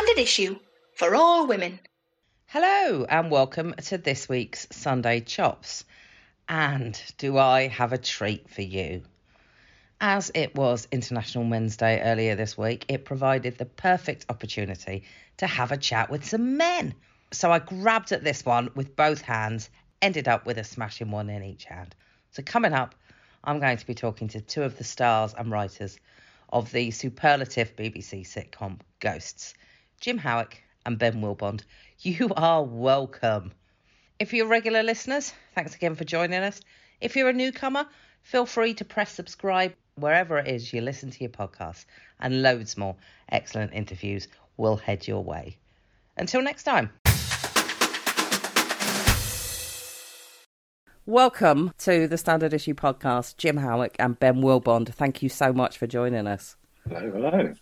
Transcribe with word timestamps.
standard 0.00 0.22
issue 0.22 0.58
for 0.94 1.14
all 1.14 1.46
women. 1.46 1.78
Hello, 2.46 3.04
and 3.04 3.30
welcome 3.30 3.74
to 3.74 3.98
this 3.98 4.30
week's 4.30 4.66
Sunday 4.70 5.20
Chops. 5.20 5.84
And 6.48 6.98
do 7.18 7.36
I 7.36 7.68
have 7.68 7.92
a 7.92 7.98
treat 7.98 8.48
for 8.48 8.62
you? 8.62 9.02
As 10.00 10.30
it 10.34 10.54
was 10.54 10.88
International 10.90 11.44
Men's 11.44 11.76
Day 11.76 12.00
earlier 12.00 12.34
this 12.34 12.56
week, 12.56 12.86
it 12.88 13.04
provided 13.04 13.58
the 13.58 13.66
perfect 13.66 14.24
opportunity 14.30 15.04
to 15.36 15.46
have 15.46 15.70
a 15.70 15.76
chat 15.76 16.08
with 16.08 16.24
some 16.24 16.56
men. 16.56 16.94
So 17.30 17.52
I 17.52 17.58
grabbed 17.58 18.10
at 18.12 18.24
this 18.24 18.42
one 18.42 18.70
with 18.74 18.96
both 18.96 19.20
hands, 19.20 19.68
ended 20.00 20.28
up 20.28 20.46
with 20.46 20.56
a 20.56 20.64
smashing 20.64 21.10
one 21.10 21.28
in 21.28 21.42
each 21.42 21.64
hand. 21.66 21.94
So, 22.30 22.42
coming 22.42 22.72
up, 22.72 22.94
I'm 23.44 23.60
going 23.60 23.76
to 23.76 23.86
be 23.86 23.94
talking 23.94 24.28
to 24.28 24.40
two 24.40 24.62
of 24.62 24.78
the 24.78 24.84
stars 24.84 25.34
and 25.36 25.50
writers 25.50 25.98
of 26.48 26.72
the 26.72 26.90
superlative 26.90 27.76
BBC 27.76 28.26
sitcom 28.26 28.78
Ghosts, 28.98 29.52
Jim 30.00 30.16
Howick 30.16 30.62
and 30.86 30.98
Ben 30.98 31.20
Willbond. 31.20 31.60
You 32.00 32.30
are 32.36 32.64
welcome. 32.64 33.52
If 34.18 34.32
you're 34.32 34.46
regular 34.46 34.82
listeners, 34.82 35.34
thanks 35.54 35.74
again 35.74 35.94
for 35.94 36.04
joining 36.04 36.42
us. 36.42 36.60
If 37.02 37.16
you're 37.16 37.28
a 37.28 37.34
newcomer, 37.34 37.86
feel 38.22 38.46
free 38.46 38.72
to 38.74 38.84
press 38.86 39.12
subscribe 39.12 39.74
wherever 39.96 40.38
it 40.38 40.48
is 40.48 40.72
you 40.72 40.80
listen 40.80 41.10
to 41.10 41.20
your 41.20 41.28
podcasts, 41.28 41.84
and 42.18 42.40
loads 42.40 42.78
more 42.78 42.96
excellent 43.28 43.74
interviews 43.74 44.26
will 44.56 44.76
head 44.76 45.06
your 45.06 45.22
way. 45.22 45.58
Until 46.16 46.40
next 46.40 46.62
time. 46.62 46.90
Welcome 51.04 51.74
to 51.78 52.06
the 52.08 52.16
Standard 52.16 52.54
Issue 52.54 52.74
podcast, 52.74 53.36
Jim 53.36 53.58
Howick 53.58 53.96
and 53.98 54.18
Ben 54.18 54.36
Willbond. 54.36 54.94
Thank 54.94 55.22
you 55.22 55.28
so 55.28 55.52
much 55.52 55.76
for 55.76 55.86
joining 55.86 56.26
us. 56.26 56.56
Hello, 56.88 57.10
hello. 57.10 57.52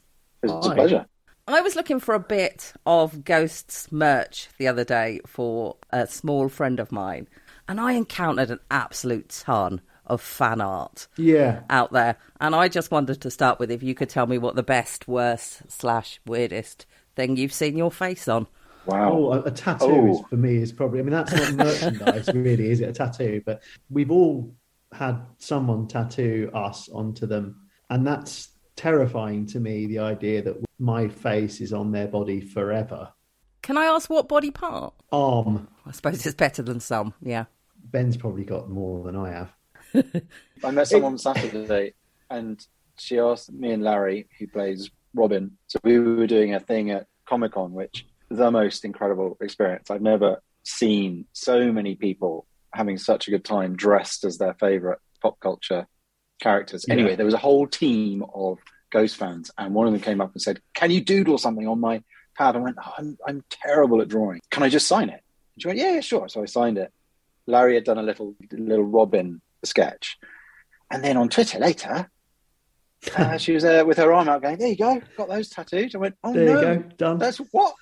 It's 0.42 0.52
Hi. 0.52 0.72
a 0.72 0.74
pleasure. 0.74 1.06
I 1.54 1.60
was 1.62 1.76
looking 1.76 1.98
for 2.00 2.14
a 2.14 2.20
bit 2.20 2.72
of 2.86 3.24
Ghosts 3.24 3.90
merch 3.90 4.48
the 4.58 4.68
other 4.68 4.84
day 4.84 5.20
for 5.26 5.76
a 5.90 6.06
small 6.06 6.48
friend 6.48 6.78
of 6.78 6.92
mine, 6.92 7.26
and 7.66 7.80
I 7.80 7.92
encountered 7.92 8.50
an 8.50 8.60
absolute 8.70 9.30
ton 9.30 9.80
of 10.06 10.20
fan 10.20 10.60
art 10.60 11.06
Yeah. 11.16 11.60
out 11.70 11.92
there. 11.92 12.16
And 12.40 12.54
I 12.54 12.68
just 12.68 12.90
wanted 12.90 13.20
to 13.22 13.30
start 13.30 13.58
with 13.58 13.70
if 13.70 13.82
you 13.82 13.94
could 13.94 14.08
tell 14.08 14.26
me 14.26 14.38
what 14.38 14.56
the 14.56 14.62
best, 14.62 15.08
worst, 15.08 15.62
slash 15.68 16.20
weirdest 16.26 16.86
thing 17.16 17.36
you've 17.36 17.52
seen 17.52 17.76
your 17.76 17.90
face 17.90 18.28
on. 18.28 18.46
Wow. 18.86 19.12
Oh, 19.12 19.32
a, 19.32 19.42
a 19.42 19.50
tattoo 19.50 19.86
Oh. 19.86 20.10
is, 20.12 20.20
for 20.30 20.36
me 20.36 20.56
is 20.56 20.72
probably. 20.72 21.00
I 21.00 21.02
mean, 21.02 21.12
that's 21.12 21.32
not 21.32 21.52
merchandise, 21.54 22.28
really, 22.34 22.70
is 22.70 22.80
it? 22.80 22.88
A 22.88 22.92
tattoo, 22.92 23.42
but 23.44 23.62
we've 23.90 24.10
all 24.10 24.54
had 24.92 25.20
someone 25.38 25.88
tattoo 25.88 26.50
us 26.54 26.88
onto 26.88 27.26
them, 27.26 27.56
and 27.90 28.06
that's 28.06 28.48
terrifying 28.76 29.44
to 29.46 29.60
me. 29.60 29.86
The 29.86 29.98
idea 29.98 30.40
that 30.42 30.56
my 30.78 31.08
face 31.08 31.60
is 31.60 31.72
on 31.72 31.92
their 31.92 32.08
body 32.08 32.40
forever. 32.40 33.12
Can 33.62 33.76
I 33.76 33.86
ask 33.86 34.08
what 34.08 34.28
body 34.28 34.50
part? 34.50 34.94
Arm. 35.12 35.68
I 35.84 35.92
suppose 35.92 36.24
it's 36.24 36.34
better 36.34 36.62
than 36.62 36.80
some, 36.80 37.14
yeah. 37.20 37.46
Ben's 37.84 38.16
probably 38.16 38.44
got 38.44 38.70
more 38.70 39.04
than 39.04 39.16
I 39.16 39.30
have. 39.30 39.52
I 40.64 40.70
met 40.70 40.88
someone 40.88 41.12
on 41.12 41.18
Saturday 41.18 41.94
and 42.30 42.64
she 42.98 43.18
asked 43.18 43.52
me 43.52 43.72
and 43.72 43.82
Larry, 43.82 44.28
who 44.38 44.46
plays 44.46 44.90
Robin. 45.14 45.56
So 45.66 45.78
we 45.82 45.98
were 45.98 46.26
doing 46.26 46.54
a 46.54 46.60
thing 46.60 46.90
at 46.90 47.06
Comic 47.26 47.52
Con, 47.52 47.72
which 47.72 48.06
the 48.30 48.50
most 48.50 48.84
incredible 48.84 49.36
experience. 49.40 49.90
I've 49.90 50.02
never 50.02 50.42
seen 50.64 51.26
so 51.32 51.72
many 51.72 51.94
people 51.94 52.46
having 52.74 52.98
such 52.98 53.28
a 53.28 53.30
good 53.30 53.44
time 53.44 53.76
dressed 53.76 54.24
as 54.24 54.38
their 54.38 54.54
favorite 54.54 54.98
pop 55.22 55.40
culture 55.40 55.86
characters. 56.40 56.84
Yeah. 56.86 56.94
Anyway, 56.94 57.16
there 57.16 57.24
was 57.24 57.34
a 57.34 57.38
whole 57.38 57.66
team 57.66 58.24
of 58.34 58.58
Ghost 58.90 59.16
fans, 59.16 59.50
and 59.58 59.74
one 59.74 59.86
of 59.86 59.92
them 59.92 60.02
came 60.02 60.20
up 60.20 60.32
and 60.32 60.40
said, 60.42 60.60
Can 60.74 60.90
you 60.90 61.00
doodle 61.00 61.38
something 61.38 61.66
on 61.68 61.80
my 61.80 62.02
pad? 62.36 62.56
I 62.56 62.58
went, 62.60 62.76
oh, 62.84 62.92
I'm, 62.98 63.18
I'm 63.26 63.44
terrible 63.50 64.00
at 64.00 64.08
drawing. 64.08 64.40
Can 64.50 64.62
I 64.62 64.68
just 64.68 64.86
sign 64.86 65.08
it? 65.08 65.22
And 65.54 65.62
she 65.62 65.68
went, 65.68 65.78
Yeah, 65.78 65.94
yeah, 65.94 66.00
sure. 66.00 66.28
So 66.28 66.42
I 66.42 66.46
signed 66.46 66.78
it. 66.78 66.92
Larry 67.46 67.74
had 67.74 67.84
done 67.84 67.98
a 67.98 68.02
little 68.02 68.34
little 68.52 68.84
Robin 68.84 69.40
sketch. 69.64 70.18
And 70.90 71.02
then 71.04 71.16
on 71.16 71.28
Twitter 71.28 71.58
later, 71.58 72.10
uh, 73.16 73.36
she 73.38 73.52
was 73.52 73.62
there 73.62 73.84
with 73.84 73.98
her 73.98 74.12
arm 74.12 74.28
out 74.28 74.42
going, 74.42 74.58
There 74.58 74.68
you 74.68 74.76
go, 74.76 75.00
got 75.16 75.28
those 75.28 75.48
tattooed. 75.50 75.94
I 75.94 75.98
went, 75.98 76.14
Oh 76.24 76.32
There 76.32 76.46
no, 76.46 76.54
you 76.54 76.60
go, 76.78 76.82
done. 76.96 77.18
that's 77.18 77.38
what? 77.38 77.74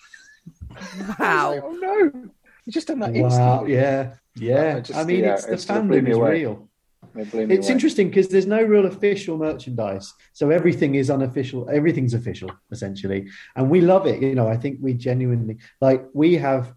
I 0.77 1.17
Wow. 1.19 1.51
like, 1.55 1.63
oh 1.65 1.71
no. 1.73 2.29
You 2.65 2.73
just 2.73 2.89
done 2.89 2.99
that 3.01 3.13
wow. 3.13 3.25
instantly. 3.27 3.75
Yeah. 3.75 4.15
Yeah. 4.35 4.75
I 4.77 4.81
just- 4.81 4.99
I 4.99 5.05
mean, 5.05 5.21
yeah, 5.21 5.35
it's 5.35 5.45
the 5.47 5.53
it 5.55 5.61
sort 5.61 5.85
fandom 5.85 6.09
is 6.09 6.19
real. 6.19 6.69
It 7.19 7.31
blew 7.31 7.47
me 7.47 7.55
It's 7.55 7.71
interesting 7.71 8.09
because 8.09 8.29
there's 8.29 8.47
no 8.47 8.63
real 8.63 8.87
official 8.87 9.39
merchandise, 9.39 10.13
so 10.33 10.51
everything 10.51 10.95
is 10.95 11.11
unofficial. 11.11 11.69
Everything's 11.71 12.15
official 12.15 12.51
essentially, 12.71 13.29
and 13.55 13.71
we 13.71 13.81
love 13.81 14.07
it. 14.07 14.23
You 14.23 14.35
know, 14.35 14.49
I 14.49 14.57
think 14.57 14.79
we 14.81 14.95
genuinely 14.95 15.59
like. 15.81 16.07
We 16.13 16.35
have, 16.35 16.75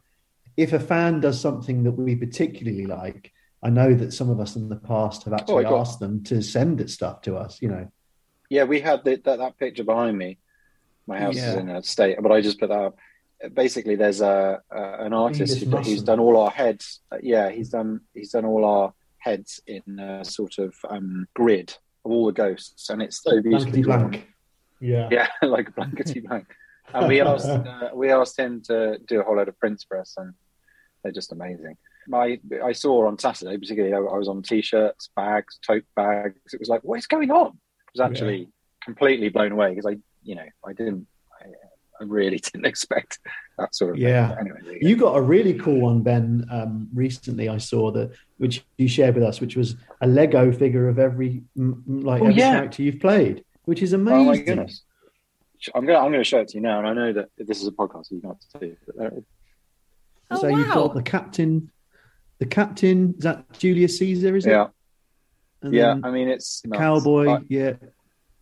if 0.57 0.73
a 0.73 0.79
fan 0.79 1.19
does 1.22 1.39
something 1.39 1.83
that 1.83 1.91
we 1.91 2.16
particularly 2.16 2.85
like, 2.85 3.31
I 3.61 3.69
know 3.69 3.94
that 3.94 4.13
some 4.13 4.29
of 4.29 4.39
us 4.39 4.55
in 4.55 4.69
the 4.69 4.77
past 4.77 5.23
have 5.23 5.33
actually 5.33 5.66
Oh, 5.66 5.79
asked 5.79 6.00
them 6.00 6.23
to 6.25 6.41
send 6.41 6.79
it 6.81 6.89
stuff 6.89 7.21
to 7.23 7.35
us. 7.35 7.61
You 7.61 7.69
know, 7.69 7.91
Yeah, 8.50 8.63
we 8.63 8.79
had 8.79 9.03
the, 9.03 9.16
that, 9.25 9.39
that 9.39 9.57
picture 9.57 9.83
behind 9.83 10.17
me. 10.17 10.39
My 11.07 11.19
house 11.19 11.38
is 11.38 11.56
in 11.56 11.69
a 11.69 11.81
state, 11.83 12.17
but 12.21 12.31
I 12.31 12.39
just 12.41 12.59
put 12.59 12.69
that 12.69 12.79
up. 12.79 12.97
Basically, 13.53 13.95
there's 13.95 14.21
a, 14.21 14.61
a 14.69 15.06
an 15.06 15.13
artist 15.13 15.63
who, 15.63 15.77
who's 15.77 16.03
done 16.03 16.19
all 16.19 16.38
our 16.38 16.51
heads. 16.51 17.00
Uh, 17.11 17.17
yeah, 17.23 17.50
he's 17.50 17.69
done 17.69 18.01
he's 18.13 18.31
done 18.31 18.45
all 18.45 18.63
our 18.66 18.94
heads 19.19 19.62
in 19.68 20.00
a 20.00 20.24
sort 20.25 20.57
of 20.57 20.75
um, 20.90 21.28
grid 21.35 21.75
of 22.06 22.12
all 22.12 22.25
the 22.25 22.31
ghosts, 22.31 22.90
and 22.90 23.02
it's 23.02 23.22
so 23.22 23.41
beautifully 23.41 23.81
blankety 23.81 23.84
blank. 23.84 24.28
Yeah. 24.80 25.09
Yeah, 25.12 25.28
like 25.47 25.69
a 25.69 25.72
blankety 25.72 26.19
blank. 26.28 26.47
And 26.94 27.07
we 27.07 27.22
asked 27.22 27.47
uh, 27.47 27.90
we 27.94 28.12
asked 28.12 28.40
him 28.40 28.62
to 28.63 28.97
do 29.07 29.19
a 29.19 29.24
whole 29.24 29.38
load 29.38 29.47
of 29.47 29.59
prints 29.59 29.84
for 29.84 30.00
us, 30.00 30.16
and 30.18 30.34
they're 31.03 31.12
just 31.12 31.31
amazing. 31.31 31.78
My 32.07 32.40
I 32.63 32.72
saw 32.72 33.07
on 33.07 33.19
Saturday, 33.19 33.57
particularly 33.57 33.94
I, 33.94 34.00
was 34.00 34.28
on 34.28 34.41
t-shirts, 34.41 35.09
bags, 35.16 35.59
tote 35.66 35.84
bags. 35.96 36.53
It 36.53 36.59
was 36.59 36.69
like, 36.69 36.81
what 36.84 36.97
is 36.97 37.06
going 37.06 37.30
on? 37.30 37.47
I 37.47 37.91
was 37.94 38.01
actually 38.01 38.50
completely 38.84 39.30
blown 39.30 39.51
away 39.51 39.69
because 39.69 39.86
I, 39.86 39.97
you 40.24 40.36
know, 40.36 40.46
I 40.66 40.74
didn't, 40.74 41.06
I, 41.40 41.46
I 42.01 42.03
really 42.06 42.38
didn't 42.53 42.66
expect 42.66 43.19
that 43.57 43.75
sort 43.75 43.91
of 43.91 43.97
Yeah. 43.97 44.36
anyway, 44.40 44.59
go. 44.63 44.72
You 44.81 44.96
got 44.96 45.18
a 45.18 45.22
really 45.22 45.53
cool 45.53 45.81
one, 45.81 46.01
Ben. 46.01 46.46
Um, 46.50 46.90
recently, 46.94 47.50
I 47.50 47.57
saw 47.57 47.91
that, 47.91 48.12
which 48.39 48.66
you 48.77 48.88
shared 48.88 49.13
with 49.16 49.23
us, 49.23 49.39
which 49.39 49.55
was 49.55 49.75
a 50.01 50.07
Lego 50.07 50.51
figure 50.51 50.88
of 50.89 50.97
every 50.97 51.44
m- 51.57 51.83
m- 51.88 52.01
like 52.01 52.22
Oh, 52.22 52.25
every 52.25 52.38
yeah. 52.39 52.51
character 52.55 52.81
you've 52.83 53.00
played, 53.00 53.44
which 53.66 53.81
is 53.83 53.94
amazing. 53.94 54.19
Oh 54.19 54.25
my 54.25 54.38
goodness! 54.38 54.83
I'm 55.75 55.85
gonna 55.85 56.00
I'm 56.00 56.11
gonna 56.11 56.23
show 56.23 56.39
it 56.39 56.47
to 56.50 56.55
you 56.57 56.61
now, 56.61 56.79
and 56.79 56.88
I 56.88 56.94
know 56.94 57.13
that 57.13 57.27
this 57.38 57.61
is 57.61 57.67
a 57.67 57.72
podcast, 57.72 58.07
so 58.07 58.16
you 58.16 58.22
can't 58.22 58.38
see. 58.59 58.67
it, 58.67 58.77
But 58.88 58.95
uh, 58.95 59.09
there, 59.09 59.22
Oh, 60.31 60.41
so 60.41 60.47
you've 60.47 60.67
got 60.73 60.94
the 60.94 61.01
captain, 61.03 61.72
the 62.39 62.45
captain 62.45 63.16
is 63.17 63.23
that 63.23 63.51
Julius 63.59 63.97
Caesar? 64.00 64.35
Is 64.35 64.45
it? 64.45 64.51
yeah, 64.51 64.67
And 65.61 65.73
yeah. 65.73 65.94
then 65.95 66.06
I 66.06 66.11
mean, 66.11 66.27
it's 66.29 66.66
nuts. 66.66 66.79
cowboy, 66.79 67.25
But, 67.25 67.44
yeah, 67.50 67.73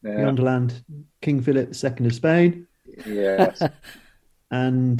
the 0.03 0.11
Yonderland, 0.11 0.83
King 1.21 1.41
Philip 1.41 1.73
II 1.83 2.05
of 2.07 2.13
Spain, 2.13 2.67
yes, 3.05 3.61
and 4.51 4.99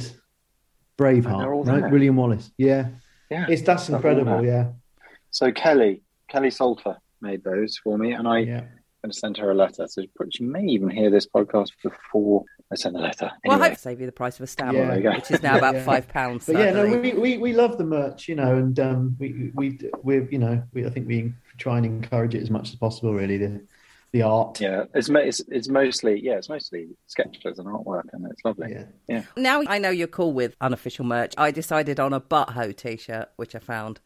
they're 0.98 1.54
all 1.54 1.64
Braveheart, 1.64 1.66
right? 1.68 1.80
there. 1.82 1.90
William 1.90 2.16
Wallace. 2.16 2.50
Yeah, 2.58 2.88
yeah. 3.30 3.46
it's 3.48 3.62
that's 3.62 3.88
incredible. 3.90 4.44
Yeah, 4.44 4.72
So 5.30 5.52
Kelly, 5.52 6.02
Kelly 6.28 6.50
Salter 6.50 6.96
made 7.20 7.44
those 7.44 7.78
for 7.82 7.98
me, 7.98 8.12
and 8.12 8.26
I 8.28 8.38
yeah. 8.40 8.60
going 9.02 9.10
to 9.10 9.12
send 9.12 9.36
her 9.38 9.50
a 9.50 9.54
letter. 9.54 9.86
So 9.88 10.02
she 10.30 10.44
may 10.44 10.64
even 10.64 10.90
hear 10.90 11.10
this 11.10 11.26
podcast 11.26 11.70
before 11.82 12.44
I 12.70 12.76
send 12.76 12.94
the 12.94 13.00
letter. 13.00 13.30
Well, 13.44 13.60
I 13.62 13.68
hope 13.68 13.76
to 13.76 13.80
save 13.80 14.00
you 14.00 14.06
the 14.06 14.12
price 14.12 14.36
of 14.36 14.42
a 14.42 14.46
stamp, 14.46 14.74
Yeah. 14.74 14.88
There 14.88 14.96
you 14.96 15.02
go. 15.02 15.12
which 15.12 15.30
is 15.30 15.42
now 15.42 15.56
about 15.58 15.74
Yeah. 15.76 15.84
five 15.84 16.08
pounds. 16.08 16.46
But 16.46 16.56
yeah, 16.56 16.70
no, 16.72 16.98
we, 16.98 17.12
we, 17.14 17.38
we 17.38 17.52
love 17.52 17.78
the 17.78 17.84
merch, 17.84 18.28
you 18.28 18.34
know, 18.34 18.56
and 18.56 18.78
um, 18.78 19.16
we 19.18 19.50
we 19.54 19.78
we 20.02 20.28
you 20.30 20.38
know 20.38 20.62
we 20.72 20.86
I 20.86 20.90
think 20.90 21.08
we 21.08 21.32
try 21.56 21.76
and 21.78 21.86
encourage 21.86 22.34
it 22.34 22.42
as 22.42 22.50
much 22.50 22.68
as 22.68 22.74
possible. 22.76 23.14
Really, 23.14 23.38
the 23.38 23.62
the 24.12 24.22
art. 24.22 24.60
yeah, 24.60 24.84
it's, 24.94 25.08
it's 25.10 25.40
it's 25.48 25.68
mostly 25.68 26.20
yeah, 26.22 26.34
it's 26.36 26.48
mostly 26.48 26.88
sketches 27.06 27.58
and 27.58 27.66
artwork, 27.68 28.04
and 28.12 28.26
it's 28.30 28.42
lovely. 28.44 28.74
Yeah. 29.06 29.22
Now 29.36 29.62
I 29.66 29.78
know 29.78 29.90
you're 29.90 30.06
cool 30.06 30.32
with 30.32 30.56
unofficial 30.60 31.04
merch. 31.04 31.34
I 31.38 31.50
decided 31.50 31.98
on 32.00 32.12
a 32.12 32.20
butthole 32.20 32.76
t-shirt, 32.76 33.30
which 33.36 33.54
I 33.54 33.58
found. 33.58 34.00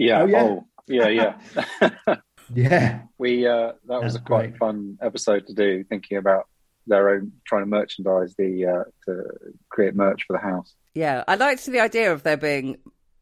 Yeah. 0.00 0.22
Oh, 0.22 0.26
yeah. 0.26 0.42
Oh, 0.42 0.66
yeah, 0.88 1.08
yeah. 1.08 2.16
Yeah. 2.52 3.02
we 3.16 3.46
uh, 3.46 3.72
that 3.86 4.02
was 4.02 4.14
That's 4.14 4.16
a 4.16 4.26
quite 4.26 4.48
great. 4.50 4.58
fun 4.58 4.98
episode 5.00 5.46
to 5.46 5.54
do, 5.54 5.84
thinking 5.84 6.16
about 6.18 6.48
their 6.86 7.10
own 7.10 7.30
trying 7.46 7.62
to 7.62 7.66
merchandise 7.66 8.34
the 8.36 8.66
uh, 8.66 8.84
to 9.04 9.22
create 9.68 9.94
merch 9.94 10.24
for 10.26 10.32
the 10.32 10.40
house. 10.42 10.74
Yeah, 10.94 11.22
I 11.28 11.36
liked 11.36 11.64
the 11.66 11.78
idea 11.78 12.12
of 12.12 12.24
there 12.24 12.36
being 12.36 12.78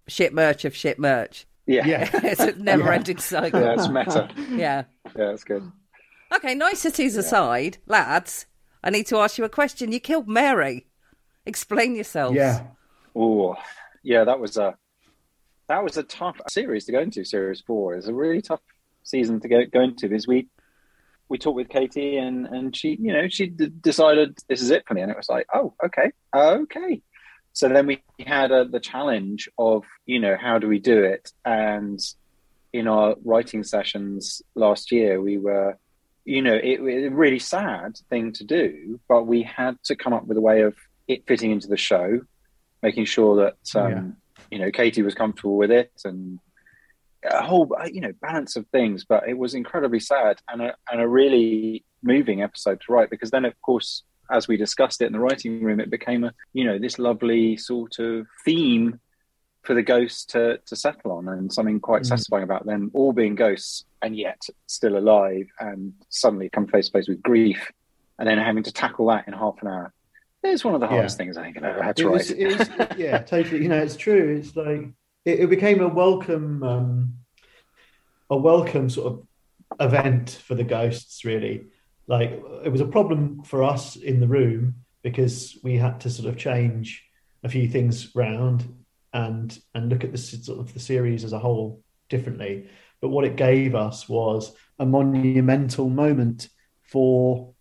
shit 0.06 0.32
merch 0.32 0.64
of 0.64 0.74
shit 0.74 0.98
merch. 0.98 1.46
Yeah, 1.66 1.84
Yeah. 1.86 2.08
it's 2.24 2.40
a 2.40 2.52
never-ending 2.52 3.18
cycle. 3.18 3.60
yeah, 3.64 3.74
it's 3.74 3.88
meta. 3.88 4.30
Yeah. 4.50 4.84
Yeah, 5.14 5.32
it's 5.32 5.44
good. 5.44 5.70
Okay, 6.34 6.54
niceties 6.54 7.16
aside, 7.16 7.76
lads, 7.86 8.46
I 8.82 8.88
need 8.88 9.06
to 9.08 9.18
ask 9.18 9.36
you 9.36 9.44
a 9.44 9.50
question. 9.50 9.92
You 9.92 10.00
killed 10.00 10.28
Mary. 10.28 10.86
Explain 11.44 11.96
yourselves. 11.96 12.36
Yeah. 12.36 12.68
Oh, 13.14 13.56
yeah, 14.02 14.24
that 14.24 14.40
was 14.40 14.56
a 14.56 14.76
that 15.68 15.84
was 15.84 15.96
a 15.96 16.02
tough 16.02 16.40
series 16.48 16.86
to 16.86 16.92
go 16.92 17.00
into. 17.00 17.24
Series 17.24 17.60
four 17.60 17.96
is 17.96 18.08
a 18.08 18.14
really 18.14 18.42
tough 18.42 18.60
season 19.04 19.40
to 19.40 19.48
go, 19.48 19.64
go 19.64 19.80
into 19.80 20.08
because 20.08 20.26
we 20.26 20.48
we 21.28 21.36
talked 21.38 21.56
with 21.56 21.68
Katie, 21.68 22.16
and 22.16 22.46
and 22.46 22.74
she, 22.74 22.96
you 23.00 23.12
know, 23.12 23.28
she 23.28 23.46
d- 23.46 23.70
decided 23.80 24.38
this 24.48 24.62
is 24.62 24.70
it 24.70 24.84
for 24.86 24.94
me, 24.94 25.02
and 25.02 25.10
it 25.10 25.16
was 25.16 25.28
like, 25.28 25.46
oh, 25.52 25.74
okay, 25.84 26.10
okay. 26.34 27.02
So 27.52 27.68
then 27.68 27.86
we 27.86 28.02
had 28.24 28.52
uh, 28.52 28.64
the 28.64 28.80
challenge 28.80 29.48
of, 29.58 29.84
you 30.06 30.20
know, 30.20 30.36
how 30.40 30.58
do 30.58 30.68
we 30.68 30.78
do 30.78 31.02
it? 31.02 31.32
And 31.44 32.00
in 32.72 32.86
our 32.86 33.16
writing 33.24 33.64
sessions 33.64 34.42
last 34.54 34.92
year, 34.92 35.20
we 35.20 35.38
were, 35.38 35.76
you 36.24 36.40
know, 36.40 36.54
it 36.54 36.80
was 36.80 37.04
a 37.04 37.10
really 37.10 37.40
sad 37.40 37.98
thing 38.10 38.32
to 38.34 38.44
do, 38.44 39.00
but 39.08 39.24
we 39.24 39.42
had 39.42 39.76
to 39.84 39.96
come 39.96 40.12
up 40.12 40.26
with 40.26 40.38
a 40.38 40.40
way 40.40 40.62
of 40.62 40.76
it 41.08 41.26
fitting 41.26 41.50
into 41.50 41.68
the 41.68 41.76
show, 41.76 42.20
making 42.82 43.06
sure 43.06 43.36
that, 43.36 43.56
um. 43.74 44.16
You 44.50 44.58
know, 44.58 44.70
Katie 44.70 45.02
was 45.02 45.14
comfortable 45.14 45.56
with 45.56 45.70
it 45.70 45.92
and 46.04 46.38
a 47.24 47.42
whole 47.42 47.68
you 47.92 48.00
know 48.00 48.12
balance 48.20 48.56
of 48.56 48.66
things 48.68 49.04
but 49.04 49.28
it 49.28 49.36
was 49.36 49.54
incredibly 49.54 50.00
sad 50.00 50.40
and 50.48 50.62
a, 50.62 50.74
and 50.90 51.00
a 51.00 51.08
really 51.08 51.84
moving 52.02 52.42
episode 52.42 52.80
to 52.80 52.92
write 52.92 53.10
because 53.10 53.30
then 53.30 53.44
of 53.44 53.60
course 53.60 54.04
as 54.30 54.46
we 54.46 54.56
discussed 54.56 55.00
it 55.02 55.06
in 55.06 55.12
the 55.12 55.18
writing 55.18 55.62
room 55.62 55.80
it 55.80 55.90
became 55.90 56.24
a 56.24 56.32
you 56.52 56.64
know 56.64 56.78
this 56.78 56.98
lovely 56.98 57.56
sort 57.56 57.98
of 57.98 58.26
theme 58.44 59.00
for 59.62 59.74
the 59.74 59.82
ghosts 59.82 60.24
to 60.24 60.58
to 60.66 60.76
settle 60.76 61.12
on 61.12 61.28
and 61.28 61.52
something 61.52 61.80
quite 61.80 62.02
mm. 62.02 62.06
satisfying 62.06 62.44
about 62.44 62.64
them 62.66 62.90
all 62.94 63.12
being 63.12 63.34
ghosts 63.34 63.84
and 64.00 64.16
yet 64.16 64.40
still 64.66 64.96
alive 64.96 65.46
and 65.58 65.92
suddenly 66.08 66.48
come 66.48 66.68
face 66.68 66.86
to 66.86 66.92
face 66.92 67.08
with 67.08 67.22
grief 67.22 67.70
and 68.18 68.28
then 68.28 68.38
having 68.38 68.62
to 68.62 68.72
tackle 68.72 69.08
that 69.08 69.26
in 69.26 69.32
half 69.32 69.56
an 69.60 69.68
hour 69.68 69.92
it's 70.42 70.64
one 70.64 70.74
of 70.74 70.80
the 70.80 70.86
hardest 70.86 71.14
yeah. 71.14 71.24
things 71.24 71.36
I 71.36 71.42
think 71.42 71.58
I've 71.58 71.64
ever 71.64 71.82
had 71.82 71.96
to 71.96 72.02
it 72.02 72.06
write. 72.06 72.14
Was, 72.14 72.68
was, 72.68 72.88
yeah, 72.96 73.18
totally. 73.18 73.62
You 73.62 73.68
know, 73.68 73.78
it's 73.78 73.96
true. 73.96 74.36
It's 74.36 74.54
like 74.56 74.92
it, 75.24 75.40
it 75.40 75.50
became 75.50 75.80
a 75.80 75.88
welcome 75.88 76.62
um, 76.62 77.14
a 78.30 78.36
welcome 78.36 78.88
sort 78.90 79.12
of 79.12 79.26
event 79.80 80.30
for 80.44 80.54
the 80.54 80.64
ghosts 80.64 81.24
really 81.24 81.66
like 82.06 82.42
it 82.64 82.72
was 82.72 82.80
a 82.80 82.86
problem 82.86 83.42
for 83.44 83.62
us 83.62 83.96
in 83.96 84.18
the 84.18 84.26
room 84.26 84.74
because 85.02 85.58
we 85.62 85.76
had 85.76 86.00
to 86.00 86.10
sort 86.10 86.28
of 86.28 86.36
change 86.36 87.04
a 87.44 87.48
few 87.48 87.68
things 87.68 88.14
round 88.14 88.66
and 89.12 89.58
and 89.74 89.90
look 89.90 90.04
at 90.04 90.12
the 90.12 90.18
sort 90.18 90.58
of 90.58 90.72
the 90.74 90.80
series 90.80 91.22
as 91.22 91.32
a 91.32 91.38
whole 91.38 91.82
differently 92.08 92.68
but 93.00 93.10
what 93.10 93.24
it 93.24 93.36
gave 93.36 93.74
us 93.74 94.08
was 94.08 94.52
a 94.78 94.86
monumental 94.86 95.88
moment 95.88 96.48
for 96.82 97.54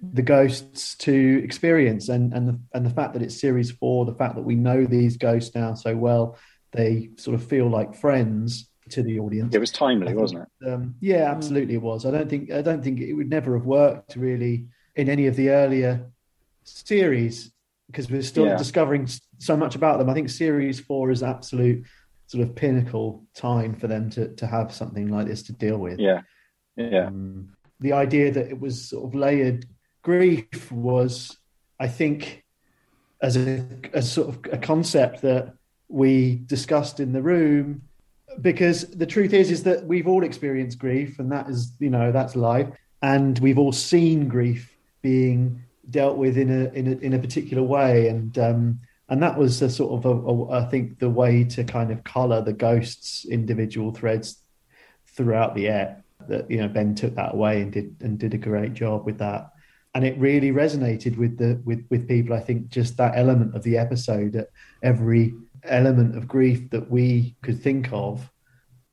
the 0.00 0.22
ghosts 0.22 0.96
to 0.96 1.40
experience 1.42 2.08
and 2.08 2.32
and 2.32 2.48
the, 2.48 2.60
and 2.74 2.84
the 2.84 2.90
fact 2.90 3.14
that 3.14 3.22
it's 3.22 3.40
series 3.40 3.70
4 3.70 4.04
the 4.04 4.14
fact 4.14 4.34
that 4.34 4.42
we 4.42 4.54
know 4.54 4.84
these 4.84 5.16
ghosts 5.16 5.54
now 5.54 5.74
so 5.74 5.96
well 5.96 6.36
they 6.72 7.10
sort 7.16 7.34
of 7.34 7.46
feel 7.46 7.68
like 7.68 7.94
friends 7.94 8.68
to 8.90 9.02
the 9.02 9.18
audience. 9.18 9.54
It 9.54 9.58
was 9.58 9.70
timely, 9.70 10.08
think, 10.08 10.20
wasn't 10.20 10.48
it? 10.60 10.68
Um, 10.70 10.94
yeah, 11.00 11.30
absolutely, 11.30 11.74
it 11.74 11.82
was. 11.82 12.04
I 12.04 12.10
don't 12.10 12.28
think 12.28 12.50
I 12.50 12.62
don't 12.62 12.82
think 12.82 13.00
it 13.00 13.14
would 13.14 13.30
never 13.30 13.56
have 13.56 13.66
worked 13.66 14.16
really 14.16 14.66
in 14.96 15.08
any 15.08 15.26
of 15.26 15.36
the 15.36 15.50
earlier 15.50 16.10
series 16.64 17.52
because 17.86 18.10
we're 18.10 18.22
still 18.22 18.46
yeah. 18.46 18.56
discovering 18.56 19.08
so 19.38 19.56
much 19.56 19.74
about 19.74 19.98
them. 19.98 20.10
I 20.10 20.14
think 20.14 20.28
series 20.28 20.80
four 20.80 21.10
is 21.10 21.22
absolute 21.22 21.84
sort 22.26 22.42
of 22.42 22.54
pinnacle 22.54 23.24
time 23.34 23.74
for 23.74 23.86
them 23.86 24.10
to 24.10 24.34
to 24.34 24.46
have 24.46 24.72
something 24.72 25.08
like 25.08 25.26
this 25.26 25.42
to 25.44 25.52
deal 25.52 25.78
with. 25.78 25.98
Yeah, 25.98 26.22
yeah. 26.76 27.06
Um, 27.06 27.54
the 27.80 27.92
idea 27.92 28.30
that 28.32 28.48
it 28.48 28.58
was 28.58 28.88
sort 28.88 29.04
of 29.04 29.14
layered 29.14 29.66
grief 30.04 30.70
was, 30.70 31.36
I 31.80 31.88
think, 31.88 32.44
as 33.20 33.36
a 33.36 33.66
as 33.92 34.12
sort 34.12 34.28
of 34.28 34.38
a 34.52 34.58
concept 34.58 35.22
that 35.22 35.54
we 35.88 36.42
discussed 36.46 37.00
in 37.00 37.12
the 37.12 37.22
room 37.22 37.82
because 38.40 38.88
the 38.90 39.06
truth 39.06 39.32
is 39.32 39.50
is 39.50 39.62
that 39.62 39.86
we've 39.86 40.06
all 40.06 40.24
experienced 40.24 40.78
grief 40.78 41.18
and 41.18 41.32
that 41.32 41.48
is 41.48 41.72
you 41.80 41.90
know 41.90 42.12
that's 42.12 42.36
life. 42.36 42.68
And 43.02 43.38
we've 43.40 43.58
all 43.58 43.72
seen 43.72 44.28
grief 44.28 44.76
being 45.02 45.62
dealt 45.90 46.16
with 46.16 46.38
in 46.38 46.50
a 46.50 46.70
in 46.72 46.86
a, 46.86 46.96
in 46.98 47.12
a 47.14 47.18
particular 47.18 47.62
way. 47.62 48.08
And 48.08 48.38
um 48.38 48.80
and 49.08 49.22
that 49.22 49.38
was 49.38 49.60
a 49.62 49.70
sort 49.70 49.92
of 49.92 50.04
a, 50.06 50.30
a, 50.30 50.64
I 50.64 50.64
think 50.70 50.98
the 50.98 51.10
way 51.10 51.44
to 51.44 51.64
kind 51.64 51.90
of 51.90 52.04
color 52.04 52.42
the 52.42 52.52
ghosts 52.52 53.24
individual 53.24 53.92
threads 53.92 54.42
throughout 55.06 55.54
the 55.54 55.68
air 55.68 56.04
that 56.28 56.50
you 56.50 56.58
know 56.58 56.68
Ben 56.68 56.94
took 56.94 57.14
that 57.14 57.34
away 57.34 57.62
and 57.62 57.72
did 57.72 57.96
and 58.00 58.18
did 58.18 58.34
a 58.34 58.38
great 58.38 58.74
job 58.74 59.06
with 59.06 59.18
that 59.18 59.53
and 59.94 60.04
it 60.04 60.18
really 60.18 60.50
resonated 60.50 61.16
with 61.16 61.38
the 61.38 61.60
with 61.64 61.84
with 61.90 62.08
people 62.08 62.34
I 62.34 62.40
think 62.40 62.68
just 62.68 62.96
that 62.96 63.16
element 63.16 63.54
of 63.54 63.62
the 63.62 63.78
episode 63.78 64.36
at 64.36 64.48
every 64.82 65.34
element 65.64 66.16
of 66.16 66.28
grief 66.28 66.70
that 66.70 66.90
we 66.90 67.36
could 67.42 67.62
think 67.62 67.88
of, 67.92 68.30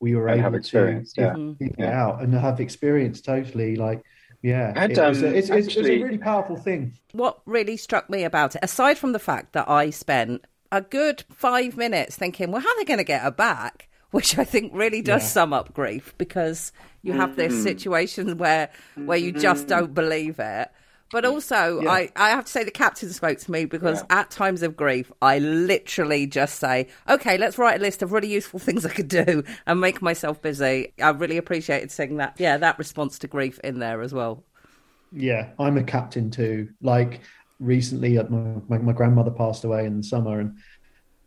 we 0.02 0.16
were 0.16 0.28
and 0.28 0.44
able 0.44 0.60
to 0.60 1.06
yeah. 1.16 1.36
it 1.60 1.76
yeah. 1.78 2.02
out 2.02 2.22
and 2.22 2.34
have 2.34 2.60
experience 2.60 3.22
totally 3.22 3.76
like 3.76 4.04
yeah 4.42 4.78
had, 4.78 4.98
um, 4.98 5.12
it's, 5.14 5.22
it's, 5.22 5.50
actually, 5.50 5.94
it's, 5.94 6.02
a 6.02 6.04
really 6.04 6.18
powerful 6.18 6.58
thing 6.58 6.94
what 7.14 7.40
really 7.46 7.78
struck 7.78 8.10
me 8.10 8.24
about 8.24 8.56
it 8.56 8.60
aside 8.64 8.98
from 8.98 9.14
the 9.14 9.20
fact 9.20 9.54
that 9.54 9.70
i 9.70 9.90
spent 9.90 10.44
a 10.72 10.82
good 10.82 11.24
five 11.32 11.78
minutes 11.78 12.16
thinking 12.16 12.52
well 12.52 12.62
how 12.62 12.68
are 12.68 12.78
they 12.78 12.86
going 12.86 12.98
to 12.98 13.04
get 13.04 13.22
her 13.22 13.32
back 13.32 13.88
which 14.12 14.38
i 14.38 14.44
think 14.44 14.72
really 14.74 15.02
does 15.02 15.22
yeah. 15.22 15.28
sum 15.28 15.54
up 15.54 15.74
grief 15.74 16.14
because 16.18 16.74
you 17.04 17.14
have 17.14 17.36
this 17.36 17.54
mm-hmm. 17.54 17.64
situation 17.64 18.38
where 18.38 18.70
where 18.96 19.18
you 19.18 19.32
just 19.32 19.68
mm-hmm. 19.68 19.80
don't 19.80 19.94
believe 19.94 20.40
it 20.40 20.70
but 21.12 21.26
also, 21.26 21.82
yeah. 21.82 21.92
I, 21.92 22.12
I 22.16 22.30
have 22.30 22.46
to 22.46 22.52
say 22.52 22.64
the 22.64 22.72
captain 22.72 23.10
spoke 23.12 23.38
to 23.40 23.52
me 23.52 23.66
because 23.66 24.00
yeah. 24.00 24.20
at 24.20 24.32
times 24.32 24.62
of 24.62 24.78
grief, 24.78 25.12
I 25.22 25.40
literally 25.40 26.26
just 26.26 26.60
say, 26.60 26.88
okay, 27.10 27.38
let's 27.38 27.58
write 27.58 27.80
a 27.80 27.84
list 27.84 28.02
of 28.02 28.12
really 28.14 28.32
useful 28.32 28.60
things 28.60 28.86
I 28.86 28.90
could 28.90 29.10
do 29.10 29.44
and 29.66 29.82
make 29.82 30.02
myself 30.02 30.42
busy. 30.42 30.94
I 31.02 31.10
really 31.10 31.38
appreciated 31.38 31.92
seeing 31.92 32.18
that, 32.18 32.36
yeah, 32.38 32.58
that 32.58 32.80
response 32.80 33.20
to 33.20 33.28
grief 33.28 33.60
in 33.64 33.80
there 33.80 34.02
as 34.02 34.14
well. 34.14 34.44
Yeah, 35.12 35.50
I'm 35.60 35.78
a 35.78 35.84
captain 35.84 36.32
too. 36.32 36.70
Like 36.82 37.22
recently, 37.60 38.18
uh, 38.18 38.24
my, 38.30 38.62
my, 38.70 38.78
my 38.78 38.94
grandmother 38.94 39.32
passed 39.32 39.66
away 39.66 39.86
in 39.86 39.98
the 39.98 40.04
summer, 40.04 40.40
and 40.40 40.58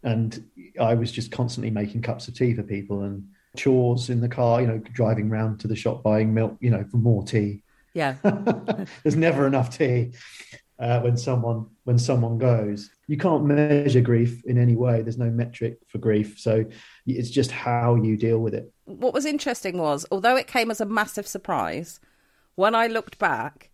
and 0.03 0.45
I 0.81 0.95
was 0.95 1.13
just 1.13 1.31
constantly 1.31 1.71
making 1.71 2.03
cups 2.03 2.29
of 2.29 2.35
tea 2.35 2.55
for 2.55 2.63
people 2.63 3.03
and 3.03 3.27
chores 3.57 4.11
in 4.11 4.21
the 4.21 4.29
car, 4.29 4.61
you 4.61 4.67
know, 4.67 4.79
driving 4.79 5.29
round 5.29 5.61
to 5.61 5.69
the 5.69 5.77
shop 5.77 6.03
buying 6.03 6.33
milk, 6.33 6.57
you 6.61 6.71
know, 6.71 6.85
for 6.91 6.97
more 6.97 7.25
tea 7.25 7.63
yeah. 7.95 8.17
There's 9.03 9.17
never 9.17 9.47
enough 9.47 9.77
tea 9.77 10.13
uh, 10.79 11.01
when 11.01 11.17
someone 11.17 11.67
when 11.85 11.99
someone 11.99 12.39
goes. 12.39 12.91
You 13.07 13.17
can't 13.17 13.45
measure 13.45 14.01
grief 14.01 14.45
in 14.45 14.59
any 14.59 14.77
way. 14.77 15.03
There's 15.03 15.19
no 15.19 15.31
metric 15.31 15.79
for 15.89 15.99
grief, 15.99 16.39
so 16.39 16.65
it's 17.07 17.31
just 17.31 17.51
how 17.51 17.95
you 17.95 18.17
deal 18.17 18.39
with 18.39 18.55
it. 18.55 18.73
What 18.85 19.15
was 19.15 19.25
interesting 19.25 19.79
was, 19.79 20.07
although 20.11 20.37
it 20.37 20.47
came 20.47 20.71
as 20.71 20.81
a 20.81 20.87
massive 20.87 21.27
surprise, 21.27 22.01
when 22.57 22.75
I 22.75 22.87
looked 22.87 23.19
back 23.19 23.71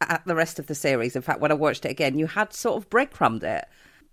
at 0.00 0.24
the 0.26 0.34
rest 0.34 0.58
of 0.58 0.66
the 0.66 0.74
series, 0.74 1.16
in 1.16 1.22
fact, 1.22 1.40
when 1.40 1.50
I 1.50 1.54
watched 1.54 1.86
it 1.86 1.90
again, 1.90 2.18
you 2.18 2.26
had 2.26 2.52
sort 2.52 2.76
of 2.76 2.90
breadcrumbed 2.90 3.44
it. 3.44 3.64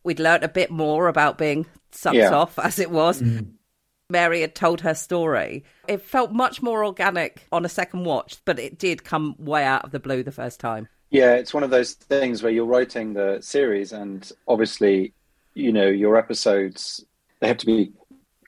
We'd 0.03 0.19
learnt 0.19 0.43
a 0.43 0.49
bit 0.49 0.71
more 0.71 1.07
about 1.07 1.37
being 1.37 1.65
sucked 1.91 2.15
yeah. 2.15 2.33
off 2.33 2.57
as 2.57 2.79
it 2.79 2.89
was. 2.89 3.21
Mm. 3.21 3.53
Mary 4.11 4.41
had 4.41 4.53
told 4.53 4.81
her 4.81 4.93
story. 4.93 5.63
It 5.87 6.01
felt 6.01 6.31
much 6.31 6.61
more 6.61 6.85
organic 6.85 7.47
on 7.51 7.65
a 7.65 7.69
second 7.69 8.03
watch, 8.03 8.37
but 8.45 8.59
it 8.59 8.77
did 8.77 9.03
come 9.03 9.35
way 9.39 9.63
out 9.63 9.85
of 9.85 9.91
the 9.91 9.99
blue 9.99 10.23
the 10.23 10.31
first 10.31 10.59
time. 10.59 10.87
Yeah, 11.09 11.33
it's 11.35 11.53
one 11.53 11.63
of 11.63 11.71
those 11.71 11.93
things 11.93 12.43
where 12.43 12.51
you're 12.51 12.65
writing 12.65 13.13
the 13.13 13.39
series, 13.41 13.91
and 13.91 14.29
obviously, 14.47 15.13
you 15.53 15.73
know, 15.73 15.87
your 15.87 16.17
episodes 16.17 17.03
they 17.41 17.47
have 17.47 17.57
to 17.57 17.65
be 17.65 17.91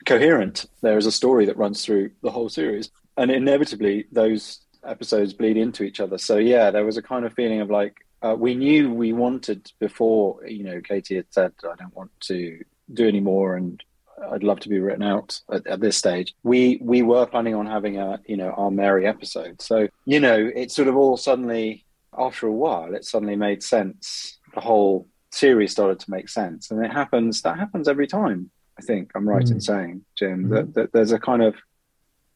coherent. 0.06 0.66
There 0.80 0.96
is 0.96 1.06
a 1.06 1.12
story 1.12 1.46
that 1.46 1.56
runs 1.56 1.84
through 1.84 2.10
the 2.22 2.30
whole 2.30 2.48
series, 2.48 2.90
and 3.16 3.30
inevitably, 3.30 4.06
those 4.12 4.60
episodes 4.84 5.32
bleed 5.32 5.56
into 5.56 5.82
each 5.82 6.00
other. 6.00 6.16
So 6.18 6.36
yeah, 6.38 6.70
there 6.70 6.84
was 6.84 6.96
a 6.96 7.02
kind 7.02 7.24
of 7.24 7.34
feeling 7.34 7.60
of 7.60 7.70
like 7.70 7.96
uh, 8.22 8.34
we 8.38 8.54
knew 8.54 8.92
we 8.92 9.12
wanted 9.12 9.70
before. 9.78 10.46
You 10.46 10.64
know, 10.64 10.80
Katie 10.80 11.16
had 11.16 11.26
said, 11.30 11.52
"I 11.64 11.74
don't 11.76 11.94
want 11.94 12.12
to 12.22 12.64
do 12.92 13.06
any 13.06 13.20
more," 13.20 13.56
and 13.56 13.82
I'd 14.30 14.42
love 14.42 14.60
to 14.60 14.68
be 14.68 14.78
written 14.78 15.02
out 15.02 15.40
at, 15.50 15.66
at, 15.66 15.80
this 15.80 15.96
stage. 15.96 16.34
We 16.42 16.78
we 16.80 17.02
were 17.02 17.26
planning 17.26 17.54
on 17.54 17.66
having 17.66 17.98
a 17.98 18.20
you 18.26 18.36
know 18.36 18.50
our 18.50 18.70
Mary 18.70 19.06
episode, 19.06 19.60
so 19.60 19.88
you 20.04 20.20
know 20.20 20.50
it 20.54 20.70
sort 20.70 20.88
of 20.88 20.96
all 20.96 21.16
suddenly 21.16 21.84
after 22.16 22.46
a 22.46 22.52
while 22.52 22.94
it 22.94 23.04
suddenly 23.04 23.36
made 23.36 23.62
sense. 23.62 24.38
The 24.54 24.60
whole 24.60 25.08
series 25.32 25.72
started 25.72 26.00
to 26.00 26.10
make 26.10 26.28
sense, 26.28 26.70
and 26.70 26.84
it 26.84 26.92
happens. 26.92 27.42
That 27.42 27.58
happens 27.58 27.88
every 27.88 28.06
time. 28.06 28.50
I 28.78 28.82
think 28.82 29.12
I'm 29.14 29.28
right 29.28 29.44
mm. 29.44 29.52
in 29.52 29.60
saying, 29.60 30.04
Jim, 30.16 30.44
mm-hmm. 30.44 30.54
that, 30.54 30.74
that 30.74 30.92
there's 30.92 31.12
a 31.12 31.18
kind 31.18 31.42
of 31.42 31.54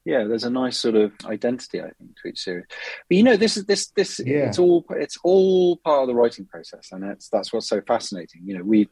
yeah, 0.04 0.24
there's 0.24 0.44
a 0.44 0.50
nice 0.50 0.78
sort 0.78 0.94
of 0.94 1.12
identity 1.26 1.80
I 1.80 1.90
think 1.90 2.16
to 2.22 2.28
each 2.28 2.40
series. 2.40 2.64
But 3.08 3.16
you 3.16 3.22
know, 3.22 3.36
this 3.36 3.56
is 3.56 3.66
this 3.66 3.88
this 3.90 4.20
yeah. 4.24 4.48
it's 4.48 4.58
all 4.58 4.84
it's 4.90 5.18
all 5.22 5.76
part 5.78 6.02
of 6.02 6.08
the 6.08 6.14
writing 6.14 6.46
process, 6.46 6.88
and 6.92 7.04
it's 7.04 7.28
that's 7.28 7.52
what's 7.52 7.68
so 7.68 7.80
fascinating. 7.82 8.42
You 8.44 8.58
know, 8.58 8.64
we 8.64 8.88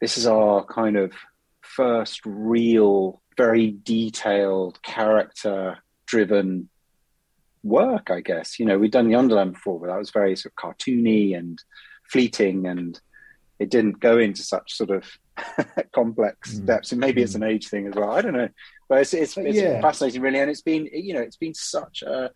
this 0.00 0.16
is 0.16 0.26
our 0.26 0.64
kind 0.64 0.96
of 0.96 1.12
first 1.74 2.20
real, 2.24 3.22
very 3.36 3.76
detailed, 3.82 4.82
character 4.82 5.78
driven 6.06 6.68
work, 7.62 8.10
I 8.10 8.20
guess. 8.20 8.58
You 8.58 8.66
know, 8.66 8.78
we'd 8.78 8.92
done 8.92 9.06
the 9.06 9.12
Yonderland 9.12 9.54
before, 9.54 9.80
but 9.80 9.86
that 9.86 9.98
was 9.98 10.10
very 10.10 10.36
sort 10.36 10.52
of 10.56 10.76
cartoony 10.76 11.36
and 11.36 11.62
fleeting, 12.10 12.66
and 12.66 13.00
it 13.58 13.70
didn't 13.70 14.00
go 14.00 14.18
into 14.18 14.42
such 14.42 14.74
sort 14.74 14.90
of 14.90 15.04
complex 15.94 16.54
mm. 16.54 16.66
depths. 16.66 16.92
And 16.92 17.00
maybe 17.00 17.20
mm. 17.20 17.24
it's 17.24 17.34
an 17.34 17.42
age 17.42 17.68
thing 17.68 17.86
as 17.86 17.94
well. 17.94 18.10
I 18.10 18.22
don't 18.22 18.34
know, 18.34 18.48
but 18.88 19.00
it's 19.00 19.14
it's, 19.14 19.36
it's 19.36 19.56
yeah. 19.56 19.80
fascinating, 19.80 20.20
really. 20.20 20.40
And 20.40 20.50
it's 20.50 20.62
been 20.62 20.88
you 20.92 21.14
know 21.14 21.20
it's 21.20 21.36
been 21.36 21.54
such 21.54 22.02
a 22.02 22.30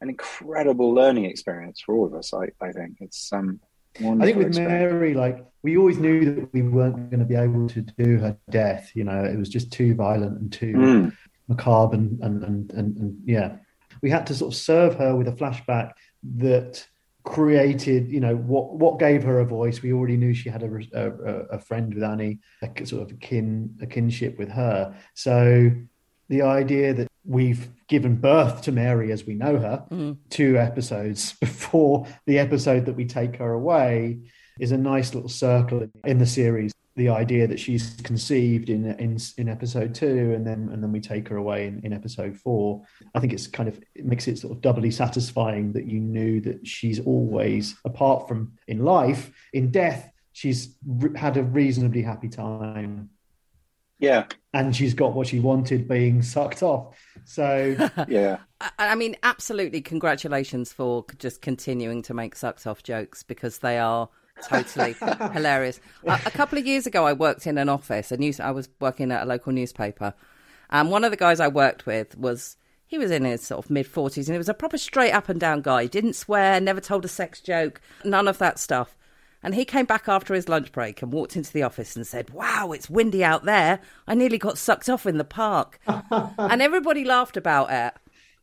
an 0.00 0.10
incredible 0.10 0.92
learning 0.92 1.24
experience 1.24 1.80
for 1.80 1.94
all 1.94 2.06
of 2.06 2.14
us. 2.14 2.34
I, 2.34 2.48
I 2.60 2.72
think 2.72 2.98
it's 3.00 3.32
um. 3.32 3.60
I 3.96 4.24
think 4.24 4.38
with 4.38 4.58
Mary, 4.58 5.14
like 5.14 5.46
we 5.64 5.78
always 5.78 5.98
knew 5.98 6.26
that 6.26 6.52
we 6.52 6.62
weren't 6.62 7.10
going 7.10 7.20
to 7.20 7.26
be 7.26 7.34
able 7.34 7.66
to 7.70 7.80
do 7.80 8.18
her 8.18 8.36
death. 8.50 8.92
You 8.94 9.04
know, 9.04 9.24
it 9.24 9.36
was 9.36 9.48
just 9.48 9.72
too 9.72 9.94
violent 9.94 10.38
and 10.38 10.52
too 10.52 10.74
mm. 10.74 11.16
macabre, 11.48 11.96
and 11.96 12.20
and, 12.22 12.44
and 12.44 12.72
and 12.72 12.96
and 12.98 13.18
yeah, 13.24 13.56
we 14.02 14.10
had 14.10 14.26
to 14.28 14.34
sort 14.34 14.52
of 14.52 14.58
serve 14.58 14.94
her 14.96 15.16
with 15.16 15.26
a 15.26 15.32
flashback 15.32 15.92
that 16.36 16.86
created, 17.24 18.10
you 18.10 18.20
know, 18.20 18.36
what 18.36 18.74
what 18.74 18.98
gave 18.98 19.24
her 19.24 19.40
a 19.40 19.46
voice. 19.46 19.80
We 19.80 19.94
already 19.94 20.18
knew 20.18 20.34
she 20.34 20.50
had 20.50 20.62
a, 20.62 20.80
a, 20.92 21.56
a 21.56 21.58
friend 21.58 21.94
with 21.94 22.04
Annie, 22.04 22.40
a 22.62 22.86
sort 22.86 23.02
of 23.02 23.12
a 23.12 23.14
kin 23.14 23.74
a 23.80 23.86
kinship 23.86 24.38
with 24.38 24.50
her. 24.50 24.94
So 25.14 25.72
the 26.28 26.42
idea 26.42 26.92
that 26.92 27.08
we've 27.24 27.68
given 27.88 28.16
birth 28.16 28.60
to 28.62 28.72
Mary 28.72 29.12
as 29.12 29.24
we 29.24 29.34
know 29.34 29.56
her 29.56 29.84
mm. 29.90 30.18
two 30.28 30.58
episodes 30.58 31.32
before 31.40 32.06
the 32.26 32.38
episode 32.38 32.84
that 32.84 32.96
we 32.96 33.06
take 33.06 33.36
her 33.36 33.52
away 33.52 34.20
is 34.58 34.72
a 34.72 34.78
nice 34.78 35.14
little 35.14 35.28
circle 35.28 35.88
in 36.04 36.18
the 36.18 36.26
series. 36.26 36.72
The 36.96 37.08
idea 37.08 37.48
that 37.48 37.58
she's 37.58 37.96
conceived 38.04 38.70
in 38.70 38.86
in 39.00 39.18
in 39.36 39.48
episode 39.48 39.94
two, 39.94 40.32
and 40.32 40.46
then 40.46 40.68
and 40.72 40.80
then 40.80 40.92
we 40.92 41.00
take 41.00 41.28
her 41.28 41.36
away 41.36 41.66
in, 41.66 41.80
in 41.84 41.92
episode 41.92 42.36
four. 42.36 42.84
I 43.14 43.20
think 43.20 43.32
it's 43.32 43.48
kind 43.48 43.68
of 43.68 43.80
it 43.94 44.04
makes 44.04 44.28
it 44.28 44.38
sort 44.38 44.52
of 44.52 44.60
doubly 44.60 44.92
satisfying 44.92 45.72
that 45.72 45.86
you 45.86 45.98
knew 45.98 46.40
that 46.42 46.66
she's 46.66 47.00
always, 47.00 47.74
apart 47.84 48.28
from 48.28 48.52
in 48.68 48.84
life, 48.84 49.32
in 49.52 49.72
death, 49.72 50.08
she's 50.32 50.76
re- 50.86 51.18
had 51.18 51.36
a 51.36 51.42
reasonably 51.42 52.02
happy 52.02 52.28
time 52.28 53.10
yeah. 53.98 54.26
And 54.52 54.74
she's 54.74 54.94
got 54.94 55.14
what 55.14 55.26
she 55.26 55.40
wanted 55.40 55.88
being 55.88 56.22
sucked 56.22 56.62
off. 56.62 56.98
So, 57.24 57.76
yeah. 58.08 58.38
I 58.78 58.94
mean, 58.94 59.16
absolutely 59.22 59.80
congratulations 59.80 60.72
for 60.72 61.04
just 61.18 61.40
continuing 61.40 62.02
to 62.02 62.14
make 62.14 62.36
sucked 62.36 62.66
off 62.66 62.82
jokes 62.82 63.22
because 63.22 63.58
they 63.58 63.78
are 63.78 64.08
totally 64.42 64.94
hilarious. 65.32 65.80
A, 66.04 66.20
a, 66.26 66.30
couple 66.30 66.58
of 66.58 66.66
years 66.66 66.86
ago, 66.86 67.06
I 67.06 67.12
worked 67.12 67.46
in 67.46 67.58
an 67.58 67.68
office, 67.68 68.12
a 68.12 68.16
news, 68.16 68.40
I 68.40 68.50
was 68.50 68.68
working 68.80 69.12
at 69.12 69.22
a 69.22 69.26
local 69.26 69.52
newspaper. 69.52 70.14
And 70.70 70.90
one 70.90 71.04
of 71.04 71.10
the 71.10 71.16
guys 71.16 71.40
I 71.40 71.48
worked 71.48 71.86
with 71.86 72.16
was, 72.16 72.56
he 72.86 72.98
was 72.98 73.10
in 73.10 73.24
his 73.24 73.42
sort 73.42 73.64
of 73.64 73.70
mid 73.70 73.86
40s 73.86 74.26
and 74.26 74.34
he 74.34 74.38
was 74.38 74.48
a 74.48 74.54
proper 74.54 74.78
straight 74.78 75.12
up 75.12 75.28
and 75.28 75.40
down 75.40 75.62
guy. 75.62 75.82
He 75.82 75.88
didn't 75.88 76.14
swear, 76.14 76.60
never 76.60 76.80
told 76.80 77.04
a 77.04 77.08
sex 77.08 77.40
joke, 77.40 77.80
none 78.04 78.28
of 78.28 78.38
that 78.38 78.58
stuff. 78.58 78.96
And 79.42 79.54
he 79.54 79.66
came 79.66 79.84
back 79.84 80.08
after 80.08 80.32
his 80.32 80.48
lunch 80.48 80.72
break 80.72 81.02
and 81.02 81.12
walked 81.12 81.36
into 81.36 81.52
the 81.52 81.62
office 81.62 81.96
and 81.96 82.06
said, 82.06 82.30
Wow, 82.30 82.72
it's 82.72 82.88
windy 82.88 83.22
out 83.22 83.44
there. 83.44 83.80
I 84.06 84.14
nearly 84.14 84.38
got 84.38 84.56
sucked 84.56 84.88
off 84.88 85.04
in 85.04 85.18
the 85.18 85.24
park. 85.24 85.78
and 85.86 86.62
everybody 86.62 87.04
laughed 87.04 87.36
about 87.36 87.70
it 87.70 87.92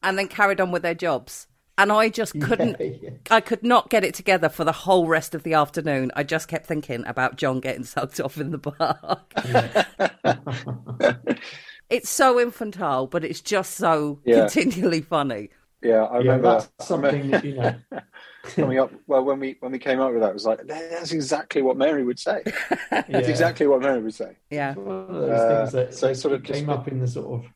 and 0.03 0.17
then 0.17 0.27
carried 0.27 0.61
on 0.61 0.69
with 0.71 0.83
their 0.83 0.93
jobs. 0.93 1.47
And 1.81 1.91
I 1.91 2.09
just 2.09 2.39
couldn't, 2.39 2.79
yeah, 2.79 2.91
yeah. 3.01 3.09
I 3.31 3.41
could 3.41 3.63
not 3.63 3.89
get 3.89 4.03
it 4.03 4.13
together 4.13 4.49
for 4.49 4.63
the 4.63 4.71
whole 4.71 5.07
rest 5.07 5.33
of 5.33 5.41
the 5.41 5.55
afternoon. 5.55 6.11
I 6.15 6.21
just 6.21 6.47
kept 6.47 6.67
thinking 6.67 7.03
about 7.07 7.37
John 7.37 7.59
getting 7.59 7.83
sucked 7.85 8.19
off 8.19 8.37
in 8.37 8.51
the 8.51 8.59
park. 8.59 9.33
it's 11.89 12.11
so 12.11 12.39
infantile, 12.39 13.07
but 13.07 13.25
it's 13.25 13.41
just 13.41 13.73
so 13.73 14.19
yeah. 14.23 14.41
continually 14.41 15.01
funny. 15.01 15.49
Yeah, 15.81 16.03
I 16.03 16.17
remember 16.17 16.49
yeah, 16.49 16.53
that's 16.53 16.87
something 16.87 17.43
you 17.43 17.55
know. 17.55 17.75
coming 18.43 18.77
up. 18.77 18.91
Well, 19.07 19.23
when 19.23 19.39
we 19.39 19.57
when 19.61 19.71
we 19.71 19.79
came 19.79 19.99
up 19.99 20.11
with 20.11 20.21
that, 20.21 20.29
it 20.29 20.33
was 20.35 20.45
like 20.45 20.67
that's 20.67 21.11
exactly 21.11 21.63
what 21.63 21.77
Mary 21.77 22.03
would 22.03 22.19
say. 22.19 22.43
That's 22.91 23.27
exactly 23.27 23.65
what 23.65 23.81
Mary 23.81 23.99
would 23.99 24.13
say. 24.13 24.37
Yeah, 24.51 24.75
one 24.75 24.95
of 24.95 25.07
those 25.07 25.39
uh, 25.39 25.57
things 25.57 25.71
that 25.71 25.93
so 25.95 26.13
sort 26.13 26.35
of 26.35 26.43
came 26.43 26.67
just... 26.67 26.77
up 26.77 26.87
in 26.87 26.99
the 26.99 27.07
sort 27.07 27.43
of 27.43 27.51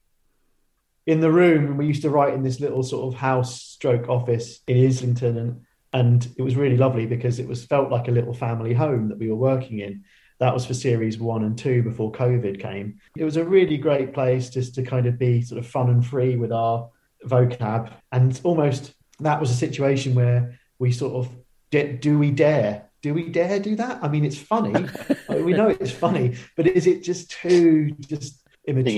in 1.08 1.20
the 1.20 1.32
room, 1.32 1.66
and 1.66 1.78
we 1.78 1.88
used 1.88 2.02
to 2.02 2.10
write 2.10 2.34
in 2.34 2.44
this 2.44 2.60
little 2.60 2.84
sort 2.84 3.14
of 3.14 3.20
house 3.20 3.62
stroke 3.62 4.10
office 4.10 4.60
in 4.68 4.86
Islington, 4.86 5.38
and 5.38 5.62
and 5.94 6.28
it 6.38 6.42
was 6.42 6.56
really 6.56 6.78
lovely 6.78 7.06
because 7.06 7.40
it 7.40 7.48
was 7.48 7.66
felt 7.66 7.90
like 7.90 8.08
a 8.08 8.12
little 8.12 8.34
family 8.34 8.74
home 8.74 9.08
that 9.10 9.18
we 9.18 9.30
were 9.30 9.36
working 9.36 9.80
in. 9.80 10.04
That 10.40 10.54
was 10.54 10.66
for 10.66 10.74
series 10.74 11.18
one 11.18 11.44
and 11.46 11.58
two 11.58 11.84
before 11.84 12.12
COVID 12.12 12.60
came. 12.60 13.00
It 13.16 13.24
was 13.24 13.38
a 13.38 13.46
really 13.46 13.78
great 13.78 14.14
place 14.14 14.50
just 14.50 14.76
to 14.76 14.84
kind 14.84 15.06
of 15.06 15.18
be 15.18 15.42
sort 15.42 15.60
of 15.60 15.66
fun 15.66 15.90
and 15.90 16.06
free 16.06 16.36
with 16.36 16.52
our 16.52 16.90
vocab. 17.26 17.94
And 18.12 18.40
almost 18.44 18.94
that 19.22 19.40
was 19.40 19.52
a 19.52 19.56
situation 19.56 20.16
where 20.16 20.60
we 20.78 20.92
sort 20.92 21.14
of 21.14 21.34
do 21.72 22.20
we 22.20 22.32
dare? 22.32 22.90
Do 23.02 23.14
we 23.14 23.30
dare 23.30 23.60
do 23.60 23.76
that? 23.78 24.04
I 24.04 24.08
mean, 24.08 24.26
it's 24.26 24.38
funny. 24.38 24.86
we 25.30 25.54
know 25.54 25.70
it's 25.70 25.92
funny, 25.92 26.36
but 26.56 26.68
is 26.68 26.88
it 26.88 27.04
just 27.04 27.32
too 27.32 27.92
just 28.02 28.42
immature? 28.68 28.94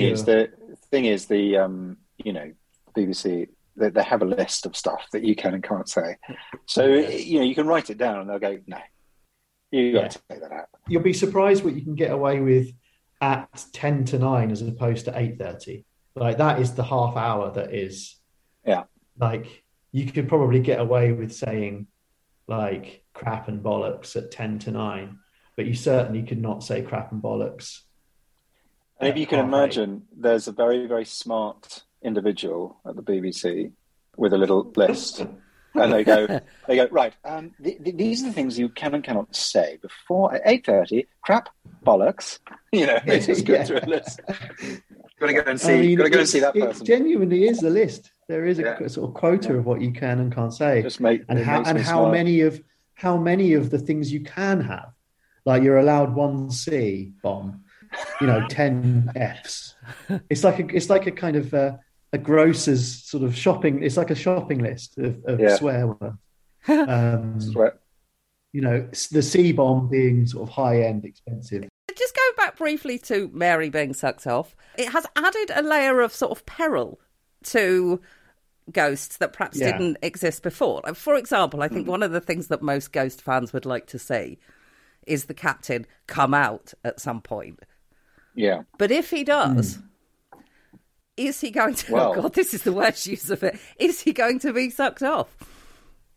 Thing 0.89 1.05
is, 1.05 1.25
the 1.25 1.35
thing 1.35 1.49
is 1.49 1.53
the 1.53 1.57
um, 1.57 1.97
you 2.17 2.33
know 2.33 2.51
BBC 2.95 3.49
they, 3.75 3.89
they 3.89 4.03
have 4.03 4.21
a 4.21 4.25
list 4.25 4.65
of 4.65 4.75
stuff 4.75 5.05
that 5.13 5.23
you 5.23 5.35
can 5.35 5.53
and 5.53 5.63
can't 5.63 5.87
say. 5.87 6.17
So 6.65 6.85
you 6.85 7.39
know 7.39 7.45
you 7.45 7.55
can 7.55 7.67
write 7.67 7.89
it 7.89 7.97
down 7.97 8.19
and 8.19 8.29
they'll 8.29 8.39
go 8.39 8.59
no. 8.67 8.79
You 9.71 9.93
got 9.93 10.03
yeah. 10.03 10.07
to 10.07 10.19
take 10.29 10.41
that 10.41 10.51
out. 10.51 10.67
You'll 10.87 11.03
be 11.03 11.13
surprised 11.13 11.63
what 11.63 11.75
you 11.75 11.81
can 11.81 11.95
get 11.95 12.11
away 12.11 12.39
with 12.39 12.71
at 13.21 13.65
ten 13.73 14.05
to 14.05 14.19
nine 14.19 14.51
as 14.51 14.61
opposed 14.61 15.05
to 15.05 15.17
eight 15.17 15.37
thirty. 15.37 15.85
Like 16.15 16.37
that 16.37 16.59
is 16.59 16.73
the 16.73 16.83
half 16.83 17.15
hour 17.15 17.51
that 17.53 17.73
is 17.73 18.15
yeah. 18.65 18.83
Like 19.19 19.63
you 19.91 20.11
could 20.11 20.27
probably 20.27 20.59
get 20.59 20.79
away 20.79 21.11
with 21.11 21.33
saying 21.33 21.87
like 22.47 23.03
crap 23.13 23.47
and 23.47 23.63
bollocks 23.63 24.15
at 24.15 24.31
10 24.31 24.59
to 24.59 24.71
9, 24.71 25.17
but 25.55 25.65
you 25.65 25.73
certainly 25.73 26.23
could 26.23 26.41
not 26.41 26.63
say 26.63 26.81
crap 26.81 27.11
and 27.11 27.21
bollocks. 27.21 27.81
And 28.99 29.09
if 29.09 29.17
you 29.17 29.27
can 29.27 29.39
imagine, 29.39 30.03
there's 30.15 30.47
a 30.47 30.51
very, 30.51 30.87
very 30.87 31.05
smart 31.05 31.83
individual 32.01 32.79
at 32.85 32.95
the 32.95 33.03
BBC 33.03 33.71
with 34.15 34.33
a 34.33 34.37
little 34.37 34.71
list. 34.75 35.25
and 35.75 35.93
they 35.93 36.03
go, 36.03 36.25
they 36.67 36.75
go 36.75 36.87
right. 36.89 37.13
Um, 37.23 37.51
th- 37.63 37.83
th- 37.83 37.95
these 37.95 38.23
are 38.23 38.27
the 38.27 38.33
things 38.33 38.57
you 38.57 38.69
can 38.69 38.95
and 38.95 39.03
cannot 39.03 39.35
say 39.35 39.77
before 39.81 40.33
at 40.33 40.41
eight 40.45 40.65
thirty. 40.65 41.07
Crap, 41.21 41.49
bollocks. 41.85 42.39
You 42.73 42.85
know, 42.85 42.99
they 43.05 43.21
just 43.21 43.45
go 43.45 43.53
yeah. 43.53 43.63
through 43.63 43.79
a 43.81 43.87
list. 43.87 44.19
Got 45.19 45.27
to 45.27 45.33
go 45.33 45.41
and 45.47 45.59
see. 45.59 45.73
I 45.73 45.81
mean, 45.81 45.97
got 45.97 46.03
to 46.03 46.09
go 46.09 46.19
and 46.19 46.27
see 46.27 46.41
that 46.41 46.53
person. 46.53 46.81
It 46.81 46.85
genuinely 46.85 47.47
is 47.47 47.63
a 47.63 47.69
list. 47.69 48.11
There 48.27 48.45
is 48.45 48.59
a 48.59 48.63
yeah. 48.63 48.87
sort 48.87 49.07
of 49.07 49.15
quota 49.15 49.53
yeah. 49.53 49.59
of 49.59 49.65
what 49.65 49.79
you 49.79 49.93
can 49.93 50.19
and 50.19 50.35
can't 50.35 50.53
say, 50.53 50.81
Just 50.81 50.99
make, 50.99 51.21
and 51.29 51.39
how 51.39 51.63
and 51.63 51.77
how 51.79 51.99
smart. 52.01 52.11
many 52.11 52.41
of 52.41 52.61
how 52.93 53.15
many 53.15 53.53
of 53.53 53.69
the 53.69 53.79
things 53.79 54.11
you 54.11 54.19
can 54.19 54.59
have. 54.59 54.91
Like 55.45 55.63
you're 55.63 55.77
allowed 55.77 56.13
one 56.13 56.51
C 56.51 57.13
bomb, 57.23 57.63
you 58.21 58.27
know, 58.27 58.45
ten 58.49 59.11
Fs. 59.15 59.75
It's 60.29 60.43
like 60.43 60.59
a 60.59 60.75
it's 60.75 60.89
like 60.89 61.07
a 61.07 61.11
kind 61.11 61.35
of 61.35 61.53
uh, 61.53 61.77
a 62.13 62.17
grocer's 62.17 63.03
sort 63.03 63.23
of 63.23 63.35
shopping. 63.35 63.83
It's 63.83 63.97
like 63.97 64.11
a 64.11 64.15
shopping 64.15 64.59
list 64.59 64.97
of, 64.97 65.23
of 65.25 65.39
yeah. 65.39 65.55
swear 65.55 65.87
words. 65.87 66.15
Um, 66.69 67.39
Sweat. 67.39 67.79
You 68.51 68.59
know, 68.59 68.89
the 69.11 69.21
C 69.21 69.53
bomb 69.53 69.87
being 69.87 70.27
sort 70.27 70.49
of 70.49 70.53
high 70.53 70.81
end, 70.81 71.05
expensive 71.05 71.69
just 71.97 72.15
going 72.15 72.33
back 72.37 72.57
briefly 72.57 72.97
to 72.99 73.29
Mary 73.33 73.69
being 73.69 73.93
sucked 73.93 74.27
off, 74.27 74.55
it 74.77 74.89
has 74.89 75.05
added 75.15 75.51
a 75.53 75.61
layer 75.61 76.01
of 76.01 76.13
sort 76.13 76.31
of 76.31 76.45
peril 76.45 76.99
to 77.43 77.99
ghosts 78.71 79.17
that 79.17 79.33
perhaps 79.33 79.57
yeah. 79.57 79.71
didn't 79.71 79.97
exist 80.01 80.43
before. 80.43 80.81
For 80.93 81.15
example, 81.15 81.61
I 81.61 81.67
think 81.67 81.87
mm. 81.87 81.91
one 81.91 82.03
of 82.03 82.11
the 82.11 82.21
things 82.21 82.47
that 82.47 82.61
most 82.61 82.91
ghost 82.91 83.21
fans 83.21 83.53
would 83.53 83.65
like 83.65 83.87
to 83.87 83.99
see 83.99 84.37
is 85.05 85.25
the 85.25 85.33
captain 85.33 85.85
come 86.05 86.33
out 86.33 86.73
at 86.83 86.99
some 86.99 87.21
point. 87.21 87.61
Yeah. 88.37 88.61
But 88.77 88.91
if 88.91 89.09
he 89.09 89.23
does, 89.23 89.77
mm. 89.77 90.39
is 91.17 91.41
he 91.41 91.49
going 91.49 91.73
to? 91.73 91.91
Oh 91.91 91.93
well, 91.95 92.11
oh 92.11 92.21
God, 92.21 92.33
this 92.35 92.53
is 92.53 92.61
the 92.61 92.71
worst 92.71 93.07
use 93.07 93.29
of 93.29 93.43
it. 93.43 93.59
Is 93.77 94.01
he 94.01 94.13
going 94.13 94.39
to 94.39 94.53
be 94.53 94.69
sucked 94.69 95.03
off? 95.03 95.27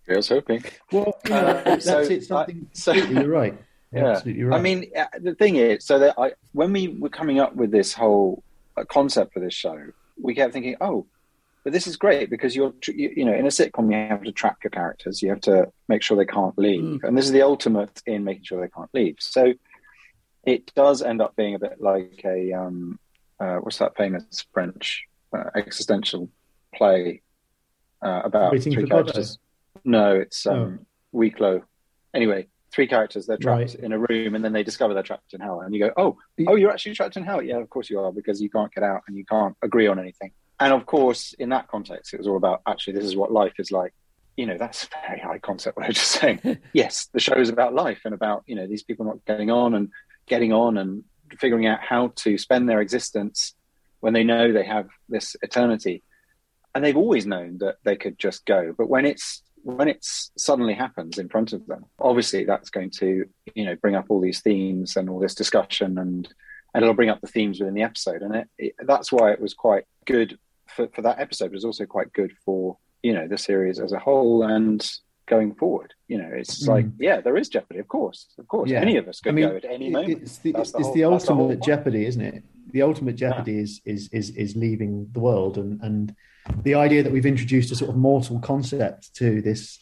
I 0.08 0.16
was 0.16 0.28
hoping. 0.28 0.62
Well, 0.92 1.18
uh, 1.24 1.62
that's 1.62 1.86
so, 1.86 2.00
it. 2.00 2.24
Something. 2.24 2.66
I, 2.66 2.68
so, 2.72 2.92
you're 2.92 3.28
right. 3.28 3.56
Yeah. 3.92 4.10
Absolutely 4.10 4.44
right. 4.44 4.58
I 4.58 4.62
mean, 4.62 4.90
uh, 4.96 5.06
the 5.18 5.34
thing 5.34 5.56
is, 5.56 5.84
so 5.84 5.98
that 5.98 6.14
I, 6.18 6.32
when 6.52 6.72
we 6.72 6.88
were 6.88 7.08
coming 7.08 7.40
up 7.40 7.56
with 7.56 7.70
this 7.70 7.92
whole 7.94 8.42
uh, 8.76 8.84
concept 8.84 9.32
for 9.32 9.40
this 9.40 9.54
show, 9.54 9.78
we 10.20 10.34
kept 10.34 10.52
thinking, 10.52 10.76
oh, 10.80 11.06
but 11.64 11.72
this 11.72 11.86
is 11.86 11.96
great 11.96 12.30
because 12.30 12.54
you're, 12.54 12.72
you, 12.86 13.12
you, 13.16 13.24
know, 13.24 13.34
in 13.34 13.46
a 13.46 13.50
sitcom, 13.50 13.90
you 13.90 13.96
have 13.96 14.22
to 14.22 14.32
track 14.32 14.58
your 14.62 14.70
characters. 14.70 15.22
You 15.22 15.30
have 15.30 15.40
to 15.42 15.72
make 15.88 16.02
sure 16.02 16.16
they 16.16 16.24
can't 16.24 16.56
leave. 16.58 16.82
Mm. 16.82 17.04
And 17.04 17.18
this 17.18 17.24
is 17.24 17.32
the 17.32 17.42
ultimate 17.42 18.02
in 18.06 18.24
making 18.24 18.44
sure 18.44 18.60
they 18.60 18.70
can't 18.70 18.90
leave. 18.94 19.16
So 19.18 19.54
it 20.44 20.73
does 20.75 21.02
end 21.02 21.20
up 21.20 21.37
being 21.37 21.54
a 21.54 21.59
bit 21.59 21.80
like 21.80 22.23
a, 22.25 22.52
um, 22.52 22.99
uh, 23.38 23.56
what's 23.56 23.78
that 23.78 23.97
famous 23.97 24.47
French 24.52 25.04
uh, 25.37 25.50
existential 25.54 26.28
play 26.75 27.23
uh, 28.02 28.23
about 28.25 28.52
Waiting 28.52 28.73
three 28.73 28.88
characters? 28.88 29.38
No, 29.85 30.14
it's 30.14 30.47
um, 30.47 30.80
oh. 31.14 31.18
Huis 31.18 31.62
Anyway, 32.12 32.49
three 32.73 32.87
characters 32.87 33.26
they're 33.26 33.37
trapped 33.37 33.61
right. 33.61 33.75
in 33.75 33.92
a 33.92 33.99
room 33.99 34.35
and 34.35 34.44
then 34.44 34.52
they 34.52 34.62
discover 34.62 34.94
they're 34.94 35.02
trapped 35.02 35.32
in 35.35 35.40
hell 35.40 35.61
and 35.61 35.75
you 35.75 35.80
go 35.80 35.90
oh 35.97 36.16
oh 36.47 36.54
you're 36.54 36.70
actually 36.70 36.94
trapped 36.94 37.16
in 37.16 37.25
hell 37.25 37.42
yeah 37.42 37.56
of 37.56 37.68
course 37.68 37.90
you 37.90 37.99
are 37.99 38.12
because 38.12 38.40
you 38.40 38.49
can't 38.49 38.73
get 38.73 38.85
out 38.85 39.02
and 39.09 39.16
you 39.16 39.25
can't 39.25 39.56
agree 39.61 39.88
on 39.88 39.99
anything 39.99 40.30
and 40.61 40.75
of 40.75 40.85
course, 40.85 41.32
in 41.38 41.49
that 41.49 41.68
context, 41.68 42.12
it 42.12 42.18
was 42.18 42.26
all 42.26 42.37
about 42.37 42.61
actually, 42.68 42.92
this 42.92 43.06
is 43.06 43.16
what 43.16 43.32
life 43.32 43.54
is 43.59 43.73
like. 43.73 43.94
You 44.37 44.47
know, 44.47 44.59
that's 44.59 44.85
a 44.85 45.09
very 45.09 45.20
high 45.20 45.38
concept. 45.38 45.76
What 45.76 45.85
I 45.85 45.88
was 45.88 45.97
just 45.97 46.12
saying. 46.12 46.59
yes, 46.75 47.09
the 47.12 47.18
show 47.18 47.35
is 47.35 47.49
about 47.49 47.75
life 47.75 48.02
and 48.04 48.14
about 48.14 48.44
you 48.47 48.54
know 48.54 48.66
these 48.66 48.82
people 48.82 49.06
not 49.06 49.25
getting 49.25 49.50
on 49.50 49.75
and 49.75 49.88
getting 50.30 50.52
on 50.52 50.78
and 50.78 51.04
figuring 51.38 51.66
out 51.66 51.80
how 51.80 52.12
to 52.16 52.38
spend 52.38 52.68
their 52.68 52.80
existence 52.80 53.54
when 53.99 54.14
they 54.14 54.25
know 54.25 54.52
they 54.52 54.64
have 54.64 54.88
this 55.08 55.37
eternity. 55.42 56.02
and 56.75 56.84
they've 56.84 56.96
always 56.96 57.26
known 57.26 57.58
that 57.58 57.76
they 57.82 57.96
could 57.96 58.16
just 58.16 58.46
go. 58.46 58.72
But 58.78 58.88
when 58.88 59.04
it's 59.04 59.42
when 59.62 59.88
it 59.88 59.99
suddenly 60.38 60.72
happens 60.72 61.18
in 61.18 61.28
front 61.28 61.52
of 61.52 61.66
them, 61.66 61.84
obviously 61.99 62.44
that's 62.44 62.70
going 62.70 62.90
to 63.02 63.26
you 63.54 63.64
know 63.66 63.76
bring 63.82 63.96
up 63.96 64.06
all 64.08 64.20
these 64.20 64.40
themes 64.40 64.96
and 64.96 65.10
all 65.10 65.18
this 65.18 65.34
discussion, 65.34 65.99
and 65.99 66.28
and 66.72 66.82
it'll 66.82 66.94
bring 66.94 67.10
up 67.10 67.20
the 67.20 67.34
themes 67.34 67.58
within 67.58 67.75
the 67.75 67.82
episode, 67.82 68.22
and 68.22 68.34
it, 68.37 68.49
it, 68.56 68.75
that's 68.87 69.10
why 69.10 69.32
it 69.32 69.40
was 69.40 69.52
quite 69.52 69.84
good 70.06 70.38
for, 70.68 70.87
for 70.94 71.02
that 71.02 71.18
episode. 71.18 71.46
It 71.46 71.60
was 71.60 71.64
also 71.64 71.87
quite 71.87 72.12
good 72.12 72.32
for 72.44 72.78
you 73.02 73.14
know 73.14 73.26
the 73.26 73.38
series 73.38 73.80
as 73.80 73.92
a 73.92 73.99
whole 73.99 74.44
and 74.44 74.80
going 75.30 75.54
forward. 75.54 75.94
You 76.08 76.18
know, 76.18 76.30
it's 76.32 76.64
mm. 76.64 76.68
like 76.68 76.87
yeah, 76.99 77.20
there 77.20 77.37
is 77.37 77.49
jeopardy, 77.49 77.80
of 77.80 77.88
course, 77.88 78.26
of 78.38 78.46
course. 78.49 78.68
Yeah. 78.68 78.80
Any 78.80 78.96
of 78.96 79.08
us 79.08 79.20
could 79.20 79.30
I 79.30 79.34
mean, 79.34 79.49
go 79.49 79.56
at 79.56 79.64
any 79.64 79.88
moment. 79.88 80.22
It's 80.22 80.38
the, 80.38 80.54
it's 80.58 80.72
the, 80.72 80.82
whole, 80.82 80.94
the 80.94 81.04
ultimate 81.04 81.49
the 81.49 81.56
jeopardy, 81.64 82.04
isn't 82.04 82.20
it? 82.20 82.42
The 82.72 82.82
ultimate 82.82 83.16
jeopardy 83.16 83.52
yeah. 83.52 83.62
is 83.62 83.80
is 83.87 84.08
is 84.12 84.30
is 84.30 84.56
leaving 84.56 85.08
the 85.12 85.20
world 85.20 85.56
and 85.56 85.80
and 85.80 86.14
the 86.62 86.75
idea 86.75 87.02
that 87.02 87.12
we've 87.12 87.26
introduced 87.26 87.70
a 87.70 87.76
sort 87.76 87.90
of 87.90 87.96
mortal 87.96 88.40
concept 88.40 89.14
to 89.14 89.40
this 89.40 89.78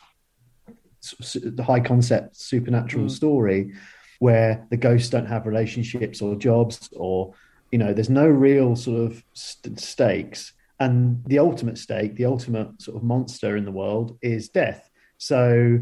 the 1.34 1.64
high 1.64 1.80
concept 1.80 2.36
supernatural 2.36 3.06
mm. 3.06 3.10
story 3.10 3.72
where 4.18 4.66
the 4.70 4.76
ghosts 4.76 5.10
don't 5.10 5.26
have 5.26 5.46
relationships 5.46 6.20
or 6.20 6.34
jobs 6.34 6.88
or 6.96 7.32
you 7.70 7.78
know 7.78 7.92
there's 7.92 8.10
no 8.10 8.26
real 8.26 8.74
sort 8.74 9.00
of 9.00 9.24
st- 9.32 9.78
stakes 9.78 10.52
and 10.80 11.24
the 11.26 11.38
ultimate 11.38 11.78
stake 11.78 12.16
the 12.16 12.24
ultimate 12.24 12.82
sort 12.82 12.96
of 12.96 13.02
monster 13.02 13.56
in 13.56 13.64
the 13.64 13.70
world 13.70 14.18
is 14.22 14.48
death 14.48 14.87
so 15.18 15.78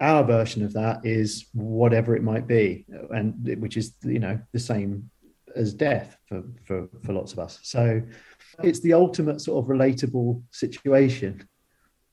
our 0.00 0.24
version 0.24 0.64
of 0.64 0.72
that 0.72 1.04
is 1.04 1.46
whatever 1.52 2.16
it 2.16 2.22
might 2.22 2.46
be 2.46 2.86
and 3.10 3.60
which 3.60 3.76
is 3.76 3.92
you 4.02 4.18
know 4.18 4.38
the 4.52 4.58
same 4.58 5.10
as 5.56 5.74
death 5.74 6.16
for 6.26 6.42
for, 6.64 6.88
for 7.02 7.12
lots 7.12 7.32
of 7.32 7.38
us 7.38 7.58
so 7.62 8.00
it's 8.62 8.80
the 8.80 8.92
ultimate 8.92 9.40
sort 9.40 9.64
of 9.64 9.70
relatable 9.70 10.42
situation. 10.50 11.48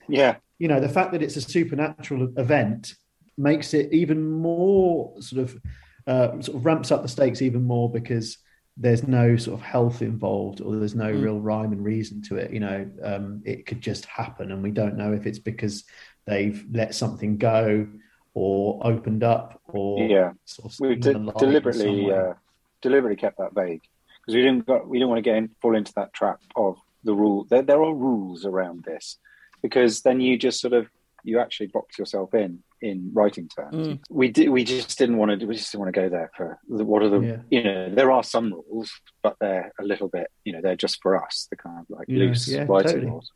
Yeah. 0.08 0.36
You 0.58 0.68
know, 0.68 0.80
the 0.80 0.88
fact 0.88 1.12
that 1.12 1.22
it's 1.22 1.36
a 1.36 1.40
supernatural 1.40 2.32
event 2.36 2.94
makes 3.36 3.74
it 3.74 3.92
even 3.92 4.30
more 4.30 5.20
sort 5.20 5.42
of 5.42 5.60
uh, 6.06 6.40
sort 6.40 6.56
of 6.56 6.64
ramps 6.64 6.90
up 6.90 7.02
the 7.02 7.08
stakes 7.08 7.42
even 7.42 7.62
more 7.62 7.90
because 7.90 8.38
there's 8.76 9.06
no 9.06 9.36
sort 9.36 9.58
of 9.58 9.64
health 9.64 10.02
involved 10.02 10.60
or 10.60 10.76
there's 10.76 10.94
no 10.94 11.12
mm. 11.12 11.22
real 11.22 11.40
rhyme 11.40 11.72
and 11.72 11.84
reason 11.84 12.22
to 12.22 12.36
it. 12.36 12.52
You 12.52 12.60
know, 12.60 12.90
um, 13.02 13.42
it 13.44 13.66
could 13.66 13.80
just 13.80 14.06
happen, 14.06 14.50
and 14.50 14.62
we 14.62 14.70
don't 14.70 14.96
know 14.96 15.12
if 15.12 15.26
it's 15.26 15.38
because 15.38 15.84
they've 16.28 16.64
let 16.70 16.94
something 16.94 17.38
go 17.38 17.86
or 18.34 18.80
opened 18.86 19.24
up 19.24 19.60
or 19.68 20.06
yeah, 20.06 20.32
sort 20.44 20.72
of 20.72 20.80
we 20.80 20.96
de- 20.96 21.32
deliberately 21.38 22.12
uh, 22.12 22.34
deliberately 22.82 23.16
kept 23.16 23.38
that 23.38 23.54
vague 23.54 23.82
because 24.20 24.34
we 24.34 24.42
didn't 24.42 24.66
got, 24.66 24.86
we 24.86 24.98
didn't 24.98 25.08
want 25.08 25.18
to 25.18 25.22
get 25.22 25.36
in, 25.36 25.50
fall 25.60 25.74
into 25.74 25.92
that 25.94 26.12
trap 26.12 26.40
of 26.54 26.76
the 27.04 27.14
rule. 27.14 27.46
There, 27.48 27.62
there 27.62 27.82
are 27.82 27.94
rules 27.94 28.44
around 28.44 28.84
this 28.84 29.18
because 29.62 30.02
then 30.02 30.20
you 30.20 30.38
just 30.38 30.60
sort 30.60 30.74
of 30.74 30.88
you 31.24 31.40
actually 31.40 31.66
box 31.68 31.98
yourself 31.98 32.34
in 32.34 32.62
in 32.80 33.10
writing 33.12 33.48
terms. 33.48 33.88
Mm. 33.88 34.00
We 34.08 34.28
did. 34.28 34.48
We 34.50 34.64
just 34.64 34.98
didn't 34.98 35.16
want 35.16 35.40
to. 35.40 35.46
We 35.46 35.56
just 35.56 35.72
didn't 35.72 35.84
want 35.84 35.94
to 35.94 36.00
go 36.00 36.08
there 36.08 36.30
for 36.36 36.58
the, 36.68 36.84
what 36.84 37.02
are 37.02 37.08
the. 37.08 37.20
Yeah. 37.20 37.36
You 37.50 37.64
know, 37.64 37.94
there 37.94 38.10
are 38.12 38.22
some 38.22 38.52
rules, 38.52 38.90
but 39.22 39.36
they're 39.40 39.72
a 39.80 39.84
little 39.84 40.08
bit. 40.08 40.28
You 40.44 40.52
know, 40.52 40.60
they're 40.62 40.76
just 40.76 41.00
for 41.02 41.22
us. 41.22 41.48
The 41.50 41.56
kind 41.56 41.80
of 41.80 41.86
like 41.88 42.06
yeah, 42.08 42.18
loose 42.18 42.48
yeah, 42.48 42.66
writing 42.68 42.92
totally. 42.92 43.10
rules. 43.10 43.32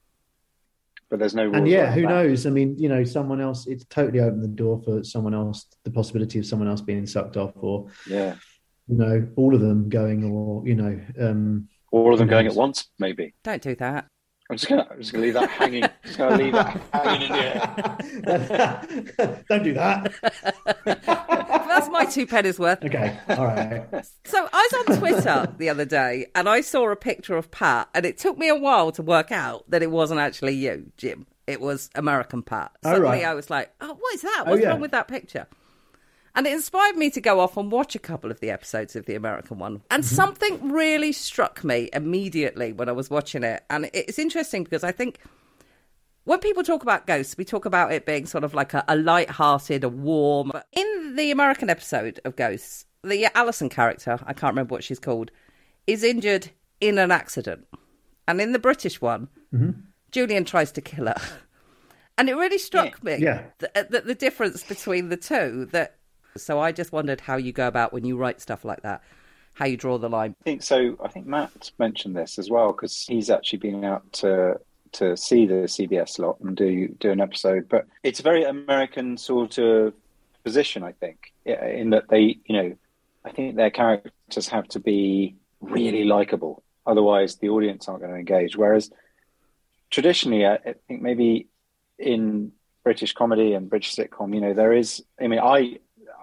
But 1.13 1.19
there's 1.19 1.35
no. 1.35 1.53
and 1.53 1.69
yeah, 1.69 1.93
who 1.93 2.01
that. 2.01 2.09
knows? 2.09 2.47
I 2.47 2.51
mean, 2.51 2.75
you 2.79 2.89
know, 2.89 3.05
someone 3.05 3.39
else. 3.39 3.67
It's 3.67 3.85
totally 3.85 4.21
opened 4.21 4.43
the 4.43 4.49
door 4.49 4.81
for 4.83 5.05
someone 5.05 5.35
else. 5.35 5.67
The 5.85 5.91
possibility 5.91 6.39
of 6.39 6.47
someone 6.47 6.69
else 6.69 6.81
being 6.81 7.05
sucked 7.05 7.37
off, 7.37 7.53
or 7.57 7.89
yeah, 8.09 8.37
you 8.89 8.97
know, 8.97 9.29
all 9.37 9.55
of 9.55 9.61
them 9.61 9.91
going, 9.91 10.25
or 10.25 10.67
you 10.67 10.75
know, 10.75 10.99
um, 11.21 11.69
all 11.91 12.15
of 12.15 12.19
them 12.19 12.29
going 12.29 12.47
at 12.47 12.55
once, 12.55 12.89
maybe. 12.99 13.35
Don't 13.45 13.61
do 13.61 13.75
that. 13.75 14.07
I'm 14.53 14.59
just 14.59 14.69
gonna, 14.69 14.87
I'm 14.91 14.99
just 14.99 15.13
gonna 15.13 15.25
leave 15.25 15.33
that 15.35 15.49
hanging. 15.49 15.85
just 16.05 16.19
gonna 16.19 16.37
leave 16.37 16.53
that 16.53 16.79
hanging 16.93 17.23
in 17.23 17.33
the 17.33 18.61
air. 19.27 19.45
Don't 19.49 19.63
do 19.65 19.73
that. 19.73 20.13
That's 20.85 21.89
my 21.89 22.05
two 22.05 22.27
pennies 22.27 22.59
worth. 22.59 22.85
Okay, 22.85 23.19
all 23.31 23.47
right. 23.47 23.83
So 24.27 24.47
I 24.53 24.69
was 24.71 24.91
on 24.91 24.99
Twitter 24.99 25.55
the 25.57 25.71
other 25.71 25.87
day, 25.87 26.27
and 26.35 26.51
I 26.51 26.61
saw 26.61 26.91
a 26.91 26.97
picture 26.97 27.39
of 27.39 27.51
Pat, 27.51 27.89
and 27.95 28.05
it 28.05 28.19
took 28.19 28.37
me 28.37 28.51
a 28.51 28.55
while 28.55 28.93
to 28.93 29.03
work 29.03 29.33
out 29.33 29.65
that 29.71 29.83
it 29.83 29.91
wasn't 29.91 30.21
actually 30.21 30.53
you, 30.55 30.93
Jim. 30.99 31.27
It 31.47 31.63
was 31.63 31.89
American 31.95 32.43
Pat. 32.43 32.73
Oh, 32.85 32.91
Suddenly, 32.91 33.09
right. 33.09 33.25
I 33.25 33.33
was 33.33 33.49
like, 33.49 33.73
"Oh, 33.81 33.95
what 33.99 34.15
is 34.15 34.21
that? 34.21 34.45
Oh, 34.47 34.51
What's 34.51 34.61
oh, 34.61 34.65
yeah. 34.65 34.69
wrong 34.73 34.81
with 34.81 34.91
that 34.91 35.09
picture?" 35.09 35.47
And 36.35 36.47
it 36.47 36.53
inspired 36.53 36.97
me 36.97 37.11
to 37.11 37.21
go 37.21 37.41
off 37.41 37.57
and 37.57 37.71
watch 37.71 37.95
a 37.95 37.99
couple 37.99 38.31
of 38.31 38.41
the 38.41 38.51
episodes 38.51 38.97
of 38.97 39.05
the 39.05 39.15
American 39.15 39.59
one. 39.59 39.83
And 39.91 40.03
mm-hmm. 40.03 40.15
something 40.15 40.73
really 40.73 41.13
struck 41.13 41.63
me 41.63 41.91
immediately 41.93 42.73
when 42.73 42.89
I 42.89 42.93
was 42.93 43.11
watching 43.11 43.43
it. 43.43 43.65
And 43.69 43.91
it's 43.93 44.19
interesting 44.19 44.65
because 44.65 44.83
I 44.83 44.93
think 44.93 45.19
when 46.25 46.39
people 46.39 46.63
talk 46.63 46.83
about 46.83 47.07
ghosts, 47.07 47.37
we 47.37 47.45
talk 47.45 47.67
about 47.67 47.93
it 47.93 48.07
being 48.07 48.25
sort 48.25 48.45
of 48.45 48.55
like 48.55 48.73
a, 48.73 48.83
a 48.89 48.97
light-hearted, 48.97 49.85
a 49.85 49.91
warm. 49.91 50.51
But 50.53 50.67
In 50.73 51.17
the 51.17 51.31
American 51.31 51.69
episode 51.69 52.19
of 52.25 52.37
Ghosts, 52.37 52.87
the 53.05 53.29
Allison 53.37 53.69
character, 53.69 54.19
I 54.25 54.33
can't 54.33 54.53
remember 54.53 54.73
what 54.73 54.85
she's 54.85 55.01
called, 55.01 55.31
is 55.87 56.03
injured 56.03 56.51
in 56.81 56.97
an 56.97 57.11
accident. 57.11 57.67
And 58.27 58.41
in 58.41 58.53
the 58.53 58.59
British 58.59 59.01
one, 59.01 59.29
mm-hmm. 59.53 59.81
Julian 60.13 60.45
tries 60.45 60.73
to 60.73 60.81
kill 60.81 61.07
her. 61.07 61.21
And 62.19 62.29
it 62.29 62.35
really 62.35 62.59
struck 62.59 62.99
yeah. 63.03 63.17
me 63.17 63.25
yeah. 63.25 63.43
that 63.61 63.91
the, 63.91 64.03
the 64.03 64.15
difference 64.15 64.63
between 64.63 65.09
the 65.09 65.17
two, 65.17 65.67
that 65.73 65.97
so 66.37 66.61
I 66.61 66.73
just 66.73 66.93
wondered 66.93 67.21
how 67.21 67.37
you 67.37 67.53
go 67.53 67.67
about 67.67 67.93
when 67.93 68.05
you 68.05 68.17
write 68.17 68.41
stuff 68.41 68.65
like 68.65 68.83
that, 68.83 69.03
how 69.55 69.67
you 69.67 69.77
draw 69.77 69.99
the 69.99 70.09
line. 70.09 70.35
I 70.41 70.45
think 70.45 70.63
so. 70.63 70.97
I 71.03 71.09
think 71.09 71.27
Matt 71.27 71.71
mentioned 71.79 72.17
this 72.17 72.39
as 72.39 72.51
well 72.51 72.73
because 72.73 73.05
he's 73.09 73.31
actually 73.31 73.59
been 73.59 73.85
out 73.85 74.11
to 74.15 74.61
to 74.93 75.17
see 75.17 75.47
the 75.47 75.65
CBS 75.65 76.19
lot 76.19 76.39
and 76.41 76.57
do 76.57 76.89
do 77.01 77.11
an 77.11 77.21
episode. 77.21 77.69
But 77.69 77.87
it's 78.03 78.21
a 78.21 78.23
very 78.23 78.45
American 78.45 79.17
sort 79.17 79.59
of 79.59 79.95
position, 80.45 80.83
I 80.83 80.93
think, 80.93 81.33
in 81.45 81.91
that 81.91 82.09
they, 82.09 82.39
you 82.45 82.57
know, 82.57 82.77
I 83.25 83.31
think 83.31 83.57
their 83.57 83.71
characters 83.71 84.49
have 84.49 84.69
to 84.69 84.81
be 84.81 85.37
really 85.61 86.05
likable, 86.05 86.63
otherwise 86.87 87.37
the 87.37 87.49
audience 87.49 87.89
aren't 87.89 88.01
going 88.01 88.13
to 88.13 88.19
engage. 88.19 88.57
Whereas 88.57 88.91
traditionally, 89.91 90.47
I 90.47 90.59
think 90.89 91.03
maybe 91.03 91.49
in 91.99 92.53
British 92.85 93.13
comedy 93.13 93.55
and 93.55 93.71
British 93.71 93.95
sitcom, 93.95 94.35
you 94.35 94.41
know, 94.41 94.55
there 94.55 94.73
is. 94.73 95.03
I 95.21 95.29
mean, 95.29 95.41
I 95.41 95.79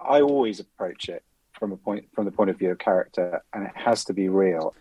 I 0.09 0.21
always 0.21 0.59
approach 0.59 1.07
it 1.07 1.23
from 1.53 1.71
a 1.71 1.77
point 1.77 2.05
from 2.13 2.25
the 2.25 2.31
point 2.31 2.49
of 2.49 2.57
view 2.57 2.71
of 2.71 2.79
character, 2.79 3.43
and 3.53 3.65
it 3.65 3.71
has 3.75 4.03
to 4.05 4.13
be 4.13 4.27
real. 4.27 4.73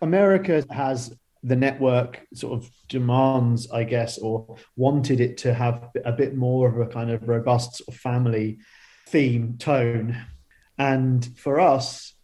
America 0.00 0.64
has 0.70 1.14
the 1.42 1.56
network 1.56 2.26
sort 2.34 2.54
of 2.54 2.70
demands, 2.88 3.70
I 3.70 3.84
guess, 3.84 4.18
or 4.18 4.56
wanted 4.76 5.20
it 5.20 5.38
to 5.38 5.54
have 5.54 5.90
a 6.04 6.12
bit 6.12 6.34
more 6.34 6.68
of 6.68 6.78
a 6.78 6.90
kind 6.90 7.10
of 7.10 7.28
robust 7.28 7.76
sort 7.76 7.94
of 7.94 8.00
family 8.00 8.58
theme 9.08 9.56
tone. 9.58 10.16
And 10.78 11.28
for 11.38 11.60
us, 11.60 12.14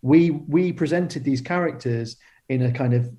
we 0.00 0.30
we 0.30 0.72
presented 0.72 1.22
these 1.22 1.42
characters 1.42 2.16
in 2.48 2.62
a 2.62 2.72
kind 2.72 2.94
of 2.94 3.10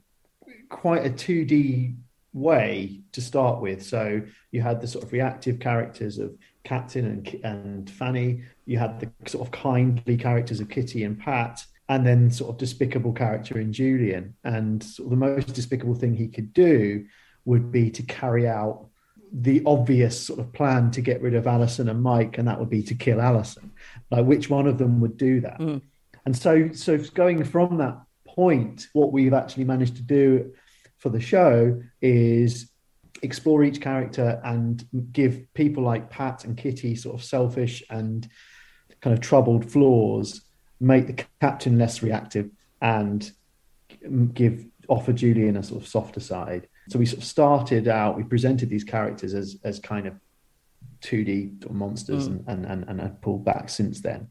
quite 0.70 1.06
a 1.06 1.10
2D 1.10 1.96
way 2.34 3.02
to 3.12 3.22
start 3.22 3.62
with. 3.62 3.84
So 3.84 4.22
you 4.52 4.62
had 4.62 4.82
the 4.82 4.88
sort 4.88 5.04
of 5.04 5.12
reactive 5.12 5.60
characters 5.60 6.18
of 6.18 6.36
Captain 6.68 7.06
and, 7.06 7.40
and 7.46 7.90
Fanny. 7.90 8.44
You 8.66 8.78
had 8.78 9.00
the 9.00 9.10
sort 9.30 9.48
of 9.48 9.52
kindly 9.52 10.18
characters 10.18 10.60
of 10.60 10.70
Kitty 10.70 11.06
and 11.06 11.18
Pat, 11.18 11.66
and 11.88 12.06
then 12.06 12.30
sort 12.30 12.50
of 12.52 12.58
despicable 12.58 13.14
character 13.14 13.58
in 13.60 13.72
Julian. 13.72 14.36
And 14.44 14.84
sort 14.84 15.06
of 15.08 15.12
the 15.12 15.26
most 15.26 15.54
despicable 15.54 15.96
thing 15.96 16.14
he 16.14 16.28
could 16.28 16.54
do 16.54 17.06
would 17.46 17.72
be 17.72 17.90
to 17.92 18.04
carry 18.04 18.48
out 18.48 18.88
the 19.32 19.62
obvious 19.66 20.20
sort 20.22 20.40
of 20.40 20.52
plan 20.52 20.92
to 20.92 21.02
get 21.02 21.22
rid 21.22 21.36
of 21.36 21.48
Alison 21.48 21.88
and 21.88 22.02
Mike, 22.02 22.38
and 22.38 22.48
that 22.48 22.60
would 22.60 22.70
be 22.70 22.84
to 22.84 22.96
kill 22.96 23.22
Alison. 23.22 23.72
Like 24.12 24.26
which 24.26 24.50
one 24.50 24.68
of 24.68 24.78
them 24.78 25.00
would 25.00 25.18
do 25.18 25.40
that? 25.42 25.60
Mm. 25.60 25.82
And 26.26 26.36
so, 26.36 26.72
so 26.74 26.98
going 26.98 27.44
from 27.46 27.78
that 27.78 27.98
point, 28.28 28.88
what 28.92 29.14
we've 29.14 29.34
actually 29.34 29.64
managed 29.64 29.96
to 29.96 30.02
do 30.02 30.54
for 30.98 31.10
the 31.10 31.22
show 31.22 31.82
is 32.02 32.70
explore 33.22 33.64
each 33.64 33.82
character 33.82 34.42
and 34.44 34.86
give 35.12 35.54
people 35.54 35.84
like 35.84 36.10
Pat 36.10 36.46
and 36.46 36.58
Kitty 36.58 36.96
sort 36.96 37.16
of 37.16 37.24
selfish 37.24 37.84
and 37.90 38.28
kind 39.02 39.14
of 39.14 39.22
troubled 39.22 39.70
flaws, 39.70 40.42
make 40.80 41.08
the 41.08 41.26
captain 41.42 41.78
less 41.78 42.02
reactive 42.02 42.50
and 42.82 43.32
give 44.34 44.66
offer 44.88 45.12
Julian 45.12 45.58
a 45.58 45.64
sort 45.64 45.82
of 45.82 45.88
softer 45.88 46.20
side. 46.20 46.68
So 46.90 47.00
we 47.00 47.06
sort 47.06 47.20
of 47.20 47.26
started 47.26 47.88
out, 47.88 48.16
we 48.16 48.24
presented 48.24 48.70
these 48.70 48.84
characters 48.84 49.34
as 49.34 49.58
as 49.64 49.80
kind 49.80 50.08
of 50.08 50.14
2D 51.02 51.70
monsters 51.70 52.30
mm. 52.30 52.48
and, 52.48 52.66
and, 52.66 52.86
and, 52.88 53.00
and 53.00 53.22
pulled 53.22 53.46
back 53.46 53.70
since 53.70 54.02
then 54.02 54.30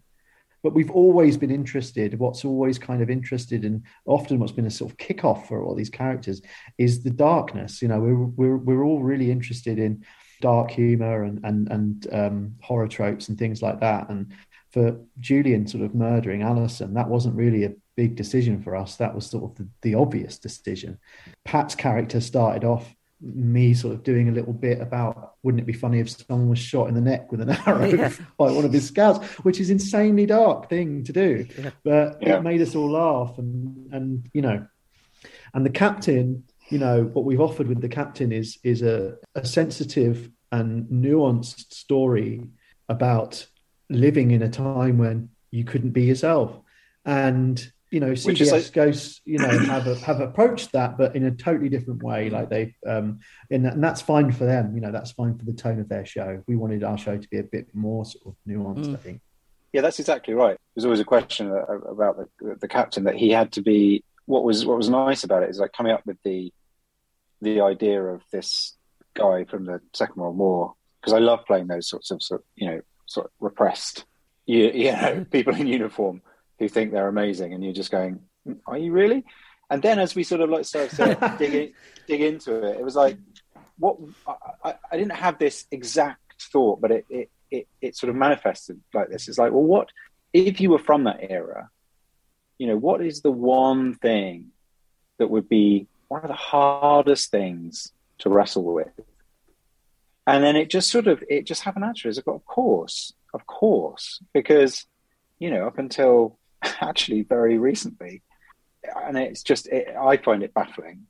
but 0.67 0.75
we've 0.75 0.91
always 0.91 1.37
been 1.37 1.53
interested. 1.53 2.19
What's 2.19 2.45
always 2.45 2.77
kind 2.77 3.01
of 3.01 3.09
interested, 3.09 3.65
and 3.65 3.85
often 4.05 4.41
what's 4.41 4.51
been 4.51 4.67
a 4.67 4.71
sort 4.71 4.91
of 4.91 4.97
kickoff 4.97 5.47
for 5.47 5.63
all 5.63 5.77
these 5.77 5.89
characters, 5.89 6.43
is 6.77 7.05
the 7.05 7.11
darkness. 7.11 7.81
You 7.81 7.87
know, 7.87 8.01
we're 8.01 8.17
we're 8.17 8.57
we're 8.57 8.85
all 8.85 9.01
really 9.01 9.31
interested 9.31 9.79
in 9.79 10.05
dark 10.41 10.73
humor 10.73 11.23
and 11.23 11.39
and 11.45 11.71
and 11.71 12.07
um, 12.13 12.55
horror 12.61 12.89
tropes 12.89 13.29
and 13.29 13.39
things 13.39 13.63
like 13.63 13.79
that. 13.79 14.09
And 14.09 14.33
for 14.73 14.99
Julian 15.21 15.69
sort 15.69 15.85
of 15.85 15.95
murdering 15.95 16.43
Alison, 16.43 16.95
that 16.95 17.09
wasn't 17.09 17.37
really 17.37 17.63
a 17.63 17.75
big 17.97 18.17
decision 18.17 18.61
for 18.61 18.75
us. 18.75 18.97
That 18.97 19.15
was 19.15 19.25
sort 19.27 19.45
of 19.45 19.55
the, 19.55 19.69
the 19.83 19.95
obvious 19.95 20.37
decision. 20.37 20.99
Pat's 21.45 21.77
character 21.77 22.21
started 22.21 22.65
off 22.65 22.93
me 23.21 23.73
sort 23.75 23.95
of 23.95 24.03
doing 24.03 24.29
a 24.29 24.33
little 24.33 24.53
bit 24.53 24.81
about 24.81 25.35
wouldn't 25.43 25.61
it 25.63 25.67
be 25.67 25.73
funny 25.73 26.01
if 26.01 26.11
someone 26.11 26.49
was 26.51 26.59
shot 26.59 26.89
in 26.89 26.95
the 26.95 27.01
neck 27.01 27.31
with 27.33 27.41
an 27.41 27.51
arrow 27.67 27.87
Yeah. 27.87 28.13
by 28.37 28.51
one 28.53 28.65
of 28.65 28.73
his 28.73 28.87
scouts, 28.87 29.25
which 29.45 29.59
is 29.61 29.71
insanely 29.71 30.27
dark 30.27 30.69
thing 30.69 31.03
to 31.05 31.13
do, 31.13 31.47
Yeah. 31.59 31.71
but 31.83 32.19
Yeah. 32.23 32.37
it 32.39 32.43
made 32.43 32.61
us 32.61 32.75
all 32.75 32.91
laugh 32.91 33.39
and 33.39 33.93
and 33.93 34.29
you 34.35 34.43
know, 34.43 34.67
and 35.55 35.65
the 35.65 35.71
captain, 35.71 36.45
you 36.69 36.79
know, 36.79 37.05
what 37.05 37.25
we've 37.25 37.41
offered 37.41 37.69
with 37.69 37.81
the 37.81 37.89
captain 37.89 38.33
is 38.33 38.59
is 38.63 38.83
a, 38.83 39.17
a 39.35 39.47
sensitive 39.47 40.31
and 40.53 40.85
nuanced 40.87 41.73
story 41.73 42.43
about 42.89 43.47
living 43.89 44.31
in 44.31 44.43
a 44.43 44.49
time 44.49 44.99
when 44.99 45.29
you 45.51 45.65
couldn't 45.65 45.91
be 45.91 46.03
yourself, 46.03 46.59
and 47.05 47.73
you 47.97 48.01
know, 48.01 48.13
CBS 48.13 48.53
like- 48.53 48.73
Ghosts, 48.75 49.23
you 49.25 49.39
know, 49.39 49.49
have 49.49 49.87
a, 49.87 49.95
have 50.01 50.21
approached 50.21 50.73
that, 50.73 50.99
but 50.99 51.17
in 51.17 51.25
a 51.25 51.31
totally 51.31 51.71
different 51.71 52.03
way. 52.03 52.29
Like 52.29 52.51
they, 52.51 52.75
um, 52.87 53.21
and, 53.51 53.65
and 53.65 53.83
that's 53.83 54.03
fine 54.03 54.33
for 54.33 54.45
them. 54.45 54.75
You 54.75 54.83
know, 54.83 54.93
that's 54.93 55.13
fine 55.13 55.39
for 55.39 55.47
the 55.47 55.55
tone 55.55 55.81
of 55.81 55.89
their 55.89 56.05
show. 56.05 56.43
We 56.47 56.57
wanted 56.57 56.85
our 56.85 56.99
show 56.99 57.17
to 57.17 57.29
be 57.31 57.39
a 57.39 57.43
bit 57.43 57.69
more 57.73 58.05
sort 58.05 58.27
of 58.27 58.35
nuanced. 58.47 58.89
Mm. 58.89 58.93
I 58.93 58.97
think. 58.99 59.21
Yeah, 59.73 59.81
that's 59.81 59.99
exactly 59.99 60.35
right. 60.35 60.59
There's 60.75 60.85
always 60.85 61.01
a 61.01 61.07
question 61.07 61.51
about 61.51 62.19
the, 62.19 62.57
the 62.61 62.69
captain 62.69 63.05
that 63.05 63.17
he 63.17 63.31
had 63.31 63.53
to 63.53 63.63
be. 63.63 64.05
What 64.27 64.45
was 64.45 64.67
what 64.67 64.77
was 64.77 64.91
nice 64.91 65.25
about 65.25 65.43
it 65.43 65.49
is 65.49 65.59
like 65.59 65.73
coming 65.73 65.93
up 65.93 66.05
with 66.05 66.19
the 66.23 66.53
the 67.41 67.63
idea 67.63 68.03
of 68.03 68.21
this 68.31 68.77
guy 69.15 69.45
from 69.45 69.65
the 69.65 69.81
Second 69.95 70.17
World 70.21 70.37
War 70.37 70.75
because 71.01 71.15
I 71.15 71.19
love 71.21 71.47
playing 71.47 71.69
those 71.69 71.89
sorts 71.89 72.11
of, 72.11 72.23
sort 72.23 72.45
you 72.57 72.69
know 72.69 72.81
sort 73.07 73.27
of 73.27 73.33
repressed 73.41 74.05
you, 74.45 74.71
you 74.71 74.93
know 74.93 75.25
people 75.31 75.55
in 75.55 75.67
uniform 75.67 76.21
who 76.59 76.69
think 76.69 76.93
they're 76.93 77.09
amazing 77.09 77.53
and 77.53 77.63
you're 77.63 77.73
just 77.73 77.91
going 77.91 78.21
are 78.67 78.79
you 78.79 78.93
really? 78.93 79.25
And 79.69 79.83
then 79.83 79.99
as 79.99 80.15
we 80.15 80.23
sort 80.23 80.41
of 80.41 80.51
like 80.51 80.65
started 80.65 80.91
to 80.97 81.37
dig 81.39 81.55
in, 81.55 81.73
dig 82.07 82.21
into 82.21 82.63
it 82.63 82.79
it 82.79 82.85
was 82.85 82.97
like 82.97 83.19
what 83.79 83.97
I, 84.65 84.75
I, 84.91 84.97
didn't 84.97 85.13
have 85.17 85.39
this 85.39 85.67
exact 85.71 86.45
thought 86.51 86.81
but 86.81 86.91
it, 86.91 87.05
it 87.11 87.31
it 87.51 87.69
it 87.81 87.97
sort 87.97 88.11
of 88.11 88.17
manifested 88.17 88.81
like 88.95 89.09
this. 89.09 89.29
It's 89.29 89.39
like 89.39 89.53
well 89.53 89.63
what 89.63 89.89
if 90.33 90.61
you 90.61 90.71
were 90.71 90.79
from 90.79 91.05
that 91.05 91.19
era 91.21 91.71
you 92.59 92.67
know 92.67 92.77
what 92.77 93.05
is 93.05 93.23
the 93.23 93.31
one 93.31 93.95
thing 93.95 94.49
that 95.19 95.29
would 95.29 95.49
be 95.49 95.87
one 96.09 96.23
of 96.23 96.29
the 96.29 96.35
hardest 96.35 97.31
things 97.31 97.93
to 98.19 98.31
wrestle 98.31 98.65
with? 98.65 98.89
And 100.27 100.43
then 100.43 100.57
it 100.57 100.71
just 100.71 100.91
sort 100.91 101.07
of 101.07 101.23
it 101.29 101.47
just 101.47 101.63
happened 101.63 101.85
naturally. 101.85 102.11
As 102.11 102.19
I 102.19 102.23
got 102.23 102.37
of 102.37 102.47
course 102.47 103.13
of 103.35 103.47
course 103.47 104.21
because 104.33 104.87
you 105.39 105.51
know 105.51 105.67
up 105.67 105.79
until 105.79 106.39
actually 106.81 107.23
very 107.23 107.59
recently 107.59 108.23
and 109.05 109.17
it's 109.19 109.43
just 109.43 109.67
it, 109.69 109.89
i 110.01 110.17
find 110.17 110.43
it 110.43 110.55
baffling 110.55 111.07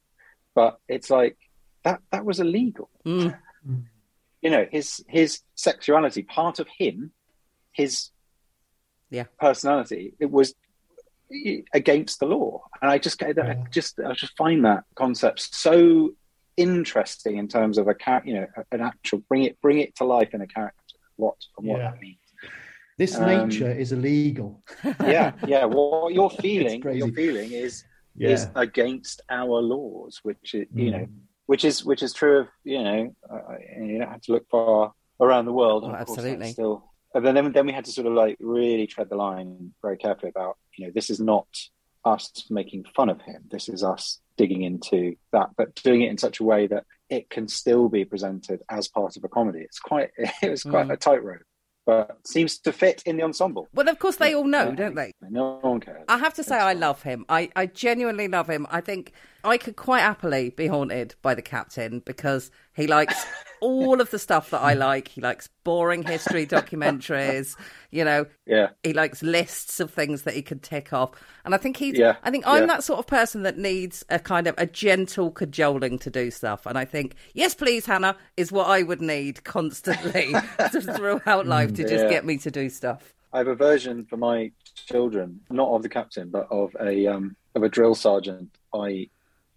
but 0.55 0.79
it's 0.89 1.11
like 1.11 1.37
that 1.85 2.01
that 2.13 2.25
was 2.25 2.41
illegal 2.41 2.91
Mm. 3.05 3.37
you 4.43 4.51
know 4.51 4.67
his 4.71 5.05
his 5.09 5.41
sexuality 5.55 6.23
part 6.23 6.59
of 6.59 6.69
him 6.79 7.13
his 7.73 8.11
Yeah. 9.11 9.25
personality 9.39 10.15
it 10.21 10.31
was 10.31 10.55
against 11.75 12.21
the 12.21 12.27
law 12.27 12.63
and 12.81 12.91
i 12.91 12.99
just 12.99 13.21
I 13.23 13.33
just 13.71 13.99
i 14.01 14.13
just 14.13 14.37
find 14.37 14.65
that 14.65 14.85
concept 14.95 15.41
so 15.55 16.11
interesting 16.57 17.37
in 17.37 17.49
terms 17.49 17.77
of 17.79 17.89
a 17.89 17.95
character, 17.95 18.29
you 18.31 18.35
know 18.41 18.47
an 18.73 18.81
actual 18.81 19.19
bring 19.29 19.43
it 19.45 19.61
bring 19.61 19.79
it 19.81 19.95
to 19.97 20.05
life 20.05 20.33
in 20.35 20.41
a 20.41 20.47
character 20.47 20.97
what 21.17 21.35
and 21.59 21.67
what 21.69 21.79
Yeah. 21.81 21.91
that 21.91 22.01
means 22.01 22.19
This 22.99 23.17
Um, 23.17 23.27
nature 23.27 23.71
is 23.71 23.93
illegal. 23.93 24.63
yeah 25.01 25.33
yeah 25.47 25.65
what 25.65 26.13
you're 26.15 26.31
feeling 26.47 26.83
what 26.83 26.97
you're 26.97 27.13
feeling 27.13 27.53
is 27.53 27.85
Yeah. 28.15 28.31
is 28.31 28.49
against 28.55 29.21
our 29.29 29.61
laws 29.61 30.21
which 30.23 30.55
is, 30.55 30.67
you 30.75 30.91
know 30.91 31.05
Mm. 31.07 31.21
which 31.47 31.65
is 31.65 31.85
which 31.85 32.03
is 32.03 32.13
true 32.15 32.39
of 32.41 32.49
you 32.65 32.83
know 32.83 33.15
uh, 33.31 33.57
you 33.89 33.99
don't 33.99 34.11
have 34.11 34.23
to 34.23 34.33
look 34.33 34.47
far 34.49 34.93
around 35.21 35.45
the 35.47 35.53
world. 35.53 35.83
Oh, 35.85 35.89
and 35.89 35.97
absolutely. 35.97 36.51
Still, 36.53 36.77
and 37.15 37.25
then 37.25 37.53
then 37.53 37.67
we 37.67 37.73
had 37.73 37.85
to 37.87 37.93
sort 37.93 38.07
of 38.07 38.15
like 38.15 38.37
really 38.41 38.87
tread 38.87 39.09
the 39.11 39.17
line 39.17 39.73
very 39.83 39.97
carefully 40.05 40.31
about 40.35 40.57
you 40.77 40.87
know 40.87 40.93
this 40.95 41.09
is 41.11 41.21
not 41.21 41.49
us 42.05 42.25
making 42.51 42.85
fun 42.97 43.09
of 43.11 43.21
him. 43.23 43.41
This 43.51 43.69
is 43.69 43.83
us 43.83 44.21
digging 44.39 44.63
into 44.63 45.17
that, 45.33 45.49
but 45.59 45.75
doing 45.75 46.03
it 46.03 46.11
in 46.11 46.19
such 46.19 46.41
a 46.41 46.45
way 46.45 46.67
that 46.67 46.85
it 47.11 47.29
can 47.31 47.49
still 47.49 47.89
be 47.89 48.05
presented 48.05 48.61
as 48.69 48.89
part 48.89 49.17
of 49.17 49.25
a 49.25 49.29
comedy. 49.29 49.61
It's 49.61 49.79
quite 49.81 50.11
it 50.43 50.51
was 50.51 50.63
quite 50.63 50.87
Mm. 50.89 50.93
a 50.93 50.97
tightrope, 50.97 51.43
but 51.87 52.19
seems 52.27 52.59
to 52.59 52.73
fit 52.73 53.03
in 53.07 53.17
the 53.17 53.23
ensemble. 53.23 53.69
Well, 53.73 53.89
of 53.89 53.99
course 53.99 54.17
they 54.17 54.35
all 54.35 54.45
know, 54.45 54.73
don't 54.75 54.97
they? 54.97 55.13
No 55.31 55.59
one 55.63 55.81
cares. 55.81 56.05
I 56.09 56.19
have 56.19 56.35
to 56.35 56.43
say, 56.43 56.57
I 56.57 56.73
love 56.73 57.03
him. 57.03 57.25
I, 57.29 57.49
I 57.55 57.67
genuinely 57.67 58.29
love 58.29 58.51
him. 58.51 58.67
I 58.71 58.81
think 58.81 59.13
I 59.47 59.59
could 59.59 59.77
quite 59.77 60.01
happily 60.01 60.51
be 60.51 60.67
haunted 60.67 61.15
by 61.23 61.35
the 61.35 61.43
captain 61.43 62.01
because 62.01 62.51
he 62.75 62.87
likes 62.87 63.25
all 63.61 64.01
of 64.01 64.11
the 64.11 64.19
stuff 64.19 64.51
that 64.51 64.61
I 64.61 64.75
like. 64.89 65.09
He 65.09 65.21
likes 65.21 65.49
boring 65.65 66.03
history 66.03 66.47
documentaries. 66.47 67.57
You 67.91 68.05
know, 68.05 68.27
Yeah, 68.47 68.71
he 68.83 68.93
likes 68.93 69.23
lists 69.23 69.81
of 69.81 69.91
things 69.91 70.23
that 70.23 70.35
he 70.35 70.43
can 70.43 70.59
tick 70.59 70.93
off. 70.93 71.13
And 71.45 71.55
I 71.55 71.59
think 71.59 71.77
he's. 71.77 71.99
Yeah, 71.99 72.17
I 72.23 72.31
think 72.31 72.47
I'm 72.47 72.63
yeah. 72.63 72.67
that 72.67 72.85
sort 72.85 72.99
of 72.99 73.07
person 73.07 73.43
that 73.45 73.57
needs 73.57 74.05
a 74.11 74.19
kind 74.19 74.47
of 74.47 74.55
a 74.59 74.67
gentle 74.67 75.31
cajoling 75.31 75.99
to 76.01 76.11
do 76.11 76.31
stuff. 76.31 76.67
And 76.67 76.77
I 76.77 76.85
think, 76.85 77.15
yes, 77.35 77.55
please, 77.55 77.87
Hannah, 77.87 78.17
is 78.37 78.53
what 78.53 78.67
I 78.67 78.83
would 78.83 79.01
need 79.01 79.45
constantly 79.45 80.33
throughout 80.71 81.47
life 81.47 81.73
to 81.75 81.83
just 81.83 82.05
Yeah. 82.05 82.11
get 82.11 82.25
me 82.25 82.39
to 82.39 82.51
do 82.51 82.69
stuff. 82.69 83.15
I 83.33 83.39
have 83.39 83.49
a 83.49 83.55
version 83.55 84.07
for 84.07 84.17
my 84.17 84.53
children, 84.75 85.41
not 85.51 85.69
of 85.71 85.83
the 85.83 85.89
captain, 85.89 86.31
but 86.31 86.47
of 86.51 86.75
a 86.81 87.07
um, 87.07 87.37
of 87.55 87.63
a 87.63 87.69
drill 87.69 87.95
sergeant 87.95 88.51
I 88.75 89.09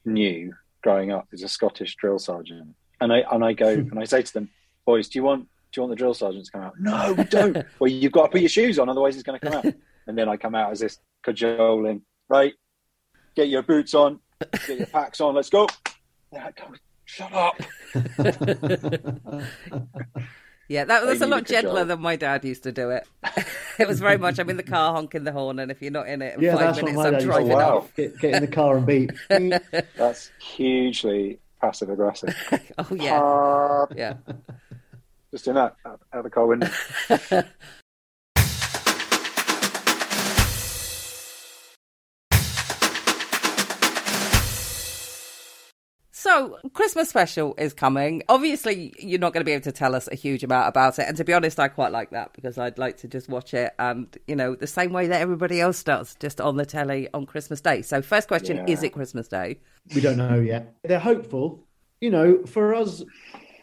knew 0.09 0.53
growing 0.83 1.11
up. 1.11 1.27
He's 1.31 1.43
a 1.43 1.49
Scottish 1.49 1.95
drill 1.95 2.19
sergeant, 2.19 2.75
and 3.01 3.13
I 3.13 3.19
and 3.31 3.43
I 3.43 3.53
go 3.53 3.69
and 3.91 3.99
I 3.99 4.03
say 4.05 4.21
to 4.21 4.33
them, 4.33 4.49
"Boys, 4.85 5.07
do 5.09 5.19
you 5.19 5.23
want 5.23 5.43
do 5.71 5.79
you 5.79 5.83
want 5.83 5.91
the 5.91 5.95
drill 5.97 6.13
sergeant 6.13 6.45
to 6.45 6.51
come 6.51 6.61
out?" 6.61 6.79
No, 6.79 7.13
we 7.13 7.23
don't. 7.37 7.57
well, 7.79 7.89
you've 7.89 8.11
got 8.11 8.23
to 8.23 8.29
put 8.29 8.41
your 8.41 8.49
shoes 8.49 8.79
on, 8.79 8.89
otherwise 8.89 9.15
he's 9.15 9.23
going 9.23 9.39
to 9.39 9.45
come 9.49 9.57
out. 9.57 9.73
And 10.07 10.17
then 10.17 10.27
I 10.27 10.37
come 10.37 10.55
out 10.55 10.71
as 10.71 10.79
this 10.79 10.97
cajoling, 11.21 12.01
right? 12.29 12.55
Get 13.35 13.47
your 13.47 13.61
boots 13.61 13.93
on, 13.93 14.19
get 14.65 14.79
your 14.79 14.87
packs 14.87 15.21
on, 15.21 15.35
let's 15.35 15.51
go. 15.51 15.67
Like, 16.31 16.59
"Oh, 16.67 16.73
Shut 17.05 17.33
up. 17.33 17.59
Yeah, 20.69 20.85
that 20.85 21.03
was 21.03 21.19
a 21.21 21.25
need 21.25 21.31
lot 21.31 21.41
a 21.41 21.45
gentler 21.45 21.83
than 21.83 21.99
my 21.99 22.15
dad 22.15 22.45
used 22.45 22.61
to 22.63 22.71
do 22.71 22.91
it. 22.91 23.07
it 23.79 23.87
was 23.87 23.99
very 23.99 24.17
much 24.19 24.37
I'm 24.37 24.49
in 24.51 24.57
the 24.57 24.63
car 24.63 24.93
honking 24.93 25.23
the 25.23 25.31
horn, 25.31 25.57
and 25.59 25.71
if 25.71 25.81
you're 25.81 25.91
not 25.91 26.07
in 26.07 26.21
it 26.21 26.35
in 26.35 26.41
yeah, 26.41 26.51
five 26.55 26.75
that's 26.75 26.81
what 26.83 26.93
minutes, 26.93 26.97
my 26.97 27.07
I'm 27.07 27.13
dad 27.13 27.23
used 27.23 27.37
to 27.39 27.43
driving 27.43 27.47
do. 27.47 27.53
Oh, 27.53 27.57
wow. 27.57 27.77
off. 27.77 27.95
Get, 27.95 28.19
get 28.19 28.35
in 28.35 28.41
the 28.41 28.47
car 28.47 28.77
and 28.77 28.85
beep. 28.85 29.11
That's 29.97 30.29
hugely 30.39 31.39
passive 31.59 31.89
aggressive. 31.89 32.35
Oh 32.77 32.95
yeah, 32.95 33.19
Uh, 33.19 33.85
yeah. 33.95 34.13
just 35.31 35.47
in 35.47 35.55
that 35.55 35.75
out 35.85 36.01
out 36.13 36.23
the 36.23 36.29
car 36.29 36.45
window. 36.45 36.69
So, 46.19 46.57
Christmas 46.73 47.07
special 47.07 47.55
is 47.57 47.73
coming. 47.73 48.23
Obviously, 48.27 48.93
you're 48.99 49.21
not 49.21 49.31
going 49.31 49.39
to 49.39 49.45
be 49.45 49.53
able 49.53 49.63
to 49.63 49.71
tell 49.71 49.95
us 49.95 50.09
a 50.11 50.15
huge 50.15 50.43
amount 50.43 50.67
about 50.67 50.99
it. 50.99 51.05
And 51.07 51.15
to 51.15 51.23
be 51.23 51.31
honest, 51.31 51.57
I 51.61 51.69
quite 51.69 51.93
like 51.93 52.09
that 52.09 52.33
because 52.33 52.57
I'd 52.57 52.77
like 52.77 52.97
to 52.97 53.07
just 53.07 53.29
watch 53.29 53.53
it 53.53 53.73
and, 53.79 54.05
you 54.27 54.35
know, 54.35 54.53
the 54.53 54.67
same 54.67 54.91
way 54.91 55.07
that 55.07 55.21
everybody 55.21 55.61
else 55.61 55.81
does, 55.81 56.15
just 56.19 56.41
on 56.41 56.57
the 56.57 56.65
telly 56.65 57.07
on 57.13 57.25
Christmas 57.25 57.61
Day. 57.61 57.81
So, 57.83 58.01
first 58.01 58.27
question 58.27 58.57
Yeah. 58.57 58.65
is 58.67 58.83
it 58.83 58.89
Christmas 58.91 59.29
Day? 59.29 59.59
we 59.95 60.01
don't 60.01 60.17
know 60.17 60.41
yet. 60.41 60.75
They're 60.83 60.99
hopeful. 60.99 61.65
You 62.01 62.09
know, 62.09 62.43
for 62.45 62.75
us, 62.75 63.01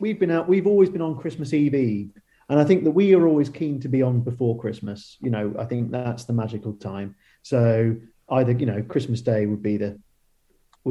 we've 0.01 0.19
been 0.19 0.31
out. 0.31 0.49
We've 0.49 0.67
always 0.67 0.89
been 0.89 1.03
on 1.03 1.15
Christmas 1.19 1.53
Eve 1.53 1.75
Eve, 1.75 2.11
and 2.49 2.59
I 2.59 2.65
think 2.65 2.85
that 2.85 2.93
we 2.93 3.15
are 3.15 3.27
always 3.27 3.51
keen 3.51 3.81
to 3.81 3.89
be 3.89 4.01
on 4.01 4.21
before 4.23 4.59
Christmas. 4.59 5.19
You 5.21 5.29
know, 5.31 5.55
I 5.59 5.67
think 5.67 5.91
that's 5.91 6.25
the 6.25 6.33
magical 6.33 6.73
time. 6.73 7.17
So 7.43 7.97
either 8.31 8.53
you 8.53 8.65
know, 8.65 8.83
Christmas 8.83 9.21
Day 9.21 9.45
would 9.45 9.63
be 9.63 9.77
the, 9.77 9.91
we- 9.91 10.01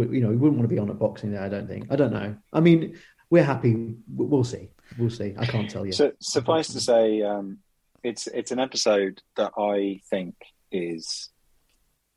you 0.03 0.21
know, 0.21 0.29
we 0.29 0.35
wouldn't 0.35 0.57
want 0.57 0.69
to 0.69 0.73
be 0.73 0.79
on 0.79 0.89
at 0.89 0.99
Boxing 0.99 1.31
Day. 1.31 1.37
I 1.37 1.49
don't 1.49 1.67
think. 1.67 1.87
I 1.91 1.95
don't 1.95 2.11
know. 2.11 2.35
I 2.53 2.59
mean, 2.59 2.97
we're 3.29 3.43
happy. 3.43 3.95
We'll 4.07 4.43
see. 4.43 4.69
We'll 4.97 5.09
see. 5.09 5.35
I 5.37 5.45
can't 5.45 5.69
tell 5.69 5.85
you. 5.85 5.91
So 5.91 6.11
suffice 6.19 6.67
to 6.73 6.79
say, 6.79 7.21
um, 7.21 7.59
it's 8.03 8.27
it's 8.27 8.51
an 8.51 8.59
episode 8.59 9.21
that 9.35 9.51
I 9.57 10.01
think 10.09 10.35
is 10.71 11.29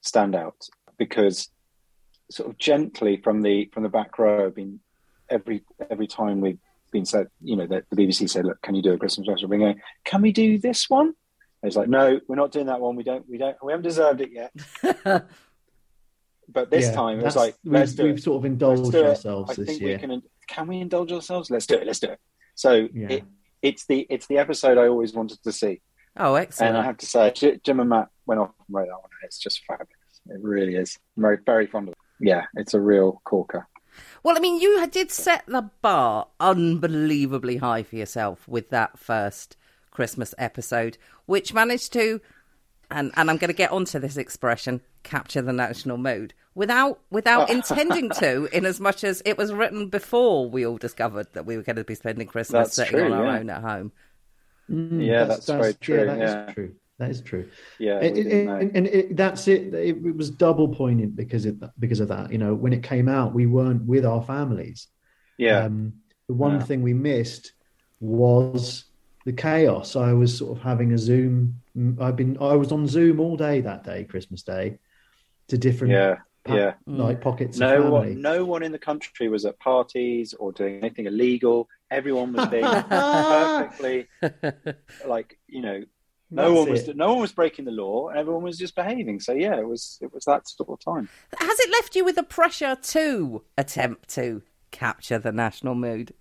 standout 0.05 0.69
because 0.99 1.49
sort 2.31 2.51
of 2.51 2.59
gently 2.59 3.17
from 3.17 3.43
the 3.43 3.71
from 3.73 3.83
the 3.83 3.88
back 3.88 4.19
row, 4.19 4.47
I've 4.47 4.55
been 4.55 4.81
every 5.31 5.62
every 5.91 6.07
time 6.07 6.41
we've 6.41 6.59
been 6.91 7.05
said, 7.05 7.29
you 7.43 7.57
know, 7.57 7.67
that 7.67 7.85
the 7.91 7.97
BBC 7.97 8.29
said, 8.29 8.45
look, 8.45 8.61
can 8.62 8.75
you 8.75 8.83
do 8.83 8.93
a 8.93 8.99
Christmas 8.99 9.27
special? 9.27 9.49
We're 9.49 9.59
going, 9.59 9.81
can 10.05 10.23
we 10.23 10.33
do 10.33 10.59
this 10.59 10.88
one? 10.88 11.07
And 11.62 11.69
it's 11.69 11.77
like, 11.77 11.88
no, 11.88 12.21
we're 12.29 12.37
not 12.37 12.53
doing 12.53 12.67
that 12.67 12.81
one. 12.81 12.97
We 12.97 13.03
don't, 13.03 13.29
we 13.29 13.37
don't, 13.37 13.57
we 13.62 13.73
haven't 13.73 13.85
deserved 13.85 14.21
it 14.21 14.31
yet. 14.33 14.53
But 16.50 16.70
this 16.70 16.87
Yeah, 16.87 16.92
time 16.92 17.20
it 17.20 17.24
was 17.24 17.34
that's- 17.34 17.48
like, 17.48 17.56
let's 17.64 17.90
we've, 17.92 17.96
do 17.98 18.04
we've 18.04 18.16
it. 18.18 18.22
sort 18.22 18.37
of 18.38 18.42
Let's 18.44 18.52
indulged 18.52 18.92
do 18.92 18.98
it. 19.00 19.06
ourselves 19.06 19.50
I 19.50 19.54
this 19.54 19.66
think 19.66 19.80
year. 19.82 19.96
we 19.96 19.98
can. 19.98 20.22
Can 20.48 20.66
we 20.66 20.78
indulge 20.80 21.12
ourselves? 21.12 21.50
Let's 21.50 21.66
do 21.66 21.74
it. 21.76 21.87
Let's 21.87 22.00
do 22.00 22.08
it. 22.08 22.18
So 22.54 22.88
Yeah. 22.94 23.08
it, 23.11 23.24
it's 23.62 23.84
the 23.87 24.06
it's 24.08 24.26
the 24.28 24.38
episode 24.38 24.78
I 24.78 24.88
always 24.88 25.12
wanted 25.12 25.42
to 25.42 25.52
see, 25.52 25.82
Oh, 26.16 26.34
excellent. 26.37 26.70
and 26.70 26.78
I 26.78 26.84
have 26.84 26.96
to 26.98 27.06
say, 27.06 27.32
Jim 27.62 27.80
and 27.80 27.90
Matt 27.90 28.08
went 28.26 28.40
off 28.40 28.50
and 28.66 28.74
wrote 28.74 28.87
that 28.87 28.92
one, 28.94 29.11
it's 29.24 29.38
just 29.38 29.62
fabulous. 29.66 29.90
It 30.26 30.40
really 30.42 30.74
is. 30.76 30.98
I'm 31.16 31.22
very 31.22 31.38
very 31.44 31.66
fond 31.66 31.88
of 31.88 31.92
it. 31.92 31.98
Yeah, 32.20 32.46
it's 32.54 32.72
a 32.74 32.80
real 32.80 33.20
corker. 33.24 33.68
Well, 34.22 34.37
I 34.37 34.40
mean, 34.40 34.61
you 34.61 34.87
did 34.87 35.11
set 35.11 35.44
the 35.46 35.70
bar 35.82 36.28
unbelievably 36.40 37.56
high 37.58 37.82
for 37.82 37.96
yourself 37.96 38.46
with 38.48 38.70
that 38.70 38.98
first 38.98 39.56
Christmas 39.90 40.34
episode, 40.38 40.96
which 41.26 41.52
managed 41.52 41.92
to, 41.94 42.20
and, 42.90 43.12
and 43.16 43.31
I'm 43.31 43.37
going 43.37 43.48
to 43.48 43.55
get 43.57 43.70
onto 43.72 43.98
this 43.98 44.16
expression, 44.16 44.81
capture 45.03 45.42
the 45.42 45.53
national 45.53 45.98
mood 45.98 46.35
without 46.55 47.01
without 47.11 47.51
intending 47.59 48.11
to, 48.11 48.48
in 48.57 48.64
as 48.66 48.81
much 48.81 49.05
as 49.05 49.22
it 49.24 49.37
was 49.38 49.53
written 49.53 49.88
before 49.88 50.48
we 50.51 50.66
all 50.66 50.79
discovered 50.79 51.27
that 51.35 51.46
we 51.46 51.57
were 51.57 51.62
going 51.62 51.77
to 51.77 51.85
be 51.85 51.94
spending 51.94 52.27
Christmas 52.27 52.68
That's 52.68 52.74
sitting 52.77 52.92
true, 53.01 53.05
on 53.05 53.12
our 53.12 53.24
yeah. 53.27 53.38
own 53.38 53.51
at 53.51 53.62
home. 53.62 53.92
Mm, 54.70 55.05
Yeah, 55.07 55.24
that's 55.24 55.46
very 55.46 55.74
true, 55.74 55.98
Yeah, 55.98 56.05
that 56.05 56.22
is 56.22 56.31
yeah. 56.31 56.53
true. 56.53 56.74
That 56.98 57.11
is 57.11 57.20
true. 57.22 57.48
Yeah, 57.79 58.01
It- 58.01 58.16
it- 58.27 58.48
and 58.48 58.77
and 58.77 58.87
it, 58.88 59.16
that's 59.16 59.46
it. 59.46 59.72
it. 59.72 60.05
It 60.05 60.16
was 60.16 60.31
double 60.31 60.68
poignant 60.74 61.14
because 61.14 61.46
of 61.46 61.62
because 61.79 62.01
of 62.01 62.09
that. 62.09 62.33
You 62.33 62.38
know, 62.38 62.55
when 62.55 62.72
it 62.72 62.83
came 62.83 63.09
out, 63.09 63.35
we 63.35 63.46
weren't 63.46 63.85
with 63.85 64.05
our 64.05 64.22
families. 64.22 64.88
yeah, 65.37 65.64
Um, 65.66 65.92
the 66.27 66.35
one 66.35 66.55
Yeah. 66.55 66.64
thing 66.64 66.83
we 66.83 66.94
missed 66.94 67.53
was 68.01 68.85
the 69.29 69.33
chaos. 69.35 69.95
I 69.95 70.14
was 70.14 70.38
sort 70.38 70.57
of 70.57 70.64
having 70.64 70.93
a 70.93 70.99
Zoom. 70.99 71.61
I've 72.01 72.17
been. 72.17 72.38
I 72.41 72.55
was 72.55 72.73
on 72.73 72.87
Zoom 72.87 73.21
all 73.21 73.37
day 73.37 73.61
that 73.61 73.85
day, 73.85 74.05
Christmas 74.05 74.43
Day, 74.43 74.79
to 75.49 75.59
different 75.59 75.93
yeah, 75.93 76.17
yeah. 76.47 76.73
Mm. 76.88 76.99
like 76.99 77.21
pockets 77.21 77.59
No 77.59 77.83
of 77.83 77.93
one, 77.93 78.23
no 78.23 78.47
one 78.47 78.62
in 78.62 78.73
the 78.73 78.79
country 78.79 79.29
was 79.29 79.45
at 79.45 79.59
parties 79.59 80.33
or 80.33 80.53
doing 80.53 80.79
anything 80.79 81.05
illegal. 81.05 81.69
Everyone 81.91 82.33
was 82.33 82.49
being 82.49 82.64
perfectly, 82.88 84.07
like 85.07 85.38
you 85.47 85.61
know, 85.61 85.85
no 86.31 86.43
That's 86.43 86.59
one 86.59 86.71
was, 86.71 86.88
it. 86.88 86.97
no 86.97 87.12
one 87.12 87.21
was 87.21 87.33
breaking 87.33 87.67
the 87.67 87.71
law, 87.71 88.09
everyone 88.09 88.45
was 88.45 88.57
just 88.57 88.75
behaving. 88.75 89.21
So 89.21 89.33
yeah, 89.35 89.59
it 89.59 89.69
was, 89.69 89.99
it 90.01 90.11
was 90.14 90.25
that 90.25 90.49
sort 90.49 90.71
of 90.71 90.81
time. 90.81 91.11
Has 91.38 91.61
it 91.61 91.71
left 91.71 91.95
you 91.95 92.05
with 92.07 92.17
the 92.17 92.23
pressure 92.23 92.79
to 92.81 93.43
attempt 93.59 94.09
to 94.14 94.41
capture 94.71 95.19
the 95.19 95.33
national 95.33 95.75
mood? 95.75 96.14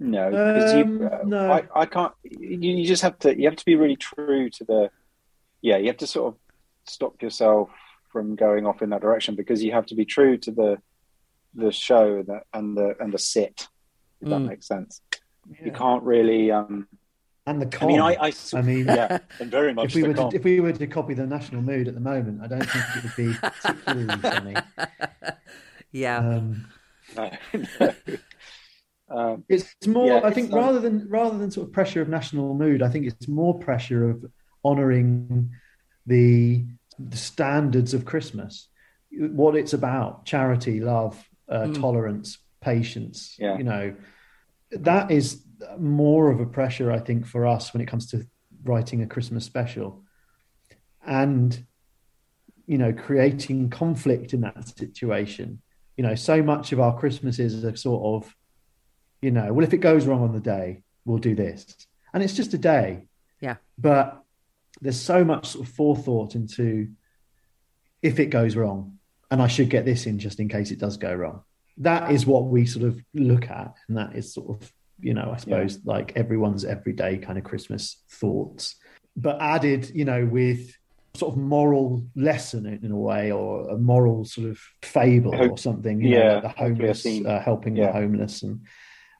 No, 0.00 0.30
because 0.30 0.72
Um, 0.72 0.78
you, 0.78 1.06
uh, 1.08 1.18
no. 1.24 1.52
I, 1.52 1.62
I 1.74 1.86
can't. 1.86 2.12
You, 2.22 2.58
you 2.76 2.86
just 2.86 3.02
have 3.02 3.18
to. 3.20 3.36
You 3.38 3.48
have 3.48 3.56
to 3.56 3.64
be 3.64 3.74
really 3.74 3.96
true 3.96 4.48
to 4.50 4.64
the. 4.64 4.90
Yeah, 5.60 5.76
you 5.78 5.86
have 5.88 5.96
to 5.98 6.06
sort 6.06 6.34
of 6.34 6.40
stop 6.86 7.20
yourself 7.20 7.68
from 8.12 8.36
going 8.36 8.64
off 8.66 8.80
in 8.80 8.90
that 8.90 9.00
direction 9.02 9.34
because 9.34 9.62
you 9.62 9.72
have 9.72 9.86
to 9.86 9.94
be 9.94 10.04
true 10.04 10.38
to 10.38 10.50
the 10.52 10.78
the 11.54 11.72
show 11.72 12.18
and 12.18 12.26
the 12.26 12.40
and 12.52 12.76
the, 12.76 12.94
and 13.00 13.12
the 13.12 13.18
sit. 13.18 13.66
If 14.20 14.28
that 14.28 14.40
Mm. 14.40 14.48
makes 14.48 14.66
sense. 14.68 15.00
You 15.64 15.72
can't 15.72 16.02
really. 16.02 16.50
Um, 16.52 16.86
And 17.46 17.62
the 17.62 17.78
I 17.82 17.86
mean, 17.86 18.00
I, 18.00 18.14
I, 18.20 18.32
I 18.54 18.62
mean, 18.62 18.84
yeah, 18.86 19.18
and 19.40 19.50
very 19.50 19.72
much 19.74 19.86
if 19.86 19.94
we 19.94 20.02
were 20.02 20.12
con. 20.14 20.30
to, 20.30 20.36
if 20.36 20.44
we 20.44 20.60
were 20.60 20.72
to 20.72 20.86
copy 20.86 21.14
the 21.14 21.26
national 21.26 21.62
mood 21.62 21.88
at 21.88 21.94
the 21.94 22.00
moment, 22.00 22.40
I 22.42 22.46
don't 22.46 22.64
think 22.70 22.84
it 22.96 23.02
would 23.02 23.16
be 23.16 23.32
particularly 23.34 24.20
funny. 24.20 24.56
Yeah. 25.90 26.18
Um, 26.18 26.66
No, 27.16 27.30
no. 27.80 27.90
Um, 29.10 29.44
It's 29.48 29.86
more. 29.86 30.06
Yeah, 30.06 30.20
I 30.24 30.30
think 30.30 30.52
rather 30.52 30.80
than 30.80 31.08
rather 31.08 31.38
than 31.38 31.50
sort 31.50 31.66
of 31.68 31.72
pressure 31.72 32.02
of 32.02 32.08
national 32.08 32.54
mood, 32.54 32.82
I 32.82 32.88
think 32.88 33.06
it's 33.06 33.28
more 33.28 33.58
pressure 33.58 34.10
of 34.10 34.24
honouring 34.64 35.50
the 36.06 36.66
the 36.98 37.16
standards 37.16 37.94
of 37.94 38.04
Christmas, 38.04 38.68
what 39.10 39.56
it's 39.56 39.72
about: 39.72 40.24
charity, 40.26 40.80
love, 40.80 41.28
uh, 41.48 41.66
Mm. 41.68 41.80
tolerance, 41.80 42.38
patience. 42.60 43.36
Yeah. 43.38 43.56
You 43.56 43.64
know, 43.64 43.94
that 44.72 45.10
is 45.10 45.44
more 45.78 46.30
of 46.30 46.40
a 46.40 46.46
pressure, 46.46 46.92
I 46.92 46.98
think, 46.98 47.24
for 47.26 47.46
us 47.46 47.72
when 47.72 47.80
it 47.80 47.86
comes 47.86 48.10
to 48.10 48.26
writing 48.64 49.02
a 49.02 49.06
Christmas 49.06 49.44
special, 49.44 50.04
and 51.06 51.64
you 52.66 52.76
know, 52.76 52.92
creating 52.92 53.70
conflict 53.70 54.34
in 54.34 54.42
that 54.42 54.68
situation. 54.76 55.62
You 55.96 56.04
know, 56.04 56.14
so 56.14 56.42
much 56.42 56.72
of 56.72 56.80
our 56.80 56.98
Christmases 56.98 57.64
are 57.64 57.74
sort 57.76 58.02
of 58.24 58.36
you 59.22 59.30
know, 59.30 59.52
well, 59.52 59.64
if 59.64 59.72
it 59.72 59.78
goes 59.78 60.06
wrong 60.06 60.22
on 60.22 60.32
the 60.32 60.40
day, 60.40 60.82
we'll 61.04 61.18
do 61.18 61.34
this. 61.34 61.76
And 62.12 62.22
it's 62.22 62.34
just 62.34 62.54
a 62.54 62.58
day. 62.58 63.06
Yeah. 63.40 63.56
But 63.76 64.22
there's 64.80 65.00
so 65.00 65.24
much 65.24 65.48
sort 65.48 65.66
of 65.66 65.74
forethought 65.74 66.34
into 66.34 66.88
if 68.02 68.18
it 68.20 68.26
goes 68.26 68.56
wrong, 68.56 68.98
and 69.30 69.42
I 69.42 69.48
should 69.48 69.68
get 69.70 69.84
this 69.84 70.06
in 70.06 70.18
just 70.18 70.40
in 70.40 70.48
case 70.48 70.70
it 70.70 70.78
does 70.78 70.96
go 70.96 71.12
wrong. 71.14 71.42
That 71.78 72.10
is 72.12 72.26
what 72.26 72.46
we 72.46 72.64
sort 72.66 72.84
of 72.86 73.00
look 73.14 73.50
at. 73.50 73.74
And 73.88 73.96
that 73.96 74.14
is 74.14 74.32
sort 74.32 74.50
of, 74.62 74.72
you 75.00 75.14
know, 75.14 75.30
I 75.32 75.36
suppose 75.36 75.80
like 75.84 76.12
everyone's 76.16 76.64
everyday 76.64 77.18
kind 77.18 77.38
of 77.38 77.44
Christmas 77.44 78.02
thoughts, 78.10 78.76
but 79.16 79.40
added, 79.40 79.90
you 79.94 80.04
know, 80.04 80.24
with 80.26 80.72
sort 81.14 81.32
of 81.34 81.38
moral 81.38 82.04
lesson 82.14 82.66
in, 82.66 82.84
in 82.84 82.90
a 82.92 82.96
way 82.96 83.32
or 83.32 83.68
a 83.70 83.76
moral 83.78 84.24
sort 84.24 84.48
of 84.48 84.58
fable 84.82 85.36
Hope- 85.36 85.52
or 85.52 85.58
something, 85.58 86.00
you 86.00 86.10
yeah, 86.10 86.18
know, 86.18 86.34
like 86.34 86.42
the 86.42 86.48
homeless, 86.50 87.06
uh, 87.06 87.40
helping 87.44 87.76
Yeah. 87.76 87.86
the 87.86 87.92
homeless 87.92 88.42
and, 88.42 88.60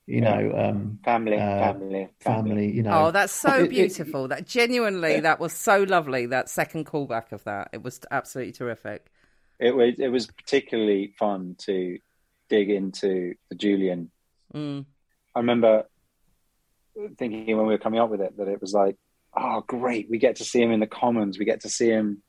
you 0.09 0.23
know, 0.23 0.53
um, 0.57 0.99
family, 1.05 1.37
Uh, 1.37 1.59
family, 1.73 2.09
family, 2.21 2.71
you 2.73 2.83
know. 2.83 3.07
Oh, 3.07 3.11
that's 3.11 3.33
so 3.33 3.55
It- 3.59 3.65
it- 3.65 3.71
beautiful. 3.71 4.27
that 4.29 4.47
genuinely, 4.47 5.21
that 5.21 5.39
was 5.39 5.53
so 5.53 5.83
lovely. 5.83 6.25
That 6.27 6.49
second 6.49 6.87
callback 6.87 7.31
of 7.33 7.45
that, 7.45 7.69
it 7.75 7.83
was 7.83 8.01
absolutely 8.11 8.53
terrific. 8.55 9.11
It 9.61 9.77
was 9.77 9.95
it 9.99 10.09
was 10.09 10.27
particularly 10.27 11.09
fun 11.19 11.57
to 11.67 11.99
dig 12.49 12.71
into 12.71 13.35
the 13.51 13.55
Julian. 13.55 14.11
Mm. 14.55 14.87
I 15.35 15.39
remember 15.41 15.85
thinking 17.19 17.57
when 17.57 17.67
we 17.67 17.75
were 17.75 17.79
coming 17.79 18.01
up 18.01 18.11
with 18.11 18.21
it 18.21 18.37
that 18.39 18.49
it 18.49 18.61
was 18.61 18.73
like, 18.73 18.97
oh, 19.37 19.61
great, 19.67 20.09
we 20.11 20.19
get 20.19 20.37
to 20.37 20.45
see 20.45 20.61
him 20.63 20.71
in 20.73 20.81
the 20.81 20.87
Commons, 20.87 21.39
we 21.39 21.45
get 21.45 21.61
to 21.61 21.69
see 21.69 21.89
him 21.89 22.23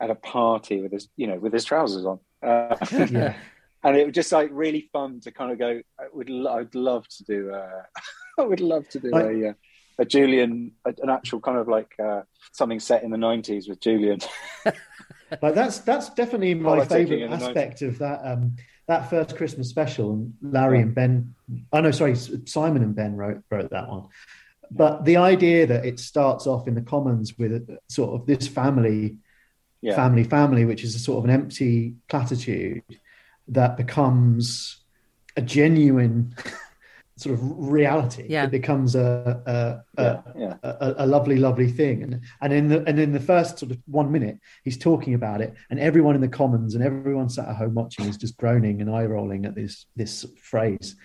at 0.00 0.10
a 0.10 0.14
party 0.14 0.80
with 0.82 0.92
his, 0.92 1.08
you 1.16 1.26
know, 1.26 1.38
with 1.38 1.52
his 1.52 1.64
trousers 1.64 2.04
on. 2.04 2.18
Uh, 2.42 2.76
yeah. 3.10 3.34
And 3.82 3.96
it 3.96 4.06
was 4.06 4.14
just 4.14 4.32
like 4.32 4.50
really 4.52 4.88
fun 4.92 5.20
to 5.20 5.30
kind 5.30 5.52
of 5.52 5.58
go. 5.58 5.80
I 5.98 6.04
would, 6.12 6.30
I'd 6.30 6.74
love 6.74 7.06
to 7.08 7.24
do. 7.24 7.52
Uh, 7.52 7.82
I 8.38 8.42
would 8.42 8.60
love 8.60 8.88
to 8.90 9.00
do 9.00 9.10
Like- 9.10 9.26
a, 9.26 9.48
uh, 9.50 9.52
a 9.98 10.04
Julian, 10.06 10.72
a, 10.86 10.94
an 11.02 11.10
actual 11.10 11.40
kind 11.40 11.58
of 11.58 11.68
like 11.68 11.92
uh, 12.02 12.22
something 12.52 12.80
set 12.80 13.02
in 13.02 13.10
the 13.10 13.18
nineties 13.18 13.68
with 13.68 13.80
Julian. 13.80 14.20
like 15.42 15.54
that's 15.54 15.78
that's 15.80 16.10
definitely 16.10 16.54
my 16.54 16.84
favorite 16.84 17.30
aspect 17.30 17.82
of 17.82 17.98
that 17.98 18.20
um 18.24 18.56
that 18.88 19.08
first 19.08 19.36
christmas 19.36 19.68
special 19.68 20.12
and 20.12 20.34
larry 20.42 20.78
Yeah. 20.78 20.82
and 20.86 20.94
ben 20.96 21.34
oh 21.72 21.80
no 21.80 21.92
sorry 21.92 22.16
simon 22.16 22.82
and 22.82 22.96
ben 22.96 23.14
wrote 23.14 23.42
wrote 23.48 23.70
that 23.70 23.88
one 23.88 24.08
but 24.72 25.04
the 25.04 25.18
idea 25.18 25.68
that 25.68 25.86
it 25.86 26.00
starts 26.00 26.48
off 26.48 26.66
in 26.66 26.74
the 26.74 26.80
commons 26.82 27.38
with 27.38 27.52
a, 27.52 27.78
sort 27.88 28.10
of 28.20 28.26
this 28.26 28.48
family 28.48 29.18
Yeah, 29.82 29.94
family 29.94 30.24
family 30.24 30.64
which 30.64 30.82
is 30.82 30.96
a 30.96 30.98
sort 30.98 31.18
of 31.18 31.24
an 31.26 31.30
empty 31.30 31.94
platitude 32.08 32.82
that 33.50 33.76
becomes 33.76 34.78
a 35.36 35.42
genuine 35.42 36.34
sort 37.16 37.34
of 37.34 37.40
reality 37.42 38.24
Yeah. 38.28 38.44
it 38.44 38.50
becomes 38.50 38.94
a 38.94 39.42
a, 39.96 40.02
a, 40.02 40.22
yeah, 40.36 40.38
yeah. 40.38 40.56
a, 40.62 41.04
a 41.04 41.06
lovely, 41.06 41.36
lovely 41.36 41.70
thing. 41.70 42.02
And 42.02 42.20
and 42.40 42.52
in 42.52 42.68
the 42.68 42.82
and 42.88 42.98
in 42.98 43.12
the 43.12 43.20
first 43.20 43.58
sort 43.58 43.72
of 43.72 43.78
one 43.86 44.10
minute, 44.10 44.38
he's 44.64 44.78
talking 44.78 45.14
about 45.14 45.40
it, 45.42 45.54
and 45.68 45.78
everyone 45.78 46.14
in 46.14 46.20
the 46.22 46.28
commons 46.28 46.74
and 46.74 46.82
everyone 46.82 47.28
sat 47.28 47.48
at 47.48 47.56
home 47.56 47.74
watching 47.74 48.06
is 48.06 48.16
just 48.16 48.36
groaning 48.38 48.80
and 48.80 48.90
eye 48.90 49.04
rolling 49.04 49.44
at 49.44 49.54
this 49.54 49.86
this 49.96 50.24
phrase, 50.40 50.96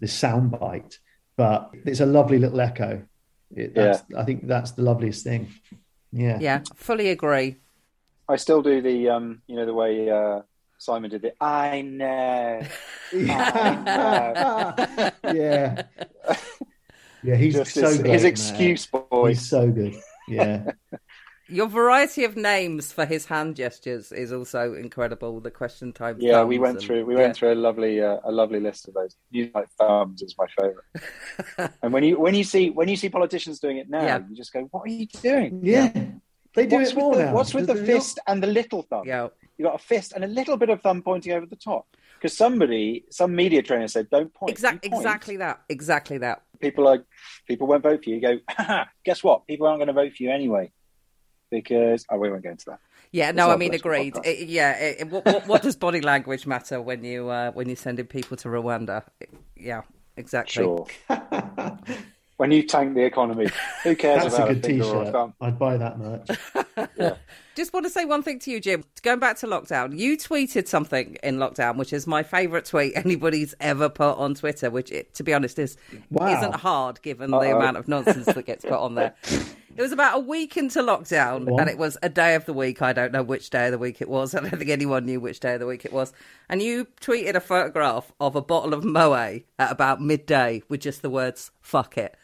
this 0.00 0.18
soundbite. 0.18 0.96
But 1.36 1.70
it's 1.84 2.00
a 2.00 2.06
lovely 2.06 2.38
little 2.38 2.60
echo. 2.60 3.02
It, 3.54 3.74
that's, 3.74 4.02
I 4.16 4.24
think 4.24 4.46
that's 4.46 4.72
the 4.72 4.82
loveliest 4.82 5.22
thing. 5.24 5.48
Yeah. 6.12 6.38
Yeah, 6.40 6.62
fully 6.74 7.10
agree. 7.10 7.56
I 8.28 8.36
still 8.36 8.60
do 8.62 8.82
the, 8.82 9.08
um, 9.08 9.42
you 9.46 9.56
know, 9.56 9.64
the 9.64 9.72
way 9.72 10.10
uh, 10.10 10.42
Simon 10.78 11.10
did 11.10 11.24
it. 11.24 11.36
I 11.40 11.82
know. 11.82 12.62
yeah. 13.12 15.10
yeah. 15.24 15.82
Yeah, 17.24 17.34
he's 17.34 17.54
Just 17.54 17.74
so 17.74 17.82
his, 17.88 17.98
great. 17.98 18.12
his 18.12 18.22
in 18.22 18.26
that. 18.26 18.28
excuse 18.28 18.84
He's 18.90 19.02
voice. 19.10 19.46
so 19.48 19.70
good. 19.70 19.94
Yeah. 20.28 20.70
Your 21.50 21.66
variety 21.66 22.24
of 22.24 22.36
names 22.36 22.92
for 22.92 23.06
his 23.06 23.24
hand 23.24 23.56
gestures 23.56 24.12
is 24.12 24.32
also 24.34 24.74
incredible. 24.74 25.40
The 25.40 25.50
question 25.50 25.92
time. 25.94 26.18
Yeah, 26.20 26.44
we 26.44 26.58
went 26.58 26.76
and- 26.76 26.86
through 26.86 27.06
we 27.06 27.14
yeah. 27.14 27.20
went 27.22 27.36
through 27.36 27.54
a 27.54 27.56
lovely 27.56 28.02
uh, 28.02 28.18
a 28.24 28.30
lovely 28.30 28.60
list 28.60 28.86
of 28.86 28.94
those. 28.94 29.16
You 29.30 29.50
like 29.54 29.68
thumbs 29.78 30.20
is 30.22 30.36
my 30.38 30.46
favorite. 30.60 31.72
and 31.82 31.92
when 31.92 32.04
you 32.04 32.20
when 32.20 32.34
you 32.34 32.44
see 32.44 32.68
when 32.70 32.86
you 32.86 32.96
see 32.96 33.08
politicians 33.08 33.58
doing 33.60 33.78
it 33.78 33.88
now, 33.88 34.02
Yeah. 34.02 34.18
you 34.28 34.36
just 34.36 34.52
go, 34.52 34.60
"What 34.70 34.82
are 34.82 34.92
you 34.92 35.06
doing? 35.06 35.60
Yeah. 35.64 35.90
They 36.54 36.66
do 36.66 36.76
what's 36.76 36.90
it 36.90 36.96
with 36.96 37.02
more 37.04 37.16
the, 37.16 37.24
now. 37.24 37.34
What's 37.34 37.54
with 37.54 37.66
the 37.66 37.74
They're 37.74 37.82
not- 37.82 37.92
fist 37.94 38.18
and 38.26 38.42
the 38.42 38.46
little 38.48 38.82
thumb? 38.82 39.04
Yeah, 39.06 39.28
You 39.58 39.64
got 39.64 39.74
a 39.74 39.78
fist 39.78 40.12
and 40.14 40.24
a 40.24 40.28
little 40.28 40.56
bit 40.56 40.70
of 40.70 40.80
thumb 40.80 41.02
pointing 41.02 41.32
over 41.32 41.44
the 41.44 41.56
top. 41.56 41.86
Because 42.14 42.36
somebody, 42.36 43.04
some 43.10 43.34
media 43.34 43.62
trainer 43.62 43.88
said, 43.88 44.08
"Don't 44.08 44.32
point." 44.32 44.50
exact, 44.50 44.84
You 44.84 44.90
point, 44.90 45.02
exactly 45.02 45.36
that. 45.38 45.60
Exactly 45.68 46.18
that. 46.18 46.42
People 46.60 46.86
are 46.88 47.04
people 47.46 47.66
won't 47.66 47.82
vote 47.82 48.02
for 48.02 48.10
you. 48.10 48.16
You 48.16 48.22
go, 48.22 48.84
guess 49.04 49.22
what? 49.22 49.46
People 49.46 49.66
aren't 49.66 49.78
going 49.78 49.88
to 49.88 49.92
vote 49.92 50.12
for 50.16 50.22
you 50.22 50.30
anyway 50.30 50.72
because 51.50 52.04
oh, 52.10 52.18
we 52.18 52.30
won't 52.30 52.42
go 52.42 52.50
into 52.50 52.66
that. 52.66 52.80
Yeah, 53.10 53.30
no, 53.30 53.50
I 53.50 53.56
mean, 53.56 53.72
agreed. 53.74 54.16
It- 54.24 54.48
yeah, 54.48 54.76
it, 54.78 55.00
it- 55.00 55.10
what, 55.10 55.24
what, 55.24 55.46
what 55.46 55.62
does 55.62 55.76
body 55.86 56.00
language 56.00 56.46
matter 56.46 56.80
when 56.80 57.04
you 57.04 57.28
uh, 57.28 57.50
when 57.52 57.66
you're 57.68 57.76
sending 57.76 58.06
people 58.06 58.36
to 58.38 58.48
Rwanda? 58.48 59.02
Yeah, 59.56 59.82
exactly. 60.16 60.62
Sure. 60.62 60.86
when 62.38 62.50
you 62.50 62.62
tank 62.62 62.94
the 62.94 63.04
economy, 63.04 63.48
who 63.84 63.94
cares 63.94 64.22
That's 64.22 64.38
a 64.38 64.54
good 64.54 64.64
finger 64.64 64.84
or 64.84 65.02
a 65.02 65.04
T-shirt. 65.06 65.32
I'd 65.40 65.58
buy 65.58 65.76
that 65.76 65.98
merch. 65.98 67.18
Just 67.56 67.72
want 67.72 67.84
to 67.86 67.90
say 67.90 68.04
one 68.04 68.22
thing 68.22 68.38
to 68.40 68.50
you, 68.52 68.60
Jim. 68.60 68.84
Going 69.02 69.18
back 69.18 69.36
to 69.38 69.46
lockdown, 69.48 69.98
you 69.98 70.16
tweeted 70.16 70.68
something 70.68 71.16
in 71.24 71.38
lockdown, 71.38 71.76
which 71.76 71.92
is 71.92 72.06
my 72.06 72.22
favourite 72.22 72.64
tweet 72.64 72.92
anybody's 72.96 73.54
ever 73.60 73.88
put 73.88 74.16
on 74.16 74.34
Twitter. 74.34 74.70
Which, 74.70 74.92
it, 74.92 75.12
to 75.14 75.24
be 75.24 75.34
honest, 75.34 75.58
is 75.58 75.76
Wow. 76.10 76.38
isn't 76.38 76.54
hard 76.54 77.02
given 77.02 77.32
the 77.32 77.36
Uh-oh. 77.38 77.56
amount 77.58 77.76
of 77.76 77.88
nonsense 77.88 78.26
that 78.26 78.46
gets 78.46 78.64
put 78.64 78.74
on 78.78 78.94
there. 78.94 79.14
It 79.24 79.82
was 79.82 79.90
about 79.92 80.16
a 80.16 80.20
week 80.20 80.56
into 80.56 80.80
lockdown, 80.82 81.46
Go 81.46 81.54
on. 81.54 81.60
and 81.60 81.70
it 81.70 81.78
was 81.78 81.96
a 82.02 82.08
day 82.08 82.34
of 82.36 82.44
the 82.46 82.52
week. 82.52 82.80
I 82.82 82.92
don't 82.92 83.12
know 83.12 83.22
which 83.24 83.50
day 83.50 83.66
of 83.66 83.72
the 83.72 83.78
week 83.78 84.00
it 84.00 84.08
was. 84.08 84.34
I 84.36 84.40
don't 84.40 84.56
think 84.56 84.70
anyone 84.70 85.04
knew 85.06 85.18
which 85.18 85.40
day 85.40 85.54
of 85.54 85.60
the 85.60 85.66
week 85.66 85.84
it 85.84 85.92
was. 85.92 86.12
And 86.48 86.62
you 86.62 86.86
tweeted 87.00 87.34
a 87.34 87.40
photograph 87.40 88.12
of 88.20 88.36
a 88.36 88.42
bottle 88.42 88.72
of 88.74 88.84
Moe 88.84 89.14
at 89.14 89.42
about 89.58 90.00
midday 90.00 90.62
with 90.68 90.80
just 90.80 91.02
the 91.02 91.10
words 91.10 91.50
"fuck 91.60 91.98
it." 91.98 92.16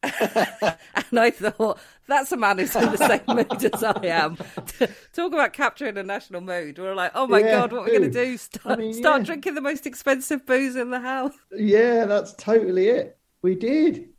and 0.02 1.18
I 1.18 1.30
thought 1.30 1.80
that's 2.06 2.30
a 2.30 2.36
man 2.36 2.58
who's 2.58 2.74
in 2.76 2.92
the 2.92 2.96
same 2.96 3.20
mood 3.26 3.64
as 3.74 3.82
I 3.82 4.06
am. 4.06 4.36
Talk 5.12 5.32
about 5.32 5.52
capturing 5.52 5.96
a 5.98 6.02
national 6.04 6.40
mood. 6.40 6.78
We're 6.78 6.94
like, 6.94 7.12
oh 7.14 7.26
my 7.26 7.40
Yeah, 7.40 7.50
god, 7.52 7.72
what 7.72 7.80
are 7.80 7.84
we 7.84 7.90
going 7.90 8.02
to 8.02 8.24
do? 8.24 8.36
Start, 8.36 8.78
I 8.78 8.82
mean, 8.82 8.92
start 8.92 9.22
yeah. 9.22 9.26
drinking 9.26 9.54
the 9.54 9.60
most 9.60 9.86
expensive 9.86 10.46
booze 10.46 10.76
in 10.76 10.90
the 10.90 11.00
house. 11.00 11.34
Yeah, 11.50 12.06
that's 12.06 12.32
totally 12.34 12.88
it. 12.88 13.18
We 13.42 13.56
did. 13.56 14.10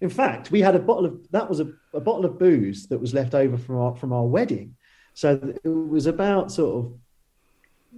In 0.00 0.10
fact, 0.10 0.50
we 0.50 0.60
had 0.60 0.74
a 0.74 0.80
bottle 0.80 1.06
of 1.06 1.30
that 1.30 1.48
was 1.48 1.60
a, 1.60 1.72
a 1.92 2.00
bottle 2.00 2.24
of 2.24 2.38
booze 2.38 2.86
that 2.88 2.98
was 3.00 3.14
left 3.14 3.34
over 3.34 3.58
from 3.58 3.76
our 3.78 3.96
from 3.96 4.12
our 4.12 4.26
wedding. 4.26 4.76
So 5.14 5.54
it 5.64 5.68
was 5.68 6.06
about 6.06 6.52
sort 6.52 6.84
of 6.86 6.92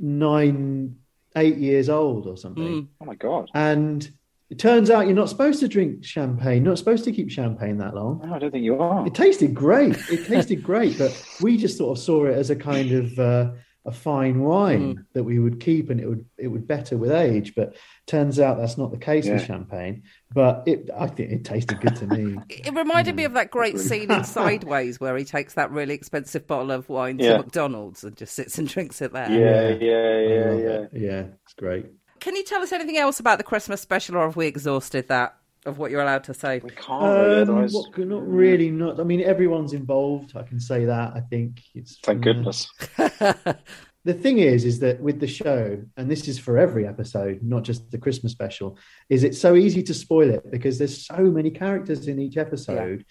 nine, 0.00 0.96
eight 1.36 1.58
years 1.58 1.88
old 1.88 2.26
or 2.26 2.36
something. 2.36 2.82
Mm. 2.82 2.88
Oh 3.00 3.04
my 3.04 3.14
god! 3.14 3.50
And 3.54 4.10
it 4.50 4.58
turns 4.58 4.90
out 4.90 5.06
you're 5.06 5.14
not 5.14 5.28
supposed 5.28 5.60
to 5.60 5.68
drink 5.68 6.04
champagne. 6.04 6.64
Not 6.64 6.76
supposed 6.78 7.04
to 7.04 7.12
keep 7.12 7.30
champagne 7.30 7.78
that 7.78 7.94
long. 7.94 8.20
No, 8.24 8.34
I 8.34 8.38
don't 8.38 8.50
think 8.50 8.64
you 8.64 8.78
are. 8.80 9.06
It 9.06 9.14
tasted 9.14 9.54
great. 9.54 9.96
It 10.10 10.26
tasted 10.26 10.62
great, 10.62 10.98
but 10.98 11.12
we 11.40 11.56
just 11.56 11.78
sort 11.78 11.96
of 11.96 12.02
saw 12.02 12.26
it 12.26 12.34
as 12.34 12.50
a 12.50 12.56
kind 12.56 12.90
of 12.92 13.18
uh, 13.18 13.52
a 13.86 13.92
fine 13.92 14.40
wine 14.40 15.06
that 15.14 15.24
we 15.24 15.38
would 15.38 15.58
keep, 15.60 15.88
and 15.88 15.98
it 16.00 16.06
would 16.08 16.26
it 16.36 16.48
would 16.48 16.66
better 16.68 16.96
with 16.98 17.10
age. 17.12 17.54
But 17.54 17.76
turns 18.06 18.38
out 18.40 18.58
that's 18.58 18.76
not 18.76 18.90
the 18.90 18.98
case 18.98 19.26
with 19.28 19.46
champagne. 19.46 20.02
But 20.32 20.64
it, 20.66 20.90
I 20.96 21.06
think 21.06 21.30
it 21.32 21.44
tasted 21.44 21.80
good 21.80 21.96
to 21.96 22.06
me. 22.08 22.36
It 22.50 22.74
reminded 22.74 23.14
Mm. 23.14 23.18
me 23.18 23.24
of 23.24 23.32
that 23.34 23.50
great 23.50 23.78
scene 23.78 24.10
in 24.10 24.24
Sideways 24.24 25.00
where 25.00 25.16
he 25.16 25.24
takes 25.24 25.54
that 25.54 25.70
really 25.70 25.94
expensive 25.94 26.46
bottle 26.46 26.72
of 26.72 26.88
wine 26.88 27.18
to 27.18 27.38
McDonald's 27.38 28.04
and 28.04 28.16
just 28.16 28.34
sits 28.34 28.58
and 28.58 28.68
drinks 28.68 29.00
it 29.00 29.12
there. 29.12 29.30
Yeah, 29.30 29.68
Yeah. 29.70 29.78
yeah, 29.80 30.20
yeah, 30.20 30.52
yeah. 30.52 30.80
it. 30.82 30.90
yeah, 30.92 31.22
it's 31.44 31.54
great. 31.54 31.86
Can 32.20 32.36
you 32.36 32.44
tell 32.44 32.62
us 32.62 32.72
anything 32.72 32.96
else 32.96 33.20
about 33.20 33.38
the 33.38 33.44
Christmas 33.44 33.80
special, 33.80 34.16
or 34.16 34.26
have 34.26 34.36
we 34.36 34.46
exhausted 34.46 35.08
that 35.08 35.36
of 35.66 35.78
what 35.78 35.90
you're 35.90 36.02
allowed 36.02 36.24
to 36.24 36.34
say? 36.34 36.60
We 36.62 36.70
can't 36.70 37.02
really, 37.02 37.34
Um, 37.36 37.42
otherwise. 37.42 37.72
what, 37.72 37.98
not 37.98 38.26
really. 38.26 38.70
Not. 38.70 39.00
I 39.00 39.04
mean, 39.04 39.22
everyone's 39.22 39.72
involved. 39.72 40.36
I 40.36 40.42
can 40.42 40.60
say 40.60 40.84
that. 40.84 41.12
I 41.14 41.20
think 41.20 41.62
it's. 41.74 41.98
Thank 42.02 42.26
uh, 42.26 42.32
goodness. 42.32 42.70
the 44.04 44.14
thing 44.14 44.38
is 44.38 44.64
is 44.64 44.78
that 44.80 45.00
with 45.00 45.20
the 45.20 45.26
show 45.26 45.78
and 45.96 46.10
this 46.10 46.26
is 46.26 46.38
for 46.38 46.56
every 46.56 46.86
episode 46.86 47.40
not 47.42 47.62
just 47.62 47.90
the 47.90 47.98
christmas 47.98 48.32
special 48.32 48.78
is 49.10 49.24
it's 49.24 49.38
so 49.38 49.54
easy 49.54 49.82
to 49.82 49.92
spoil 49.92 50.30
it 50.30 50.50
because 50.50 50.78
there's 50.78 51.06
so 51.06 51.18
many 51.18 51.50
characters 51.50 52.08
in 52.08 52.18
each 52.18 52.38
episode 52.38 53.04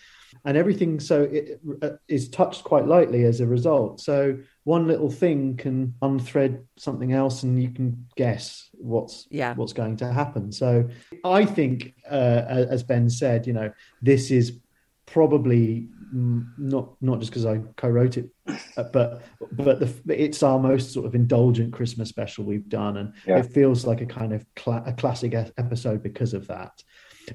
and 0.46 0.58
everything 0.58 1.00
so 1.00 1.24
it 1.24 1.60
uh, 1.82 1.90
is 2.08 2.30
touched 2.30 2.64
quite 2.64 2.88
lightly 2.88 3.24
as 3.24 3.40
a 3.42 3.48
result 3.48 4.00
so 4.00 4.38
one 4.64 4.88
little 4.88 5.10
thing 5.10 5.58
can 5.58 5.94
unthread 6.02 6.64
something 6.78 7.14
else 7.14 7.44
and 7.44 7.62
you 7.62 7.70
can 7.70 8.06
guess 8.16 8.70
what's 8.74 9.28
Yeah. 9.30 9.54
what's 9.56 9.74
going 9.74 9.98
to 9.98 10.12
happen 10.12 10.52
so 10.52 10.88
i 11.24 11.46
think 11.46 11.94
uh, 12.10 12.66
as 12.70 12.84
ben 12.84 13.10
said 13.10 13.48
you 13.48 13.54
know 13.54 13.72
this 14.02 14.32
is 14.32 14.60
probably 15.06 15.88
mm, 16.14 16.46
not 16.58 16.94
not 17.02 17.20
just 17.20 17.32
because 17.32 17.46
I 17.46 17.60
co-wrote 17.78 18.18
it, 18.18 18.30
uh, 18.78 18.84
but 18.94 19.24
but 19.52 19.80
the, 19.80 19.92
it's 20.10 20.44
our 20.44 20.60
most 20.60 20.94
sort 20.94 21.06
of 21.08 21.16
indulgent 21.16 21.74
Christmas 21.74 22.10
special 22.10 22.44
we've 22.46 22.70
done, 22.70 22.98
and 22.98 23.14
Yeah. 23.26 23.40
it 23.40 23.52
feels 23.52 23.86
like 23.88 24.02
a 24.02 24.06
kind 24.06 24.34
of 24.34 24.46
cla- 24.56 24.84
a 24.86 24.94
classic 24.94 25.34
episode 25.34 26.04
because 26.04 26.36
of 26.36 26.46
that. 26.48 26.84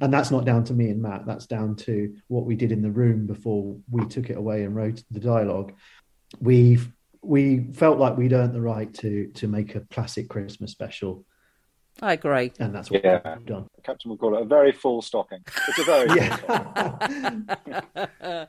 And 0.01 0.13
that's 0.13 0.31
not 0.31 0.45
down 0.45 0.65
to 0.65 0.73
me 0.75 0.91
and 0.91 1.01
Matt. 1.03 1.27
That's 1.27 1.47
down 1.47 1.77
to 1.77 2.15
what 2.29 2.45
we 2.45 2.55
did 2.57 2.73
in 2.73 2.83
the 2.83 2.91
room 2.91 3.27
before 3.27 3.77
we 3.91 4.05
took 4.07 4.31
it 4.31 4.37
away 4.37 4.65
and 4.65 4.75
wrote 4.75 5.03
the 5.11 5.21
dialogue. 5.21 5.73
We 6.41 6.79
we 7.23 7.65
felt 7.73 7.99
like 7.99 8.17
we'd 8.17 8.33
earned 8.33 8.55
the 8.55 8.61
right 8.61 8.93
to 8.95 9.29
to 9.29 9.49
make 9.49 9.75
a 9.75 9.81
classic 9.91 10.29
Christmas 10.29 10.71
special, 10.73 11.25
I 12.03 12.13
agree. 12.15 12.53
and 12.59 12.75
that's 12.75 12.91
what 12.91 13.03
Yeah. 13.05 13.37
we've 13.39 13.47
done. 13.47 13.67
Captain 13.83 14.11
would 14.11 14.21
call 14.21 14.37
it 14.37 14.43
a 14.43 14.45
very 14.45 14.73
full 14.73 15.01
stocking. 15.01 15.41
It's 15.69 15.79
a 15.79 15.85
very 15.85 16.09
full 16.09 16.39
stocking. 16.39 17.49
Yeah. 17.67 18.47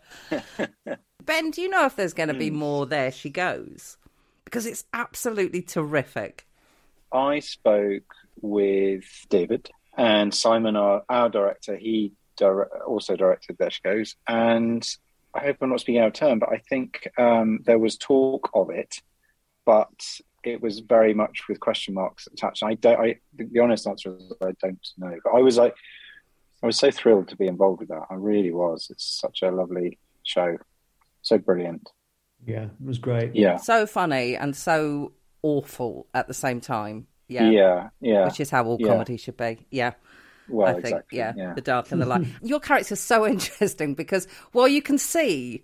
Ben, 1.26 1.50
do 1.52 1.62
you 1.62 1.70
know 1.70 1.86
if 1.86 1.96
there's 1.96 2.14
going 2.14 2.30
to 2.30 2.36
be 2.36 2.50
Hmm. 2.50 2.56
more 2.58 2.86
There 2.86 3.12
She 3.12 3.30
Goes? 3.30 3.98
Because 4.44 4.66
it's 4.66 4.86
absolutely 4.94 5.62
terrific. 5.62 6.46
I 7.12 7.40
spoke 7.40 8.14
with 8.42 9.06
David 9.30 9.70
and 9.98 10.34
Simon, 10.34 10.76
our, 10.76 11.04
our 11.10 11.30
director. 11.30 11.76
He 11.76 12.14
dire- 12.38 12.70
also 12.86 13.16
directed 13.16 13.58
There 13.58 13.72
She 13.72 13.82
Goes. 13.84 14.16
And 14.28 14.88
I 15.34 15.40
hope 15.40 15.58
I'm 15.62 15.70
not 15.70 15.80
speaking 15.82 16.02
out 16.02 16.08
of 16.08 16.14
turn, 16.14 16.40
but 16.40 16.50
I 16.50 16.58
think 16.58 17.08
um, 17.18 17.60
there 17.66 17.80
was 17.80 17.98
talk 17.98 18.50
of 18.54 18.70
it, 18.70 19.02
but 19.66 19.90
it 20.44 20.62
was 20.62 20.80
very 20.80 21.14
much 21.14 21.44
with 21.50 21.60
question 21.60 21.94
marks 21.94 22.28
attached. 22.28 22.64
I 22.64 22.76
don't. 22.76 23.00
I, 23.00 23.16
the 23.36 23.60
honest 23.60 23.88
answer 23.88 24.16
is 24.16 24.32
I 24.42 24.52
don't 24.62 24.88
know. 24.98 25.18
But 25.24 25.32
I 25.32 25.40
was 25.40 25.58
like, 25.58 25.76
I 26.64 26.68
was 26.68 26.78
so 26.78 26.92
thrilled 26.92 27.28
to 27.30 27.36
be 27.36 27.48
involved 27.48 27.80
with 27.80 27.90
that. 27.90 28.04
I 28.10 28.14
really 28.16 28.52
was. 28.52 28.88
It's 28.90 29.20
such 29.20 29.42
a 29.42 29.52
lovely 29.52 29.98
show, 30.24 30.58
so 31.22 31.38
brilliant. 31.38 31.90
yeah, 32.46 32.66
it 32.66 32.86
was 32.86 32.98
great. 33.00 33.36
Yeah, 33.36 33.58
So 33.58 33.86
funny 33.88 34.36
and 34.36 34.56
so 34.56 35.14
awful 35.42 36.08
at 36.14 36.28
the 36.28 36.34
same 36.34 36.62
time. 36.62 37.08
Yeah. 37.28 37.50
yeah, 37.50 37.90
yeah. 38.02 38.26
Which 38.26 38.40
is 38.40 38.50
how 38.50 38.66
all 38.66 38.78
Yeah. 38.80 38.88
comedy 38.88 39.18
should 39.18 39.38
be. 39.38 39.66
Yeah. 39.72 39.94
well, 40.48 40.68
I 40.68 40.74
think, 40.74 40.86
exactly. 40.86 41.18
yeah, 41.18 41.34
yeah. 41.36 41.54
the 41.54 41.62
dark 41.62 41.92
and 41.92 42.02
the 42.02 42.06
light. 42.06 42.28
Your 42.44 42.60
character's 42.60 43.00
so 43.00 43.26
interesting 43.26 43.96
because 43.96 44.28
while 44.52 44.68
you 44.68 44.82
can 44.82 44.98
see 44.98 45.64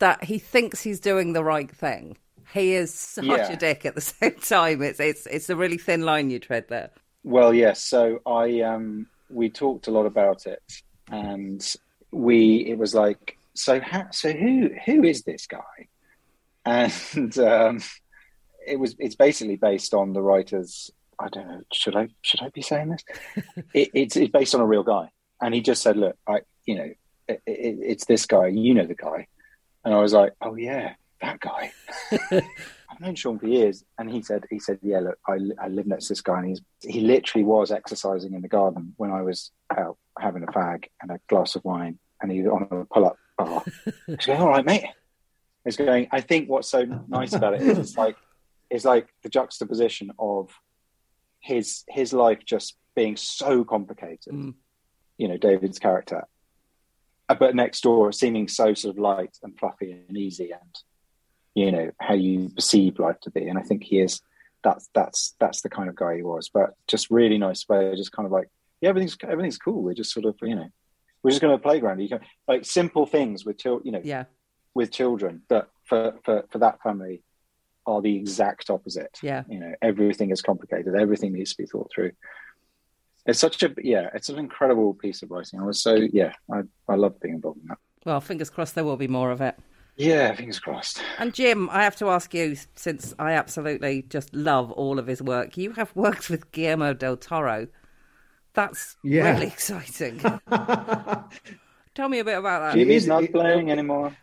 that 0.00 0.24
he 0.24 0.38
thinks 0.38 0.82
he's 0.82 0.98
doing 1.00 1.32
the 1.32 1.44
right 1.44 1.70
thing, 1.70 2.16
he 2.52 2.72
is 2.74 2.92
such 2.92 3.24
Yeah. 3.24 3.52
a 3.52 3.56
dick 3.56 3.86
at 3.86 3.94
the 3.94 4.00
same 4.18 4.34
time. 4.34 4.82
It's 4.82 4.98
it's 5.00 5.26
it's 5.26 5.48
a 5.50 5.56
really 5.56 5.78
thin 5.78 6.02
line 6.02 6.30
you 6.30 6.38
tread 6.40 6.66
there. 6.68 6.90
Well, 7.22 7.54
yes. 7.54 7.82
So 7.84 8.18
I 8.26 8.62
um 8.62 9.06
we 9.28 9.48
talked 9.50 9.86
a 9.86 9.92
lot 9.92 10.06
about 10.06 10.46
it, 10.46 10.62
and 11.08 11.64
we 12.10 12.66
it 12.66 12.78
was 12.78 12.94
like 12.94 13.36
so 13.54 13.78
how, 13.78 14.10
so 14.10 14.32
who 14.32 14.70
who 14.86 15.04
is 15.04 15.22
this 15.22 15.46
guy? 15.46 15.60
And 16.66 17.38
um, 17.38 17.80
it 18.70 18.78
was 18.78 18.94
it's 18.98 19.16
basically 19.16 19.56
based 19.56 19.94
on 19.94 20.12
the 20.12 20.22
writer's. 20.22 20.90
I 21.18 21.28
don't 21.28 21.48
know. 21.48 21.60
Should 21.72 21.96
I 21.96 22.08
should 22.22 22.42
I 22.42 22.48
be 22.48 22.62
saying 22.62 22.90
this? 22.90 23.04
it, 23.74 23.90
it's 23.92 24.16
it's 24.16 24.30
based 24.30 24.54
on 24.54 24.60
a 24.60 24.66
real 24.66 24.82
guy, 24.82 25.10
and 25.40 25.54
he 25.54 25.60
just 25.60 25.82
said, 25.82 25.96
"Look, 25.96 26.16
I 26.26 26.40
you 26.64 26.76
know 26.76 26.90
it, 27.28 27.42
it, 27.46 27.78
it's 27.82 28.06
this 28.06 28.26
guy. 28.26 28.48
You 28.48 28.74
know 28.74 28.86
the 28.86 28.94
guy," 28.94 29.26
and 29.84 29.94
I 29.94 30.00
was 30.00 30.12
like, 30.12 30.32
"Oh 30.40 30.54
yeah, 30.54 30.94
that 31.20 31.40
guy." 31.40 31.72
I've 32.90 33.00
known 33.00 33.14
Sean 33.14 33.38
for 33.38 33.46
years, 33.46 33.84
and 33.98 34.10
he 34.10 34.22
said, 34.22 34.44
"He 34.50 34.58
said, 34.58 34.78
yeah, 34.82 35.00
look, 35.00 35.18
I, 35.26 35.38
I 35.62 35.68
live 35.68 35.86
next 35.86 36.06
to 36.06 36.12
this 36.12 36.22
guy, 36.22 36.38
and 36.38 36.48
he's 36.48 36.60
he 36.80 37.00
literally 37.00 37.44
was 37.44 37.70
exercising 37.70 38.34
in 38.34 38.42
the 38.42 38.48
garden 38.48 38.94
when 38.96 39.10
I 39.10 39.22
was 39.22 39.52
out 39.76 39.96
having 40.18 40.42
a 40.42 40.46
fag 40.46 40.86
and 41.00 41.10
a 41.10 41.20
glass 41.28 41.54
of 41.54 41.64
wine, 41.64 41.98
and 42.20 42.32
he 42.32 42.42
was 42.42 42.50
on 42.50 42.80
a 42.80 42.84
pull-up 42.86 43.16
bar. 43.38 43.62
He's 44.06 44.26
going, 44.26 44.40
all 44.40 44.48
right, 44.48 44.64
mate. 44.64 44.84
He's 45.64 45.76
going. 45.76 46.08
I 46.10 46.20
think 46.20 46.48
what's 46.48 46.68
so 46.68 46.84
nice 47.08 47.32
about 47.32 47.54
it 47.54 47.62
is 47.62 47.78
it's 47.78 47.96
like 47.96 48.16
it's 48.70 48.84
like 48.84 49.08
the 49.22 49.28
juxtaposition 49.28 50.10
of 50.18 50.50
his 51.40 51.84
his 51.88 52.12
life 52.12 52.40
just 52.44 52.76
being 52.94 53.16
so 53.16 53.64
complicated. 53.64 54.32
Mm. 54.32 54.54
You 55.18 55.28
know, 55.28 55.36
David's 55.36 55.78
character, 55.78 56.24
Uh, 57.28 57.34
but 57.34 57.54
next 57.54 57.82
door 57.82 58.12
seeming 58.12 58.48
so 58.48 58.74
sort 58.74 58.94
of 58.94 58.98
light 58.98 59.36
and 59.42 59.58
fluffy 59.58 59.92
and 59.92 60.16
easy 60.16 60.50
and 60.52 60.74
you 61.54 61.70
know 61.72 61.90
how 62.00 62.14
you 62.14 62.48
perceive 62.50 62.98
life 63.00 63.18
to 63.20 63.30
be 63.30 63.48
and 63.48 63.58
i 63.58 63.62
think 63.62 63.82
he 63.82 63.98
is 64.00 64.20
that's 64.62 64.88
that's 64.94 65.34
that's 65.40 65.62
the 65.62 65.68
kind 65.68 65.88
of 65.88 65.96
guy 65.96 66.14
he 66.16 66.22
was 66.22 66.48
but 66.48 66.70
just 66.86 67.10
really 67.10 67.38
nice 67.38 67.68
way 67.68 67.92
just 67.96 68.12
kind 68.12 68.24
of 68.26 68.30
like 68.32 68.48
yeah 68.80 68.88
everything's 68.88 69.16
everything's 69.24 69.58
cool 69.58 69.82
we're 69.82 69.92
just 70.02 70.12
sort 70.12 70.26
of 70.26 70.36
you 70.42 70.54
know 70.54 70.68
we're 71.22 71.30
just 71.30 71.40
going 71.42 71.50
to 71.50 71.56
a 71.62 71.68
playground 71.68 71.98
you 72.00 72.08
can 72.08 72.20
like 72.46 72.64
simple 72.64 73.04
things 73.04 73.44
with 73.44 73.58
children 73.58 73.84
you 73.86 73.92
know 73.92 74.00
Yeah. 74.04 74.24
with 74.74 74.90
children 74.92 75.42
that 75.48 75.66
for, 75.88 76.14
for 76.24 76.44
for 76.50 76.58
that 76.60 76.80
family 76.82 77.22
are 77.90 78.00
the 78.02 78.14
exact 78.16 78.70
opposite 78.70 79.18
Yeah. 79.22 79.42
you 79.48 79.58
know 79.60 79.72
everything 79.82 80.30
is 80.30 80.40
complicated 80.42 80.94
everything 80.94 81.32
needs 81.32 81.50
to 81.54 81.62
be 81.62 81.66
thought 81.66 81.90
through 81.94 82.12
it's 83.26 83.38
such 83.38 83.62
a 83.62 83.74
yeah 83.82 84.08
it's 84.14 84.28
an 84.28 84.38
incredible 84.38 84.94
piece 84.94 85.22
of 85.22 85.30
writing 85.30 85.60
i 85.60 85.64
was 85.64 85.82
so 85.82 85.94
yeah 85.94 86.32
i 86.52 86.60
i 86.88 86.94
love 86.94 87.18
being 87.20 87.34
involved 87.34 87.60
in 87.62 87.66
that 87.68 87.78
Well, 88.06 88.20
fingers 88.20 88.50
crossed 88.50 88.74
there 88.74 88.84
will 88.84 88.96
be 88.96 89.08
more 89.08 89.30
of 89.30 89.40
it. 89.40 89.54
yeah 89.96 90.34
fingers 90.34 90.58
crossed 90.58 91.02
And 91.18 91.34
Jim, 91.34 91.68
I 91.70 91.82
have 91.84 91.96
to 91.96 92.08
ask 92.08 92.32
you, 92.32 92.56
since 92.74 93.14
I 93.18 93.32
absolutely 93.32 93.94
just 94.16 94.32
love 94.34 94.70
all 94.72 94.98
of 94.98 95.06
his 95.06 95.20
work, 95.20 95.56
you 95.58 95.72
have 95.72 95.90
worked 95.94 96.30
with 96.30 96.50
Guillermo 96.52 96.94
del 96.94 97.16
Toro. 97.18 97.66
That's 98.54 98.96
Yeah. 99.04 99.32
really 99.34 99.46
exciting. 99.56 100.16
Tell 101.94 102.08
me 102.08 102.20
a 102.20 102.24
bit 102.24 102.38
about 102.38 102.60
that. 102.62 102.76
It 102.76 102.84
jimmy's 102.84 103.06
not 103.06 103.24
playing 103.32 103.70
anymore 103.70 104.16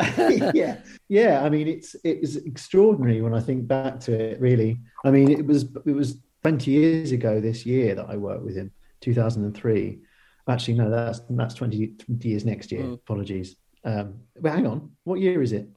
yeah, 0.54 0.78
yeah. 1.08 1.42
I 1.42 1.48
mean, 1.48 1.68
it's 1.68 1.94
it 2.04 2.20
was 2.20 2.36
extraordinary 2.36 3.20
when 3.20 3.34
I 3.34 3.40
think 3.40 3.66
back 3.66 4.00
to 4.00 4.12
it. 4.12 4.40
Really, 4.40 4.78
I 5.04 5.10
mean, 5.10 5.30
it 5.30 5.46
was 5.46 5.64
it 5.86 5.92
was 5.92 6.16
twenty 6.42 6.72
years 6.72 7.12
ago 7.12 7.40
this 7.40 7.66
year 7.66 7.94
that 7.94 8.06
I 8.08 8.16
worked 8.16 8.44
with 8.44 8.56
him, 8.56 8.70
two 9.00 9.14
thousand 9.14 9.44
and 9.44 9.56
three. 9.56 10.00
Actually, 10.48 10.74
no, 10.74 10.90
that's 10.90 11.20
that's 11.30 11.54
20, 11.54 11.86
20 11.86 12.28
years 12.28 12.44
next 12.44 12.72
year. 12.72 12.82
Mm. 12.82 12.94
Apologies. 12.94 13.56
Um, 13.84 14.20
but 14.40 14.52
hang 14.52 14.66
on, 14.66 14.90
what 15.04 15.20
year 15.20 15.42
is 15.42 15.52
it? 15.52 15.68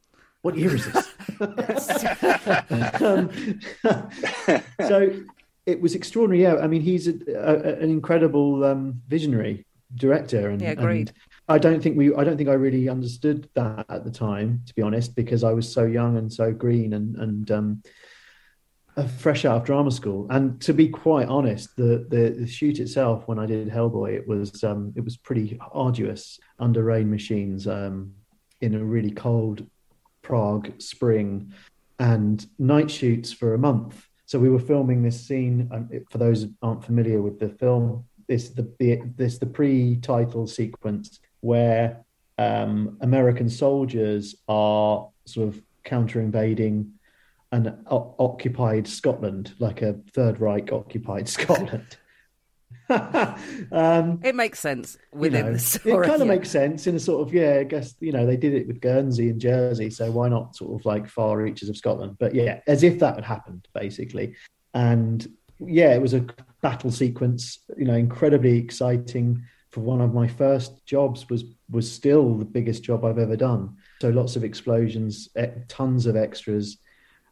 What 0.42 0.58
year 0.58 0.74
is 0.74 0.84
this? 0.84 1.08
um, 3.02 3.30
so 4.88 5.12
it 5.64 5.80
was 5.80 5.94
extraordinary. 5.94 6.42
Yeah, 6.42 6.62
I 6.62 6.66
mean, 6.66 6.82
he's 6.82 7.08
a, 7.08 7.14
a, 7.34 7.54
an 7.82 7.90
incredible 7.90 8.64
um, 8.64 9.00
visionary 9.08 9.64
director, 9.94 10.50
and, 10.50 10.60
Yeah, 10.60 10.72
agreed. 10.72 11.08
and 11.08 11.12
I 11.48 11.58
don't 11.58 11.82
think 11.82 11.96
we, 11.96 12.14
I 12.14 12.24
don't 12.24 12.36
think 12.36 12.48
I 12.48 12.54
really 12.54 12.88
understood 12.88 13.48
that 13.54 13.84
at 13.88 14.04
the 14.04 14.10
time, 14.10 14.62
to 14.66 14.74
be 14.74 14.82
honest, 14.82 15.14
because 15.14 15.44
I 15.44 15.52
was 15.52 15.70
so 15.70 15.84
young 15.84 16.16
and 16.16 16.32
so 16.32 16.52
green 16.52 16.94
and 16.94 17.16
and 17.16 17.50
um, 17.50 17.82
fresh 19.18 19.44
out 19.44 19.58
of 19.58 19.64
drama 19.64 19.90
school. 19.90 20.26
And 20.30 20.60
to 20.62 20.72
be 20.72 20.88
quite 20.88 21.28
honest, 21.28 21.76
the, 21.76 22.06
the 22.08 22.36
the 22.40 22.46
shoot 22.46 22.78
itself, 22.78 23.28
when 23.28 23.38
I 23.38 23.46
did 23.46 23.68
Hellboy, 23.68 24.14
it 24.14 24.26
was 24.26 24.64
um, 24.64 24.92
it 24.96 25.04
was 25.04 25.16
pretty 25.16 25.58
arduous 25.72 26.38
under 26.58 26.82
rain 26.82 27.10
machines 27.10 27.66
um, 27.66 28.14
in 28.60 28.74
a 28.74 28.84
really 28.84 29.10
cold 29.10 29.66
Prague 30.22 30.80
spring, 30.80 31.52
and 31.98 32.46
night 32.58 32.90
shoots 32.90 33.32
for 33.32 33.52
a 33.52 33.58
month. 33.58 34.08
So 34.24 34.38
we 34.38 34.48
were 34.48 34.58
filming 34.58 35.02
this 35.02 35.20
scene. 35.20 35.68
Um, 35.70 35.90
for 36.10 36.16
those 36.16 36.46
aren't 36.62 36.82
familiar 36.82 37.20
with 37.20 37.38
the 37.38 37.50
film, 37.50 38.06
this 38.26 38.48
the, 38.48 38.72
the 38.78 39.02
this 39.16 39.36
the 39.36 39.46
pre-title 39.46 40.46
sequence 40.46 41.20
where 41.44 42.02
um, 42.38 42.96
American 43.02 43.50
soldiers 43.50 44.34
are 44.48 45.10
sort 45.26 45.48
of 45.48 45.62
counter 45.84 46.20
invading 46.20 46.94
an 47.52 47.84
o- 47.90 48.14
occupied 48.18 48.88
Scotland, 48.88 49.52
like 49.58 49.82
a 49.82 49.92
Third 50.14 50.40
Reich 50.40 50.72
occupied 50.72 51.28
Scotland. 51.38 51.98
um, 52.88 54.20
It 54.24 54.34
makes 54.34 54.58
sense 54.58 54.96
you 55.12 55.18
within 55.20 55.46
know, 55.46 55.52
the 55.52 55.58
story. 55.58 56.06
It 56.06 56.08
kind 56.08 56.22
of 56.22 56.28
yeah. 56.28 56.34
makes 56.34 56.50
sense 56.50 56.86
in 56.86 56.96
a 56.96 56.98
sort 56.98 57.28
of 57.28 57.34
yeah. 57.34 57.58
I 57.60 57.64
guess 57.64 57.94
you 58.00 58.12
know 58.12 58.24
they 58.24 58.38
did 58.38 58.54
it 58.54 58.66
with 58.66 58.80
Guernsey 58.80 59.28
and 59.28 59.38
Jersey, 59.40 59.90
so 59.90 60.10
why 60.10 60.30
not 60.30 60.56
sort 60.56 60.80
of 60.80 60.86
like 60.86 61.08
far 61.08 61.36
reaches 61.36 61.68
of 61.68 61.76
Scotland? 61.76 62.16
But 62.18 62.34
yeah, 62.34 62.60
as 62.66 62.82
if 62.82 62.98
that 63.00 63.16
had 63.16 63.24
happened 63.24 63.68
basically. 63.74 64.34
And 64.72 65.26
yeah, 65.60 65.94
it 65.94 66.00
was 66.00 66.14
a 66.14 66.26
battle 66.62 66.90
sequence. 66.90 67.58
You 67.76 67.84
know, 67.84 67.94
incredibly 67.94 68.56
exciting. 68.58 69.44
For 69.74 69.80
one 69.80 70.00
of 70.00 70.14
my 70.14 70.28
first 70.28 70.86
jobs 70.86 71.28
was 71.28 71.42
was 71.68 71.90
still 71.90 72.36
the 72.36 72.44
biggest 72.44 72.84
job 72.84 73.04
I've 73.04 73.18
ever 73.18 73.36
done. 73.36 73.76
So 74.00 74.10
lots 74.10 74.36
of 74.36 74.44
explosions, 74.44 75.28
tons 75.66 76.06
of 76.06 76.14
extras, 76.14 76.78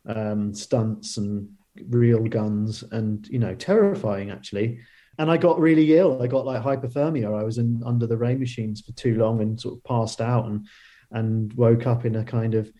um, 0.06 0.52
stunts, 0.52 1.18
and 1.18 1.48
real 1.88 2.24
guns, 2.26 2.82
and 2.90 3.28
you 3.28 3.38
know, 3.38 3.54
terrifying 3.54 4.32
actually 4.32 4.80
and 5.18 5.30
I 5.30 5.36
got 5.36 5.60
really 5.60 5.96
ill. 5.96 6.20
I 6.20 6.26
got 6.26 6.46
like 6.46 6.62
hypothermia. 6.62 7.38
I 7.38 7.44
was 7.44 7.58
in 7.58 7.80
under 7.86 8.08
the 8.08 8.16
rain 8.16 8.40
machines 8.40 8.80
for 8.80 8.90
too 8.92 9.16
long 9.16 9.40
and 9.40 9.60
sort 9.60 9.76
of 9.76 9.84
passed 9.84 10.20
out 10.20 10.46
and 10.46 10.66
and 11.12 11.52
woke 11.52 11.86
up 11.86 12.04
in 12.04 12.16
a 12.16 12.24
kind 12.24 12.54
of 12.54 12.72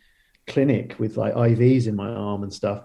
clinic 0.48 0.98
with 0.98 1.16
like 1.16 1.34
IVs 1.34 1.86
in 1.86 1.94
my 1.94 2.08
arm 2.08 2.42
and 2.42 2.52
stuff. 2.52 2.84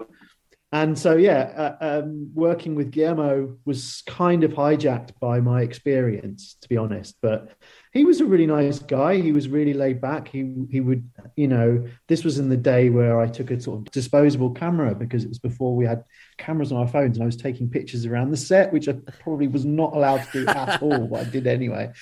And 0.73 0.99
so 0.99 1.15
yeah, 1.15 1.75
uh, 1.79 2.01
um, 2.01 2.29
working 2.33 2.75
with 2.75 2.91
Guillermo 2.91 3.55
was 3.63 4.03
kind 4.05 4.43
of 4.43 4.51
hijacked 4.51 5.11
by 5.21 5.39
my 5.39 5.61
experience, 5.61 6.57
to 6.61 6.67
be 6.67 6.75
honest. 6.75 7.15
But 7.21 7.51
he 7.93 8.03
was 8.03 8.19
a 8.19 8.25
really 8.25 8.47
nice 8.47 8.79
guy. 8.79 9.15
He 9.15 9.31
was 9.31 9.47
really 9.47 9.73
laid 9.73 10.01
back. 10.01 10.27
He 10.27 10.53
he 10.69 10.81
would, 10.81 11.09
you 11.37 11.47
know, 11.47 11.87
this 12.09 12.25
was 12.25 12.37
in 12.37 12.49
the 12.49 12.57
day 12.57 12.89
where 12.89 13.21
I 13.21 13.27
took 13.27 13.49
a 13.49 13.61
sort 13.61 13.79
of 13.79 13.91
disposable 13.93 14.51
camera 14.51 14.93
because 14.93 15.23
it 15.23 15.29
was 15.29 15.39
before 15.39 15.73
we 15.73 15.85
had 15.85 16.03
cameras 16.37 16.73
on 16.73 16.79
our 16.79 16.87
phones, 16.87 17.15
and 17.15 17.23
I 17.23 17.27
was 17.27 17.37
taking 17.37 17.69
pictures 17.69 18.05
around 18.05 18.31
the 18.31 18.37
set, 18.37 18.73
which 18.73 18.89
I 18.89 18.93
probably 19.21 19.47
was 19.47 19.63
not 19.63 19.95
allowed 19.95 20.25
to 20.25 20.43
do 20.43 20.47
at 20.47 20.81
all, 20.81 21.07
but 21.07 21.27
I 21.27 21.29
did 21.29 21.47
anyway. 21.47 21.93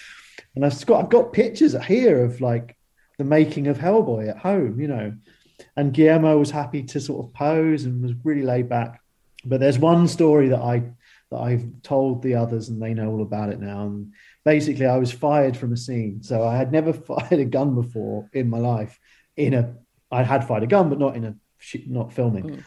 And 0.56 0.66
I've 0.66 0.86
got 0.88 1.04
I've 1.04 1.12
got 1.12 1.34
pictures 1.34 1.76
here 1.86 2.26
of 2.26 2.42
like 2.42 2.76
the 3.20 3.26
making 3.26 3.68
of 3.68 3.78
Hellboy 3.78 4.28
at 4.28 4.38
home, 4.38 4.80
you 4.80 4.88
know. 4.88 5.14
And 5.78 5.94
Guillermo 5.94 6.38
was 6.38 6.52
happy 6.52 6.84
to 6.84 7.00
sort 7.00 7.26
of 7.26 7.34
pose 7.34 7.84
and 7.84 8.02
was 8.02 8.14
really 8.24 8.44
laid 8.44 8.70
back. 8.70 9.02
But 9.44 9.60
there's 9.60 9.78
one 9.78 10.08
story 10.08 10.50
that 10.50 10.62
I 10.62 10.84
that 11.32 11.38
I've 11.38 11.66
told 11.82 12.22
the 12.22 12.36
others, 12.36 12.70
and 12.70 12.82
they 12.82 12.94
know 12.94 13.10
all 13.10 13.22
about 13.22 13.50
it 13.50 13.60
now. 13.60 13.84
And 13.84 14.14
basically, 14.44 14.86
I 14.86 14.98
was 14.98 15.12
fired 15.12 15.58
from 15.58 15.74
a 15.74 15.78
scene, 15.78 16.22
so 16.22 16.48
I 16.48 16.56
had 16.56 16.72
never 16.72 16.94
fired 17.12 17.40
a 17.40 17.46
gun 17.46 17.76
before 17.76 18.30
in 18.34 18.50
my 18.50 18.60
life. 18.60 19.00
In 19.36 19.54
a, 19.54 19.76
I 20.12 20.24
had 20.24 20.48
fired 20.48 20.64
a 20.64 20.68
gun, 20.68 20.90
but 20.90 21.00
not 21.00 21.16
in 21.16 21.26
a 21.26 21.36
not 21.88 22.14
filming. 22.14 22.44
Mm. 22.44 22.64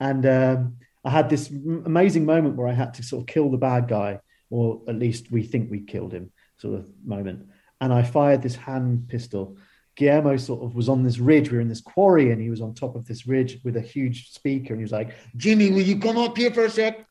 And 0.00 0.26
um, 0.26 0.76
I 1.04 1.10
had 1.10 1.28
this 1.28 1.50
amazing 1.50 2.26
moment 2.26 2.56
where 2.56 2.68
I 2.68 2.72
had 2.72 2.94
to 2.94 3.02
sort 3.02 3.22
of 3.22 3.26
kill 3.26 3.50
the 3.50 3.58
bad 3.58 3.88
guy, 3.88 4.20
or 4.50 4.82
at 4.88 4.96
least 4.96 5.30
we 5.30 5.42
think 5.42 5.70
we 5.70 5.80
killed 5.80 6.12
him, 6.12 6.30
sort 6.58 6.78
of 6.78 6.88
moment. 7.04 7.48
And 7.80 7.92
I 7.92 8.02
fired 8.02 8.42
this 8.42 8.56
hand 8.56 9.08
pistol. 9.08 9.56
Guillermo 9.96 10.36
sort 10.36 10.62
of 10.62 10.74
was 10.74 10.88
on 10.88 11.02
this 11.02 11.18
ridge. 11.18 11.50
We 11.50 11.56
were 11.56 11.62
in 11.62 11.68
this 11.68 11.80
quarry, 11.80 12.30
and 12.30 12.40
he 12.40 12.50
was 12.50 12.60
on 12.60 12.74
top 12.74 12.94
of 12.94 13.06
this 13.06 13.26
ridge 13.26 13.58
with 13.64 13.76
a 13.76 13.80
huge 13.80 14.30
speaker, 14.30 14.74
and 14.74 14.80
he 14.80 14.84
was 14.84 14.92
like, 14.92 15.14
"Jimmy, 15.36 15.70
will 15.70 15.82
you 15.82 15.98
come 15.98 16.18
up 16.18 16.36
here 16.36 16.52
for 16.52 16.66
a 16.66 16.70
sec?" 16.70 17.06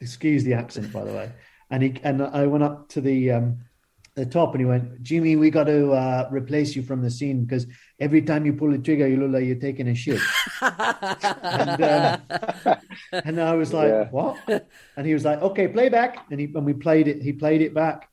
Excuse 0.00 0.44
the 0.44 0.54
accent, 0.54 0.92
by 0.92 1.04
the 1.04 1.12
way. 1.12 1.32
And 1.70 1.82
he 1.82 2.00
and 2.02 2.22
I 2.22 2.46
went 2.46 2.64
up 2.64 2.88
to 2.90 3.00
the 3.00 3.32
um, 3.32 3.58
the 4.14 4.24
top, 4.24 4.54
and 4.54 4.60
he 4.60 4.64
went, 4.64 5.02
"Jimmy, 5.02 5.34
we 5.34 5.50
got 5.50 5.64
to 5.64 5.90
uh, 5.90 6.28
replace 6.30 6.76
you 6.76 6.82
from 6.82 7.02
the 7.02 7.10
scene 7.10 7.44
because 7.44 7.66
every 7.98 8.22
time 8.22 8.46
you 8.46 8.52
pull 8.52 8.70
the 8.70 8.78
trigger, 8.78 9.08
you 9.08 9.16
look 9.16 9.32
like 9.32 9.44
you're 9.44 9.56
taking 9.56 9.88
a 9.88 9.94
shit." 9.94 10.20
and, 10.62 11.82
um, 11.82 12.76
and 13.12 13.40
I 13.40 13.54
was 13.54 13.72
like, 13.72 13.88
Yeah. 13.88 14.08
"What?" 14.10 14.68
And 14.96 15.04
he 15.04 15.14
was 15.14 15.24
like, 15.24 15.42
"Okay, 15.42 15.66
playback." 15.66 16.26
And 16.30 16.38
he 16.38 16.46
and 16.46 16.64
we 16.64 16.74
played 16.74 17.08
it. 17.08 17.22
He 17.22 17.32
played 17.32 17.60
it 17.60 17.74
back, 17.74 18.08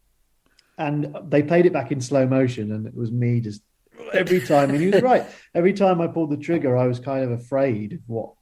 and 0.80 1.16
they 1.30 1.44
played 1.44 1.68
it 1.68 1.74
back 1.74 1.92
in 1.92 2.02
slow 2.02 2.26
motion, 2.26 2.72
and 2.72 2.88
it 2.88 2.96
was 2.96 3.12
me 3.12 3.42
just 3.42 3.62
every 4.14 4.42
time. 4.42 4.70
And 4.72 4.80
he 4.82 4.88
was 4.88 5.02
right. 5.02 5.26
Every 5.54 5.74
time 5.74 6.02
I 6.02 6.08
pulled 6.08 6.30
the 6.32 6.38
trigger, 6.38 6.78
I 6.78 6.88
was 6.88 7.00
kind 7.00 7.24
of 7.24 7.32
afraid 7.32 7.94
of 7.94 8.00
what 8.08 8.34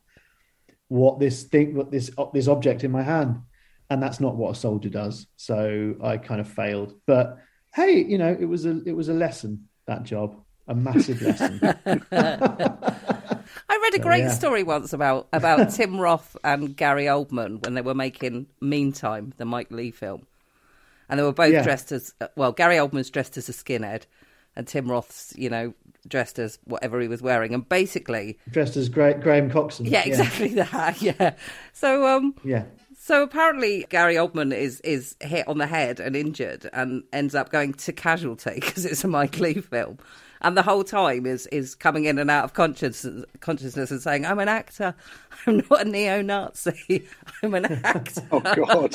what 0.88 1.20
this 1.20 1.44
thing, 1.44 1.76
what 1.76 1.92
this 1.92 2.12
this 2.34 2.48
object 2.48 2.84
in 2.84 2.92
my 2.92 3.04
hand, 3.04 3.42
and 3.90 4.02
that's 4.02 4.20
not 4.20 4.36
what 4.36 4.52
a 4.52 4.56
soldier 4.56 4.90
does. 4.90 5.28
So 5.36 5.96
I 6.04 6.18
kind 6.18 6.40
of 6.42 6.48
failed. 6.48 6.94
But 7.06 7.38
hey, 7.74 8.04
you 8.04 8.18
know, 8.18 8.36
it 8.40 8.46
was 8.46 8.66
a 8.66 8.82
it 8.86 8.94
was 8.96 9.10
a 9.10 9.14
lesson 9.14 9.68
that 9.88 10.04
job, 10.04 10.36
a 10.68 10.76
massive 10.76 11.22
lesson. 11.22 11.60
I 13.68 13.78
read 13.82 13.94
a 13.94 13.98
So, 13.98 14.04
great 14.04 14.24
yeah. 14.24 14.30
story 14.30 14.64
once 14.64 14.94
about 14.94 15.28
about 15.34 15.70
Tim 15.74 16.00
Roth 16.00 16.36
and 16.44 16.76
Gary 16.76 17.06
Oldman 17.06 17.64
when 17.64 17.74
they 17.74 17.82
were 17.82 17.94
making 17.96 18.48
Meantime, 18.62 19.34
the 19.38 19.46
Mike 19.46 19.72
Leigh 19.72 19.92
film, 19.92 20.26
and 21.10 21.20
they 21.20 21.24
were 21.24 21.34
both 21.34 21.54
Yeah. 21.54 21.64
dressed 21.64 21.92
as 21.92 22.14
well. 22.36 22.52
Gary 22.52 22.76
Oldman's 22.76 23.10
dressed 23.10 23.38
as 23.38 23.50
a 23.50 23.54
skinhead, 23.54 24.04
and 24.56 24.68
Tim 24.68 24.90
Roth's, 24.90 25.34
you 25.38 25.50
know, 25.50 25.74
dressed 26.08 26.38
as 26.40 26.60
whatever 26.66 27.00
he 27.02 27.08
was 27.08 27.22
wearing, 27.22 27.54
and 27.54 27.68
basically, 27.68 28.38
Dressed 28.52 28.78
as 28.78 28.90
Gra- 28.90 29.20
Graham 29.20 29.50
Coxon. 29.50 29.86
yeah, 29.86 30.04
exactly 30.06 30.50
that, 30.56 31.02
yeah. 31.02 31.34
So, 31.74 32.06
um, 32.08 32.36
Yeah. 32.44 32.64
so 32.98 33.24
apparently 33.24 33.86
Gary 33.90 34.16
Oldman 34.16 34.54
is 34.56 34.80
is 34.82 35.16
hit 35.22 35.48
on 35.48 35.58
the 35.58 35.68
head 35.68 36.00
and 36.00 36.16
injured, 36.16 36.70
and 36.74 37.04
ends 37.12 37.34
up 37.36 37.50
going 37.52 37.74
to 37.74 37.92
casualty 37.94 38.56
because 38.56 38.86
it's 38.86 39.04
a 39.04 39.08
Mike 39.08 39.40
Leigh 39.40 39.56
film. 39.62 39.98
And 40.42 40.56
the 40.56 40.62
whole 40.64 40.84
time 40.84 41.26
is 41.26 41.48
is 41.48 41.74
coming 41.74 42.06
in 42.06 42.20
and 42.20 42.30
out 42.30 42.44
of 42.44 42.54
consciousness, 42.54 43.26
consciousness 43.40 43.90
and 43.90 44.00
saying, 44.02 44.26
"I'm 44.28 44.38
an 44.38 44.48
actor. 44.50 44.94
I'm 45.48 45.64
not 45.70 45.82
a 45.82 45.86
neo-Nazi. 45.86 47.08
I'm 47.42 47.56
an 47.56 47.66
actor." 47.66 48.22
Oh 48.32 48.42
God. 48.42 48.94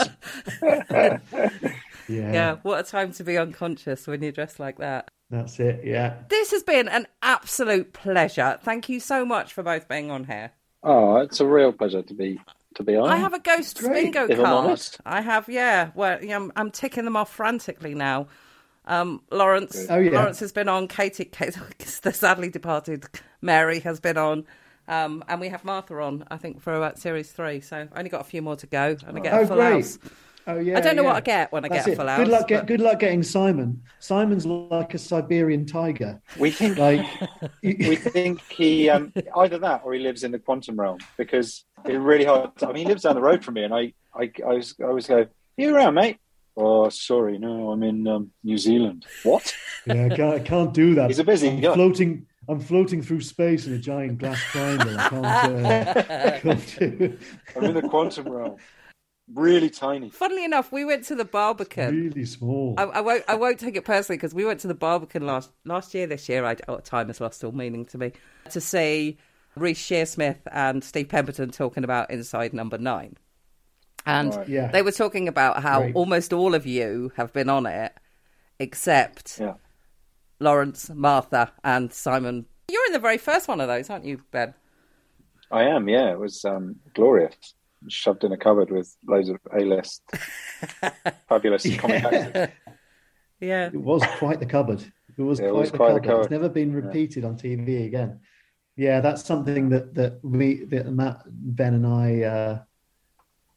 Yeah, 2.11 2.33
yeah, 2.33 2.57
what 2.63 2.81
a 2.81 2.83
time 2.89 3.13
to 3.13 3.25
be 3.25 3.39
unconscious 3.39 4.07
when 4.07 4.23
you're 4.23 4.33
dressed 4.33 4.59
like 4.61 4.79
that. 4.79 5.09
That's 5.31 5.61
it. 5.61 5.85
Yeah. 5.85 6.15
This 6.29 6.51
has 6.51 6.63
been 6.65 6.89
an 6.89 7.07
absolute 7.23 7.93
pleasure. 7.93 8.59
Thank 8.63 8.89
you 8.89 8.99
so 9.01 9.25
much 9.25 9.53
for 9.53 9.63
both 9.63 9.89
being 9.89 10.11
on 10.11 10.25
here. 10.25 10.51
Oh, 10.83 11.17
it's 11.17 11.41
a 11.41 11.47
real 11.47 11.73
pleasure 11.73 12.03
to 12.03 12.15
be 12.15 12.41
to 12.75 12.83
be 12.83 12.97
on. 12.97 13.09
I 13.09 13.17
have 13.17 13.33
a 13.35 13.39
ghost 13.39 13.79
great, 13.79 14.13
bingo 14.13 14.27
card. 14.37 14.81
I 15.05 15.21
have, 15.21 15.49
yeah. 15.49 15.91
Well, 15.95 16.23
yeah, 16.25 16.37
I'm, 16.37 16.53
I'm 16.57 16.71
ticking 16.71 17.05
them 17.05 17.17
off 17.17 17.33
frantically 17.33 17.95
now. 17.95 18.29
Um, 18.87 19.23
Lawrence, 19.31 19.87
Oh, 19.89 19.99
yeah. 19.99 20.13
Lawrence 20.13 20.41
has 20.41 20.53
been 20.53 20.69
on. 20.69 20.89
Katie, 20.89 21.27
Kate, 21.27 21.57
the 22.03 22.13
sadly 22.13 22.49
departed 22.49 23.05
Mary 23.43 23.79
has 23.81 24.01
been 24.01 24.17
on, 24.17 24.47
um, 24.89 25.23
and 25.29 25.41
we 25.41 25.49
have 25.49 25.65
Martha 25.65 25.95
on. 26.01 26.25
I 26.31 26.39
think 26.39 26.61
for 26.61 26.75
about 26.75 26.99
series 26.99 27.31
three. 27.31 27.61
So 27.61 27.87
I 27.93 27.99
only 27.99 28.11
got 28.11 28.23
a 28.23 28.25
few 28.25 28.43
more 28.43 28.57
to 28.57 28.67
go, 28.67 28.97
and 29.07 29.17
I 29.17 29.21
get 29.21 29.35
Oh, 29.35 29.43
a 29.43 29.47
full 29.47 29.57
great. 29.57 29.73
house. 29.75 29.99
Oh 30.51 30.59
yeah. 30.61 30.79
I 30.79 30.81
don't 30.81 30.97
know 30.97 31.03
yeah. 31.03 31.09
what 31.09 31.17
I 31.17 31.21
get 31.21 31.53
when 31.53 31.65
I 31.65 31.69
That's 31.69 31.87
get 31.87 31.91
a 31.91 31.93
it. 31.93 31.97
full 31.97 32.07
house. 32.09 32.19
Good 32.19 32.29
luck. 32.29 32.49
Get, 32.49 32.61
but- 32.61 32.67
good 32.67 32.81
luck 32.81 32.99
getting 33.01 33.23
Simon. 33.23 33.83
Simon's 33.99 34.47
like 34.47 34.95
a 34.95 34.99
Siberian 34.99 35.67
tiger. 35.67 36.21
we 36.39 36.51
think 36.51 36.79
Like 36.79 37.07
we 37.63 37.97
think 37.97 38.41
he 38.51 38.89
um, 38.89 39.13
either 39.37 39.59
that 39.59 39.83
or 39.85 39.95
he 39.95 40.01
lives 40.01 40.25
in 40.25 40.33
the 40.33 40.39
quantum 40.39 40.79
realm 40.79 40.99
because 41.17 41.65
it's 41.85 41.95
really 41.95 42.25
hard. 42.25 42.57
To, 42.59 42.69
I 42.69 42.73
mean, 42.73 42.87
he 42.87 42.89
lives 42.89 43.03
down 43.03 43.15
the 43.15 43.23
road 43.23 43.45
from 43.45 43.55
me, 43.55 43.65
and 43.65 43.75
I 43.75 43.93
I 44.15 44.25
I 44.25 44.43
always, 44.45 44.75
I 44.81 44.85
always 44.85 45.07
go, 45.07 45.27
"You 45.57 45.75
around, 45.75 45.95
mate?" 45.95 46.19
Oh, 46.57 46.89
sorry, 46.89 47.39
no, 47.39 47.71
I'm 47.71 47.83
in 47.83 48.07
um, 48.07 48.33
New 48.45 48.59
Zealand. 48.59 49.07
What? 49.23 49.55
yeah, 49.87 50.07
I 50.07 50.17
can't, 50.17 50.35
I 50.35 50.39
can't 50.41 50.75
do 50.75 50.95
that. 50.97 51.09
He's 51.09 51.19
a 51.21 51.25
busy 51.25 51.49
I'm 51.49 51.61
guy. 51.61 51.75
floating. 51.75 52.27
I'm 52.49 52.61
floating 52.61 53.01
through 53.01 53.21
space 53.21 53.67
in 53.67 53.75
a 53.75 53.79
giant 53.79 54.19
glass 54.19 54.41
triangle. 54.51 54.99
I 54.99 55.09
can't. 55.09 55.97
Uh, 55.97 56.39
can't 56.41 56.77
do- 56.79 57.19
I'm 57.57 57.65
in 57.65 57.75
the 57.75 57.83
quantum 57.83 58.29
realm. 58.29 58.57
Really 59.35 59.71
tiny. 59.71 60.11
Funnily 60.11 60.45
enough, 60.45 60.73
we 60.73 60.85
went 60.85 61.05
to 61.05 61.15
the 61.15 61.25
Barbican. 61.25 61.95
really 62.11 62.25
small. 62.25 62.75
I, 62.79 62.85
I 62.85 63.01
won't. 63.01 63.25
I 63.29 63.35
won't 63.37 63.61
take 63.61 63.77
it 63.77 63.85
personally 63.85 64.17
because 64.17 64.35
we 64.35 64.45
went 64.45 64.61
to 64.61 64.67
the 64.69 64.75
Barbican 64.75 65.25
last 65.25 65.51
last 65.65 65.95
year. 65.95 66.07
This 66.07 66.29
year, 66.29 66.45
I, 66.45 66.57
oh, 66.69 66.79
time 66.79 67.07
has 67.09 67.21
lost 67.21 67.45
all 67.45 67.53
meaning 67.53 67.85
to 67.87 67.99
me. 67.99 68.13
To 68.51 68.61
see 68.61 69.19
Reece 69.57 69.83
Shearsmith 69.89 70.39
and 70.51 70.83
Steve 70.83 71.09
Pemberton 71.09 71.51
talking 71.51 71.85
about 71.85 72.11
Inside 72.11 72.53
Number 72.53 72.77
Nine, 72.79 73.17
and 74.05 74.35
Right. 74.35 74.49
Yeah. 74.49 74.67
they 74.73 74.83
were 74.83 74.91
talking 74.93 75.29
about 75.29 75.63
how 75.63 75.81
Great. 75.83 75.95
almost 75.95 76.33
all 76.33 76.55
of 76.55 76.67
you 76.67 77.13
have 77.17 77.33
been 77.33 77.49
on 77.49 77.67
it, 77.67 77.93
except 78.59 79.39
Yeah. 79.39 79.55
Lawrence, 80.41 80.91
Martha, 80.93 81.53
and 81.63 81.93
Simon. 81.93 82.47
You're 82.69 82.87
in 82.87 82.93
the 82.93 82.99
very 82.99 83.19
first 83.19 83.47
one 83.47 83.61
of 83.61 83.69
those, 83.69 83.91
aren't 83.91 84.05
you, 84.05 84.23
Ben? 84.31 84.55
I 85.51 85.65
am, 85.65 85.89
yeah. 85.89 86.13
It 86.13 86.19
was 86.19 86.45
um, 86.45 86.77
glorious. 86.95 87.55
Shoved 87.89 88.25
in 88.25 88.33
a 88.33 88.37
cupboard 88.37 88.71
with 88.71 88.95
loads 89.07 89.29
of 89.31 89.39
A-list 89.59 90.03
fabulous 91.29 91.65
comic 91.79 92.05
actors. 92.05 92.49
Yeah. 93.41 93.71
It 93.73 93.81
was 93.81 94.03
quite 94.19 94.39
the 94.39 94.47
cupboard. 94.47 94.85
It 95.17 95.23
was, 95.23 95.41
Yeah, 95.41 95.47
it 95.47 95.51
quite, 95.51 95.61
was 95.61 95.71
the 95.71 95.77
quite 95.77 95.89
the 95.95 96.01
cupboard. 96.01 96.07
cupboard. 96.09 96.21
It's 96.23 96.31
never 96.31 96.49
been 96.49 96.73
repeated 96.75 97.25
on 97.25 97.37
TV 97.37 97.87
again. 97.87 98.21
Yeah, 98.77 99.01
that's 99.01 99.25
something 99.25 99.69
that 99.71 99.95
that 99.95 100.21
we 100.23 100.65
that 100.67 100.93
Matt, 100.93 101.23
Ben, 101.27 101.75
and 101.75 101.87
I 101.87 102.23
uh, 102.23 102.59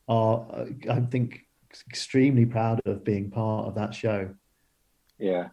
are, 0.08 0.46
uh, 0.52 0.66
I 0.90 1.00
think, 1.02 1.42
extremely 1.90 2.46
proud 2.46 2.82
of 2.86 3.04
being 3.04 3.30
part 3.30 3.68
of 3.68 3.76
that 3.76 3.94
show. 3.94 4.34
Yeah, 5.20 5.46
it 5.46 5.52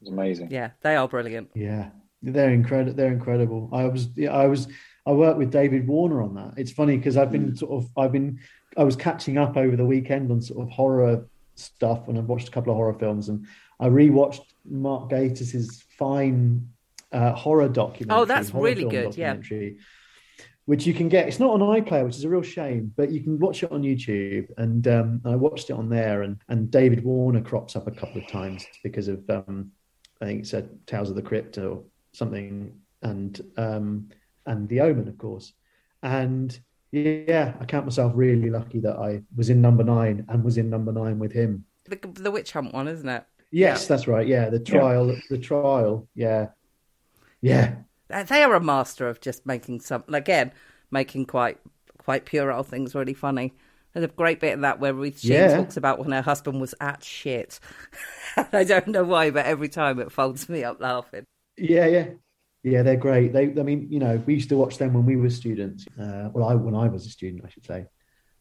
was 0.00 0.10
amazing. 0.10 0.50
Yeah, 0.50 0.70
they 0.82 0.96
are 0.96 1.08
brilliant. 1.08 1.50
Yeah, 1.54 1.90
they're 2.22 2.50
incredible. 2.50 2.94
They're 2.94 3.12
incredible. 3.12 3.70
I 3.72 3.84
was, 3.84 4.08
yeah, 4.14 4.32
I 4.32 4.46
was, 4.46 4.68
I 5.08 5.12
worked 5.12 5.38
with 5.38 5.50
David 5.50 5.88
Warner 5.88 6.20
on 6.20 6.34
that. 6.34 6.54
It's 6.58 6.70
funny 6.70 6.98
because 6.98 7.16
I've 7.16 7.32
been 7.32 7.56
sort 7.56 7.82
of, 7.82 7.90
I've 7.96 8.12
been, 8.12 8.38
I 8.76 8.84
was 8.84 8.94
catching 8.94 9.38
up 9.38 9.56
over 9.56 9.74
the 9.74 9.86
weekend 9.86 10.30
on 10.30 10.42
sort 10.42 10.60
of 10.60 10.70
horror 10.70 11.26
stuff, 11.54 12.08
and 12.08 12.18
I've 12.18 12.26
watched 12.26 12.48
a 12.48 12.50
couple 12.50 12.72
of 12.72 12.76
horror 12.76 12.92
films, 12.92 13.30
and 13.30 13.46
I 13.80 13.88
rewatched 13.88 14.42
Mark 14.66 15.08
Gatiss's 15.08 15.82
fine 15.98 16.68
uh, 17.10 17.32
horror 17.32 17.70
documentary. 17.70 18.20
Oh, 18.20 18.26
that's 18.26 18.52
really 18.52 18.84
good, 18.84 19.16
yeah. 19.16 19.38
Which 20.66 20.86
you 20.86 20.92
can 20.92 21.08
get. 21.08 21.26
It's 21.26 21.40
not 21.40 21.52
on 21.52 21.60
iPlayer, 21.60 22.04
which 22.04 22.16
is 22.16 22.24
a 22.24 22.28
real 22.28 22.42
shame, 22.42 22.92
but 22.94 23.10
you 23.10 23.22
can 23.22 23.38
watch 23.38 23.62
it 23.62 23.72
on 23.72 23.82
YouTube. 23.82 24.48
And 24.58 24.86
um, 24.86 25.22
I 25.24 25.34
watched 25.34 25.70
it 25.70 25.72
on 25.72 25.88
there, 25.88 26.20
and 26.20 26.36
and 26.50 26.70
David 26.70 27.02
Warner 27.02 27.40
crops 27.40 27.76
up 27.76 27.86
a 27.86 27.90
couple 27.90 28.20
of 28.20 28.28
times 28.28 28.66
because 28.84 29.08
of 29.08 29.24
um, 29.30 29.72
I 30.20 30.26
think 30.26 30.40
it's 30.40 30.52
a 30.52 30.68
Tales 30.84 31.08
of 31.08 31.16
the 31.16 31.22
Crypt 31.22 31.56
or 31.56 31.84
something, 32.12 32.78
and 33.00 33.40
um, 33.56 34.10
and 34.48 34.68
The 34.68 34.80
Omen, 34.80 35.06
of 35.08 35.18
course. 35.18 35.52
And 36.02 36.58
yeah, 36.90 37.54
I 37.60 37.64
count 37.64 37.84
myself 37.86 38.12
really 38.14 38.50
lucky 38.50 38.80
that 38.80 38.96
I 38.96 39.22
was 39.36 39.50
in 39.50 39.60
number 39.60 39.84
nine 39.84 40.24
and 40.28 40.42
was 40.42 40.58
in 40.58 40.70
number 40.70 40.90
nine 40.92 41.18
with 41.18 41.32
him. 41.32 41.64
The, 41.84 41.98
the 42.14 42.30
witch 42.30 42.52
hunt 42.52 42.72
one, 42.74 42.88
isn't 42.88 43.08
it? 43.08 43.24
Yes, 43.50 43.86
that's 43.86 44.06
right. 44.08 44.26
Yeah, 44.26 44.50
the 44.50 44.58
trial, 44.58 45.14
the 45.30 45.38
trial. 45.38 46.08
Yeah, 46.14 46.48
yeah, 47.40 47.76
They 48.08 48.42
are 48.42 48.54
a 48.54 48.60
master 48.60 49.08
of 49.08 49.20
just 49.20 49.46
making 49.46 49.80
some 49.80 50.04
again, 50.08 50.52
making 50.90 51.26
quite 51.26 51.58
quite 51.98 52.24
puerile 52.26 52.62
things 52.62 52.94
really 52.94 53.14
funny. 53.14 53.54
There's 53.92 54.04
a 54.04 54.08
great 54.08 54.38
bit 54.40 54.54
of 54.54 54.60
that 54.60 54.80
where 54.80 54.92
Ruth 54.92 55.20
Sheen 55.20 55.32
Yeah. 55.32 55.56
talks 55.56 55.76
about 55.76 55.98
when 55.98 56.12
her 56.12 56.22
husband 56.22 56.60
was 56.60 56.74
at 56.80 57.02
shit. 57.02 57.58
I 58.52 58.64
don't 58.64 58.88
know 58.88 59.04
why, 59.04 59.30
but 59.30 59.46
every 59.46 59.68
time 59.68 59.98
it 59.98 60.12
folds 60.12 60.48
me 60.48 60.62
up 60.64 60.80
laughing. 60.80 61.24
yeah, 61.56 61.86
yeah, 61.86 62.06
yeah. 62.62 62.82
They're 62.82 62.96
great. 62.96 63.32
They, 63.32 63.44
I 63.44 63.62
mean, 63.62 63.88
you 63.90 63.98
know, 63.98 64.22
we 64.26 64.34
used 64.34 64.48
to 64.50 64.56
watch 64.56 64.78
them 64.78 64.94
when 64.94 65.06
we 65.06 65.16
were 65.16 65.30
students. 65.30 65.86
Uh, 65.98 66.30
well, 66.32 66.48
I 66.48 66.54
when 66.54 66.74
I 66.74 66.88
was 66.88 67.06
a 67.06 67.10
student, 67.10 67.44
I 67.44 67.48
should 67.48 67.64
say. 67.64 67.86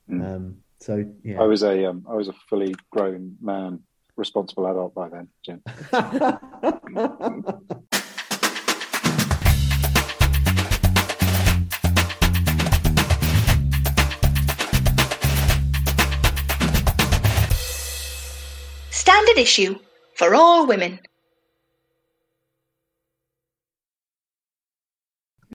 Mm. 0.10 0.26
Um, 0.26 0.58
so 0.80 1.06
yeah, 1.24 1.42
I 1.42 1.46
was 1.46 1.64
a 1.64 1.86
um, 1.86 2.06
I 2.10 2.14
was 2.14 2.28
a 2.28 2.34
fully 2.50 2.76
grown 2.92 3.38
man, 3.42 3.80
responsible 4.16 4.68
adult 4.68 4.94
by 4.94 5.10
then, 5.10 5.28
Jim. 5.44 5.62
Standard 18.92 19.38
issue 19.38 19.80
for 20.16 20.36
all 20.36 20.68
women. 20.68 21.00